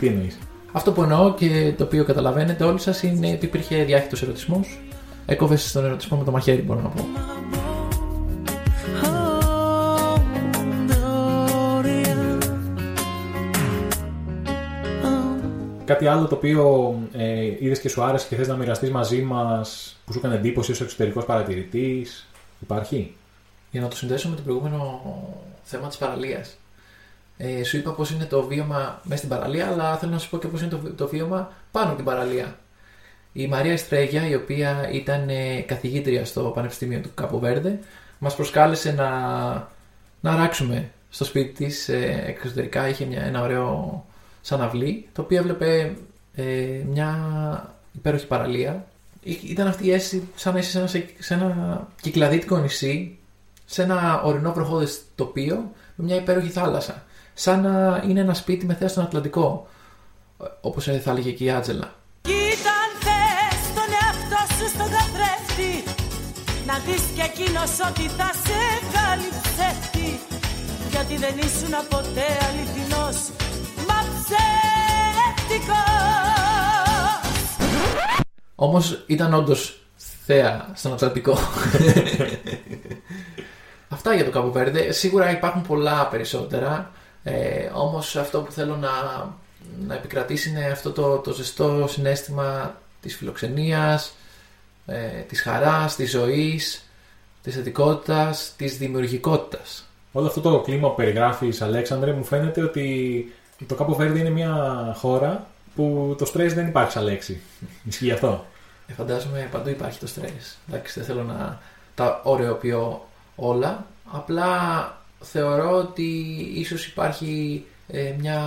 [0.00, 0.38] τι εννοείς;
[0.72, 4.60] Αυτό που εννοώ και το οποίο καταλαβαίνετε όλοι σας είναι ότι υπήρχε διάχυτος ερωτισμό.
[5.26, 7.08] Έκοβες στον ερωτισμό με το μαχαίρι, μπορώ να πω.
[15.84, 19.96] Κάτι άλλο το οποίο ε, είδες και σου άρεσε και θες να μοιραστείς μαζί μας
[20.04, 22.28] που σου έκανε εντύπωση ως εξωτερικός παρατηρητής,
[22.60, 23.14] υπάρχει;
[23.70, 25.00] Για να το συνδέσω με το προηγούμενο
[25.62, 26.56] θέμα της παραλίας.
[27.38, 30.38] Ε, σου είπα πώς είναι το βίωμα μέσα στην παραλία, αλλά θέλω να σου πω
[30.38, 32.56] και πώς είναι το, το βίωμα πάνω από την παραλία.
[33.32, 37.78] Η Μαρία Στρέγια, η οποία ήταν ε, καθηγήτρια στο Πανεπιστήμιο του Κάπο Βέρντε,
[38.18, 39.08] μας προσκάλεσε να,
[40.20, 41.88] να αράξουμε στο σπίτι της.
[41.88, 44.04] Ε, εξωτερικά είχε μια, ένα ωραίο
[44.40, 45.96] σαν αυλή, το οποίο έβλεπε
[46.34, 46.44] ε,
[46.90, 47.18] μια
[47.92, 48.86] υπέροχη παραλία.
[49.22, 53.18] Ή- Ήταν αυτή η αίσθηση σαν να είσαι σε ένα, σε ένα κυκλαδίτικο νησί,
[53.64, 57.04] σε ένα ορεινό προχώδες τοπίο, με μια υπέροχη θάλασσα.
[57.38, 59.66] Σαν να είναι ένα σπίτι με θέα στον Ατλαντικό,
[60.60, 61.94] όπως θα έλεγε και η Άτζελα.
[62.20, 65.72] Κοίτα αν θες τον εαυτό σου στον καθρέφτη
[66.66, 70.08] Να δεις κι εκείνος ότι θα σε βγάλει ψεύτη
[70.90, 73.18] Γιατί δεν ήσουν ποτέ αληθινός
[73.88, 75.76] Μα ψεύτικος
[78.54, 79.80] Όμως ήταν όντως
[80.26, 81.38] θέα στον Ατλαντικό.
[83.88, 84.92] Αυτά για το Κάπου Βέρντε.
[84.92, 86.90] Σίγουρα υπάρχουν πολλά περισσότερα.
[87.28, 88.90] Ε, όμως αυτό που θέλω να,
[89.86, 94.14] να επικρατήσει είναι αυτό το, το ζεστό συνέστημα της φιλοξενίας,
[94.86, 96.88] ε, της χαράς, της ζωής,
[97.42, 99.88] της θετικότητας, της δημιουργικότητας.
[100.12, 103.34] Όλο αυτό το κλίμα που περιγράφεις, Αλέξανδρε, μου φαίνεται ότι
[103.66, 107.40] το Κάπο Βέρντι είναι μια χώρα που το στρες δεν υπάρχει σαν λέξη.
[107.84, 108.44] Ισχύει αυτό;
[108.86, 110.56] Ε, φαντάζομαι παντού υπάρχει το στρες.
[110.68, 111.60] Εντάξει, δεν θέλω να
[111.94, 113.86] τα ωρεοποιώ όλα.
[114.12, 114.48] Απλά
[115.30, 116.06] θεωρώ ότι
[116.54, 118.40] ίσως υπάρχει ε, μια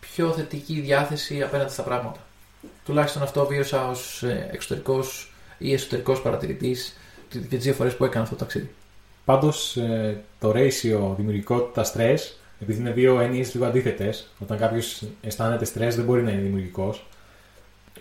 [0.00, 2.20] πιο θετική διάθεση απέναντι στα πράγματα.
[2.84, 6.96] Τουλάχιστον αυτό βίωσα ως ε, εξωτερικός ή εσωτερικός παρατηρητής
[7.28, 8.70] και τις δύο φορές που έκανα αυτό το ταξίδι.
[9.24, 9.78] Πάντως
[10.38, 12.18] το ratio δημιουργικότητα stress,
[12.60, 17.06] επειδή είναι δύο έννοιες λίγο αντίθετες, όταν κάποιος αισθάνεται stress δεν μπορεί να είναι δημιουργικός,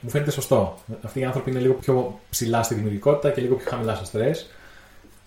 [0.02, 0.78] μου φαίνεται σωστό.
[1.02, 4.36] Αυτοί οι άνθρωποι είναι λίγο πιο ψηλά στη δημιουργικότητα και λίγο πιο χαμηλά στο stress.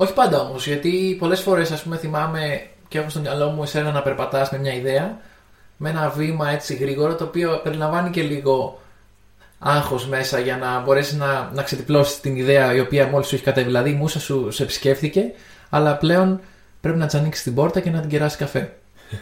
[0.02, 3.90] Όχι πάντα όμως, γιατί πολλές φορές, ας πούμε, θυμάμαι και έχω στο μυαλό μου εσένα
[3.90, 5.18] να περπατάς με μια ιδέα,
[5.76, 8.80] με ένα βήμα έτσι γρήγορο, το οποίο περιλαμβάνει και λίγο
[9.58, 13.44] άγχος μέσα για να μπορέσεις να, να ξετυπλώσει την ιδέα η οποία μόλις σου έχει
[13.44, 13.66] κατέβει.
[13.66, 15.22] Δηλαδή, η μουσα σου σε επισκέφθηκε,
[15.70, 16.40] αλλά πλέον
[16.80, 18.72] πρέπει να της ανοίξεις την πόρτα και να την κεράσει καφέ.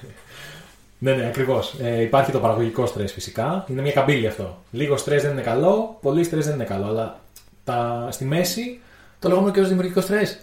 [1.00, 1.74] Ναι, ναι, ακριβώς.
[1.82, 3.64] Ε, υπάρχει το παραγωγικό στρες φυσικά.
[3.68, 4.62] Είναι μια καμπύλη αυτό.
[4.70, 6.86] Λίγο στρες δεν είναι καλό, πολύ στρες δεν είναι καλό.
[6.86, 7.20] Αλλά
[7.64, 8.08] τα...
[8.10, 8.80] στη μέση
[9.18, 10.38] Το λέγαμε και ως δημιουργικό στρες.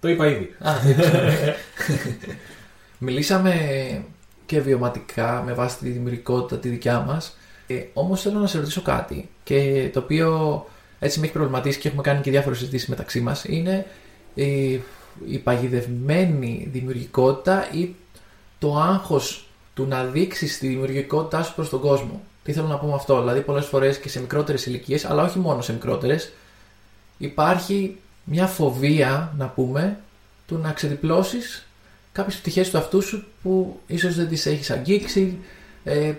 [0.00, 0.54] Το είπα ήδη.
[0.58, 1.28] Α, δεν ξέρω.
[2.98, 3.54] Μιλήσαμε
[4.46, 7.36] και βιωματικά με βάση τη δημιουργικότητα τη δικιά μας.
[7.66, 10.64] Ε, Όμως θέλω να σε ρωτήσω κάτι και το οποίο
[10.98, 13.44] έτσι με έχει προβληματίσει και έχουμε κάνει και διάφορες συζητήσεις μεταξύ μας.
[13.44, 13.86] Είναι
[14.34, 14.78] ε,
[15.26, 17.94] η παγιδευμένη δημιουργικότητα ή
[18.58, 22.22] το άγχος του να δείξεις τη δημιουργικότητά σου προς τον κόσμο.
[22.42, 25.38] Τι θέλω να πω με αυτό, δηλαδή πολλές φορές και σε μικρότερες ηλικίες, αλλά όχι
[25.38, 26.32] μόνο σε μικρότερες,
[27.18, 27.96] υπάρχει
[28.28, 29.98] μια φοβία, να πούμε,
[30.46, 31.66] του να ξεδιπλώσεις
[32.12, 35.38] κάποιες πτυχές του αυτού σου που ίσως δεν τις έχεις αγγίξει,
[35.84, 36.12] ε,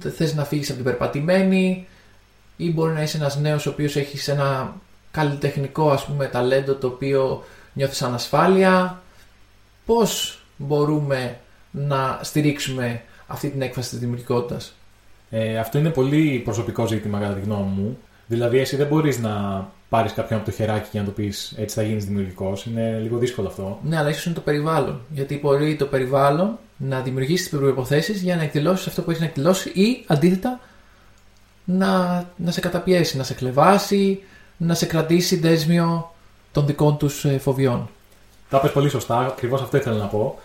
[0.00, 1.86] δεν θες να φύγεις από την περπατημένη
[2.56, 4.76] ή μπορεί να είσαι ένας νέος ο οποίος έχεις ένα
[5.10, 9.02] καλλιτεχνικό ας πούμε ταλέντο το οποίο νιώθεις ανασφάλεια.
[9.86, 11.38] Πώς μπορούμε
[11.70, 14.74] να στηρίξουμε αυτή την έκφραση της δημιουργικότητας;
[15.30, 17.98] Ε, αυτό είναι πολύ προσωπικό ζήτημα κατά τη γνώμη μου.
[18.26, 21.74] Δηλαδή, εσύ δεν μπορείς να πάρεις κάποιον από το χεράκι και να του πεις έτσι
[21.74, 22.66] θα γίνεις δημιουργικός.
[22.66, 23.78] Είναι λίγο δύσκολο αυτό.
[23.82, 25.00] Ναι, αλλά ίσως είναι το περιβάλλον.
[25.10, 29.28] Γιατί μπορεί το περιβάλλον να δημιουργήσει τις προποθέσει για να εκδηλώσεις αυτό που έχεις να
[29.28, 30.60] εκδηλώσεις ή αντίθετα
[31.64, 34.22] να, να σε καταπιέσει, να σε κλεβάσει,
[34.56, 36.14] να σε κρατήσει δέσμιο
[36.52, 37.88] των δικών τους φοβιών.
[38.50, 40.38] Τα πες πολύ σωστά, ακριβώς αυτό ήθελα να πω.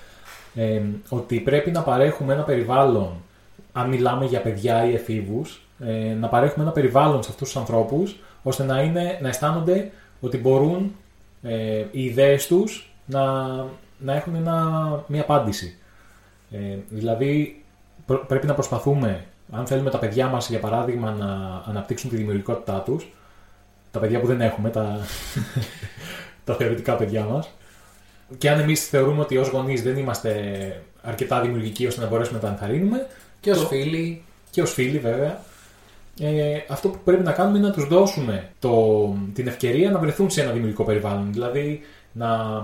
[0.55, 3.09] Ε, ότι πρέπει να παρέχουμε ένα περιβάλλον,
[3.71, 8.19] αν μιλάμε για παιδιά ή εφήβους, ε, να παρέχουμε ένα περιβάλλον σε αυτούς τους ανθρώπους,
[8.47, 10.95] ώστε να, είναι, να αισθάνονται ότι μπορούν
[11.43, 13.23] ε, οι ιδέες τους να,
[13.97, 14.63] να έχουν ένα,
[15.07, 15.77] μια απάντηση.
[16.51, 16.57] Ε,
[16.89, 17.63] δηλαδή,
[18.05, 22.79] πρω- πρέπει να προσπαθούμε, αν θέλουμε τα παιδιά μας, για παράδειγμα, να αναπτύξουν τη δημιουργικότητά
[22.81, 23.07] τους,
[23.91, 24.99] τα παιδιά που δεν έχουμε, τα,
[26.45, 27.49] τα θεωρητικά παιδιά μας,
[28.37, 30.31] και αν εμείς θεωρούμε ότι ως γονείς δεν είμαστε
[31.03, 33.07] αρκετά δημιουργικοί ώστε να μπορέσουμε να τα ενθαρρύνουμε.
[33.39, 34.23] Και ως το- φίλοι.
[34.49, 35.39] Και ως φίλοι, βέβαια.
[36.19, 40.29] Ε, αυτό που πρέπει να κάνουμε είναι να τους δώσουμε το, την ευκαιρία να βρεθούν
[40.29, 41.33] σε ένα δημιουργικό περιβάλλον.
[41.33, 42.61] Δηλαδή να,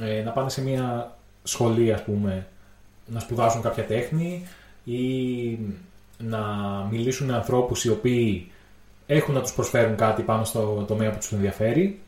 [0.00, 2.46] ε, να πάνε σε μια σχολή, ας πούμε,
[3.06, 4.46] να σπουδάσουν κάποια τέχνη
[4.84, 4.98] ή
[6.18, 6.40] να
[6.90, 8.50] μιλήσουν με ανθρώπους οι οποίοι
[9.06, 12.00] έχουν να τους προσφέρουν κάτι πάνω στο τομέα που τους ενδιαφέρει.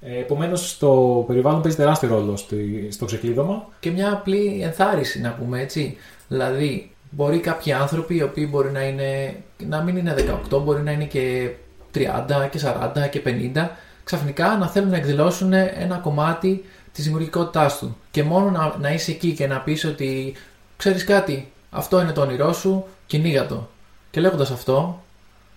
[0.00, 3.68] Ε, επομένως, το περιβάλλον παίζει τεράστιο ρόλο στη- στο ξεκλείδωμα.
[3.80, 5.96] και μια απλή ενθάρρυνση να πούμε έτσι.
[6.28, 9.36] Δηλαδή, μπορεί κάποιοι άνθρωποι οι οποίοι μπορεί να είναι,
[9.68, 10.14] να μην είναι
[10.50, 11.50] 18, μπορεί να είναι και
[11.94, 12.02] 30
[12.50, 13.22] και 40 και
[13.54, 13.68] 50,
[14.04, 17.96] ξαφνικά να θέλουν να εκδηλώσουν ένα κομμάτι της δημιουργικότητάς του.
[18.10, 20.34] Και μόνο να, να είσαι εκεί και να πεις ότι
[20.76, 23.68] ξέρεις κάτι, αυτό είναι το όνειρό σου, κυνήγα το.
[24.10, 25.02] Και λέγοντας αυτό,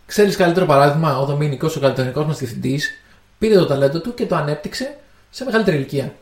[0.05, 2.89] ξέρεις καλύτερο παράδειγμα, ο Δομήνικος, ο καλλιτεχνικός μας διευθυντής,
[3.37, 4.97] πήρε το ταλέντο του και το ανέπτυξε
[5.29, 6.13] σε μεγαλύτερη ηλικία.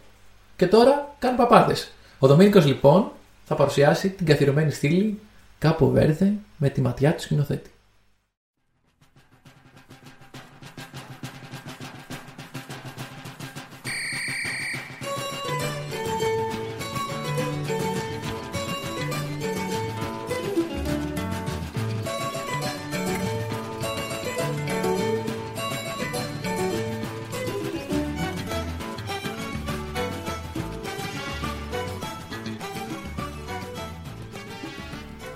[0.56, 1.92] Και τώρα κάνει παπάδες.
[2.20, 3.12] Ο Δομήνικος λοιπόν
[3.46, 5.20] θα παρουσιάσει την καθιερωμένη στήλη
[5.60, 7.70] Κάπο Βέρδε με τη ματιά του σκηνοθέτη.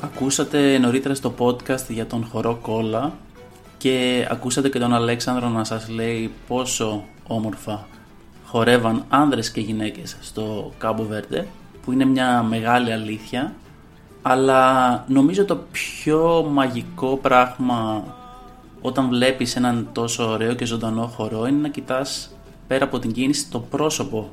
[0.03, 3.13] Ακούσατε νωρίτερα στο podcast για τον χορό Κόλλα
[3.77, 7.87] και ακούσατε και τον Αλέξανδρο να σας λέει πόσο όμορφα
[8.45, 11.47] χορεύαν άνδρες και γυναίκες στο Κάμπο Βέρντε
[11.85, 13.53] που είναι μια μεγάλη αλήθεια.
[14.21, 18.03] Αλλά νομίζω το πιο μαγικό πράγμα
[18.81, 22.31] όταν βλέπεις έναν τόσο ωραίο και ζωντανό χορό είναι να κοιτάς
[22.67, 24.29] πέρα από την κίνηση το πρόσωπο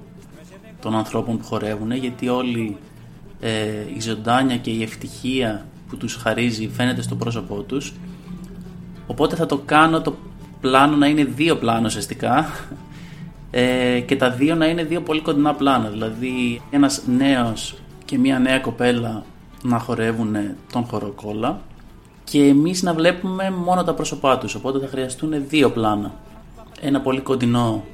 [0.80, 2.76] των ανθρώπων που χορεύουν γιατί όλη
[3.40, 3.50] ε,
[3.96, 7.92] η ζωντάνια και η ευτυχία που τους χαρίζει φαίνεται στο πρόσωπό τους.
[9.06, 10.16] Οπότε θα το κάνω το
[10.60, 12.46] πλάνο να είναι δύο πλάνο ουσιαστικά.
[13.50, 15.88] Ε, και τα δύο να είναι δύο πολύ κοντινά πλάνα.
[15.88, 17.74] Δηλαδή ένας νέος
[18.04, 19.24] και μια νέα κοπέλα
[19.62, 20.36] να χορεύουν
[20.72, 21.60] τον χοροκόλα
[22.24, 24.54] και εμείς να βλέπουμε μόνο τα πρόσωπά τους.
[24.54, 26.12] Οπότε θα χρειαστούν δύο πλάνα.
[26.80, 27.84] Ένα πολύ κοντινό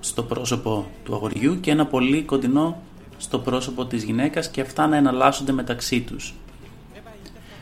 [0.00, 2.76] στο πρόσωπο του αγοριού και ένα πολύ κοντινό
[3.24, 6.34] στο πρόσωπο της γυναίκας και αυτά να εναλλάσσονται μεταξύ τους.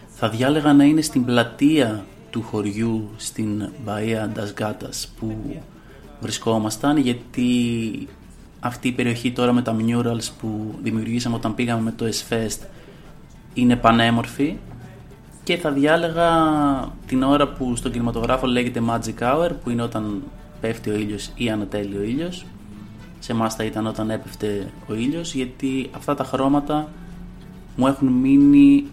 [0.09, 5.61] Θα διάλεγα να είναι στην πλατεία του χωριού στην Μπαία Ντασγκάτας που
[6.21, 7.49] βρισκόμασταν γιατί
[8.61, 12.67] αυτή η περιοχή τώρα με τα murals που δημιουργήσαμε όταν πήγαμε με το S-Fest
[13.55, 14.57] είναι πανέμορφη
[15.45, 16.31] και θα διάλεγα
[17.07, 20.23] την ώρα που στον κινηματογράφο λέγεται Magic Hour που είναι όταν
[20.61, 22.45] πέφτει ο ήλιος ή ανατέλει ο ήλιος
[23.23, 26.89] σε εμάς θα ήταν όταν έπεφτε ο ήλιος γιατί αυτά τα χρώματα
[27.77, 28.87] μου έχουν μείνει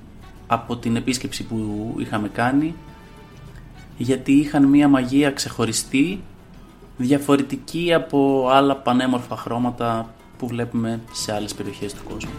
[0.47, 2.76] από την επίσκεψη που είχαμε κάνει
[3.97, 6.22] γιατί είχαν μία μαγεία ξεχωριστή
[6.97, 12.31] διαφορετική από άλλα πανέμορφα χρώματα που βλέπουμε σε άλλες περιοχές του κόσμου.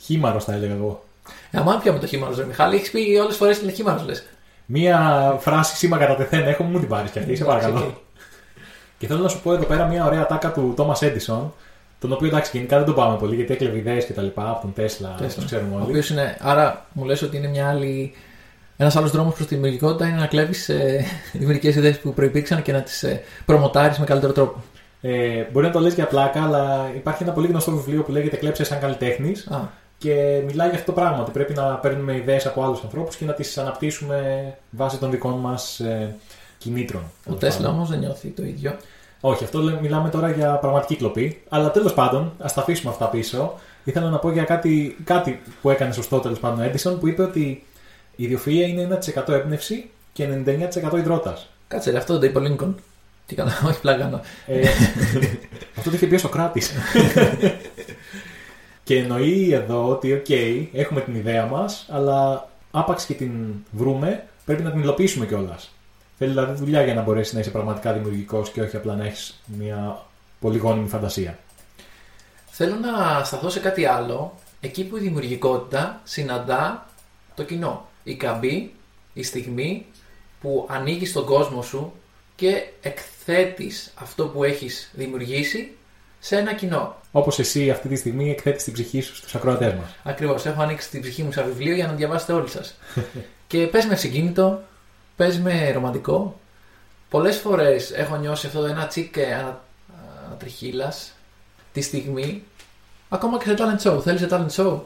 [0.00, 1.04] Χήμαρος θα έλεγα εγώ.
[1.52, 4.26] Αμάν πια με το χήμαρο, ρε Μιχάλη, έχεις πει όλες τις φορές είναι χήμαρος, λες.
[4.70, 8.00] Μία φράση σήμα κατά τεθέν έχω, μου την πάρει κι αυτή, σε παρακαλώ.
[8.98, 11.52] Και θέλω να σου πω εδώ πέρα μια ωραία τάκα του Τόμα Έντισον,
[12.00, 14.60] τον οποίο εντάξει γενικά δεν τον πάμε πολύ γιατί έκλεβε ιδέες και τα λοιπά από
[14.60, 15.84] τον Τέσλα, του ξέρουμε Ο όλοι.
[15.88, 16.36] οποίος είναι.
[16.40, 18.12] Άρα μου λες ότι είναι μια άλλη.
[18.76, 22.72] Ένας άλλος δρόμος προς τη δημιουργικότητα είναι να κλέβεις ε, δημιουργικές ιδέες που προπήρξαν και
[22.72, 24.62] να τις ε, προμοτάρεις με καλύτερο τρόπο.
[25.00, 28.36] Ε, μπορεί να το λες για πλάκα, αλλά υπάρχει ένα πολύ γνωστό βιβλίο που λέγεται
[28.36, 29.58] Κλέψε σαν καλλιτέχνης Α,
[29.98, 31.20] και μιλάει για αυτό το πράγμα.
[31.20, 34.18] Ότι πρέπει να παίρνουμε ιδέες από άλλους ανθρώπους και να τις αναπτύσσουμε
[34.70, 36.16] βάσει των δικών μας ε,
[36.58, 37.02] κινήτρων.
[37.02, 37.74] ο τέλος Τέσλα πάντων.
[37.74, 38.76] όμως δεν νιώθει το ίδιο.
[39.20, 41.42] Όχι, αυτό λέ- μιλάμε τώρα για πραγματική κλοπή.
[41.48, 43.54] Αλλά τέλος πάντων, ας τα αφήσουμε αυτά πίσω.
[43.84, 47.22] Ήθελα να πω για κάτι, κάτι που έκανε σωστό τέλος πάντων ο Έντισον που είπε
[47.22, 47.64] ότι
[48.16, 50.28] η ιδιοφυα είναι 1% έμπνευση και
[50.92, 51.48] 99% υδρότας.
[51.68, 52.76] Κάτσε, ρε, αυτό δεν το είπε ο Λίνκον.
[53.26, 54.20] Τι κάνω, όχι πλάκα κάνω.
[54.46, 54.60] Ε,
[55.78, 56.70] αυτό το είχε πει ο Σοκράτης.
[58.88, 60.30] και εννοεί εδώ ότι, οκ,
[60.72, 65.70] έχουμε την ιδέα μας, αλλά άπαξ και την βρούμε, πρέπει να την υλοποιήσουμε κιόλας.
[66.18, 69.40] Θέλει δηλαδή δουλειά για να μπορέσει να είσαι πραγματικά δημιουργικός και όχι απλά να έχεις
[69.46, 70.02] μια
[70.40, 71.38] πολύ γόνιμη φαντασία.
[72.50, 76.86] Θέλω να σταθώ σε κάτι άλλο, εκεί που η δημιουργικότητα συναντά
[77.34, 77.86] το κοινό.
[78.04, 78.74] Η καμπή,
[79.12, 79.86] η στιγμή
[80.40, 81.92] που ανοίγεις τον κόσμο σου
[82.36, 85.76] και εκθέτεις αυτό που έχεις δημιουργήσει
[86.20, 86.96] σε ένα κοινό.
[87.12, 89.96] Όπως εσύ αυτή τη στιγμή εκθέτεις την ψυχή σου στους ακροατές μας.
[90.02, 90.46] Ακριβώς.
[90.46, 92.78] Έχω ανοίξει την ψυχή μου σαν βιβλίο για να διαβάσετε όλοι σας.
[93.46, 94.62] και πες με συγκίνητο,
[95.16, 96.40] πες με ρομαντικό.
[97.08, 99.14] Πολλές φορές έχω νιώσει αυτό το ένα τσίκ
[100.26, 100.92] ανατριχίλα
[101.72, 102.42] τη στιγμή,
[103.08, 104.02] ακόμα και σε talent show.
[104.02, 104.80] Θέλεις σε talent show;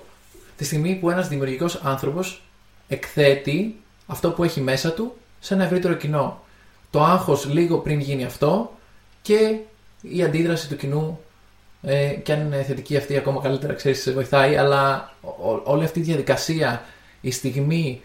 [0.56, 2.42] Τη στιγμή που ένας δημιουργικός άνθρωπος
[2.88, 6.42] εκθέτει αυτό που έχει μέσα του σε ένα ευρύτερο κοινό.
[6.90, 8.72] Το άγχος λίγο πριν γίνει αυτό
[9.22, 9.58] και
[10.02, 11.20] η αντίδραση του κοινού
[11.82, 15.98] ε, και αν είναι θετική αυτή ακόμα καλύτερα ξέρεις σε βοηθάει αλλά ό- όλη αυτή
[15.98, 16.84] η διαδικασία
[17.20, 18.02] η στιγμή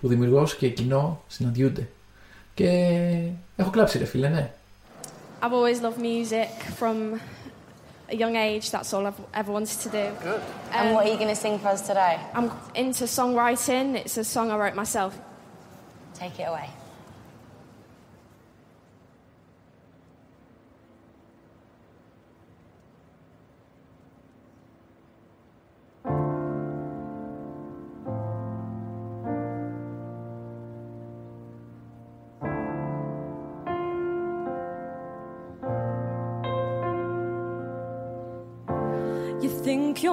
[0.00, 1.88] που δημιουργός και κοινό συναντιούνται
[2.54, 2.68] και
[3.56, 4.50] έχω κλάψει ρε φίλε ναι
[5.42, 6.48] I've always loved music
[6.80, 6.96] from
[8.12, 8.70] a young age.
[8.70, 10.04] That's all I've ever wanted to do.
[10.30, 10.42] Good.
[10.76, 12.14] And what are you going to sing for us today?
[12.36, 12.48] I'm
[12.82, 13.86] into songwriting.
[14.04, 15.12] It's a song I wrote myself.
[16.22, 16.68] Take it away.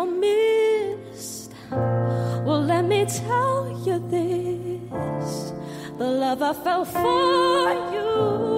[0.05, 1.49] Think you're?
[2.45, 5.53] Well, let me tell you this
[5.97, 8.50] the love I felt for you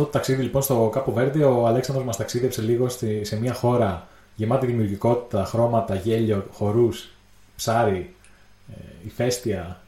[0.00, 3.52] αυτό το ταξίδι λοιπόν στο Κάπο Βέρντι, ο Αλέξανδρος μας ταξίδεψε λίγο στη- σε μια
[3.54, 7.08] χώρα γεμάτη δημιουργικότητα, χρώματα, γέλιο, χορούς,
[7.56, 8.14] ψάρι,
[8.70, 9.80] ε, ηφαίστεια.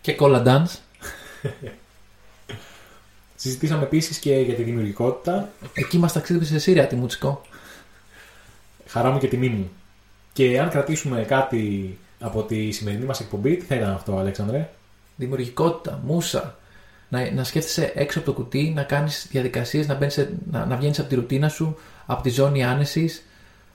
[0.00, 0.78] και κόλλα dance
[3.36, 5.48] Συζητήσαμε επίσης και για τη δημιουργικότητα.
[5.74, 7.42] εκεί μας ταξίδεψε σε Σύρια τη Μουτσικό
[8.86, 9.70] Χαρά μου και τιμή μου.
[10.32, 14.70] Και αν κρατήσουμε κάτι από τη σημερινή μας εκπομπή, τι θα ήταν αυτό, Αλέξανδρε;
[15.16, 16.58] δημιουργικότητα, μουσα.
[17.14, 20.76] Να, να σκέφτεσαι έξω από το κουτί, να κάνεις διαδικασίες, να, μπαίνεις σε- να, να
[20.76, 21.76] βγαίνεις από τη ρουτίνα σου,
[22.06, 23.22] από τη ζώνη άνεσης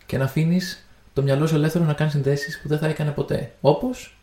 [0.05, 3.51] και να αφήνεις το μυαλό σου ελεύθερο να κάνει συνδέσεις που δεν θα έκανε ποτέ.
[3.61, 4.17] Όπως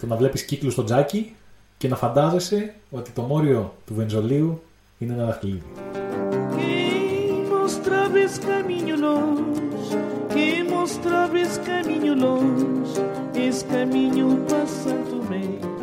[0.00, 1.34] Το να βλέπεις κύκλους στο τζάκι
[1.78, 4.62] και να φαντάζεσαι ότι το μόριο του βενζολίου
[4.98, 5.62] είναι ένα δαχτυλίδι.
[6.58, 9.90] Que mostrabas caminho longe,
[10.34, 12.92] que mostrabas caminho longe,
[13.46, 15.75] esse caminho passando bem.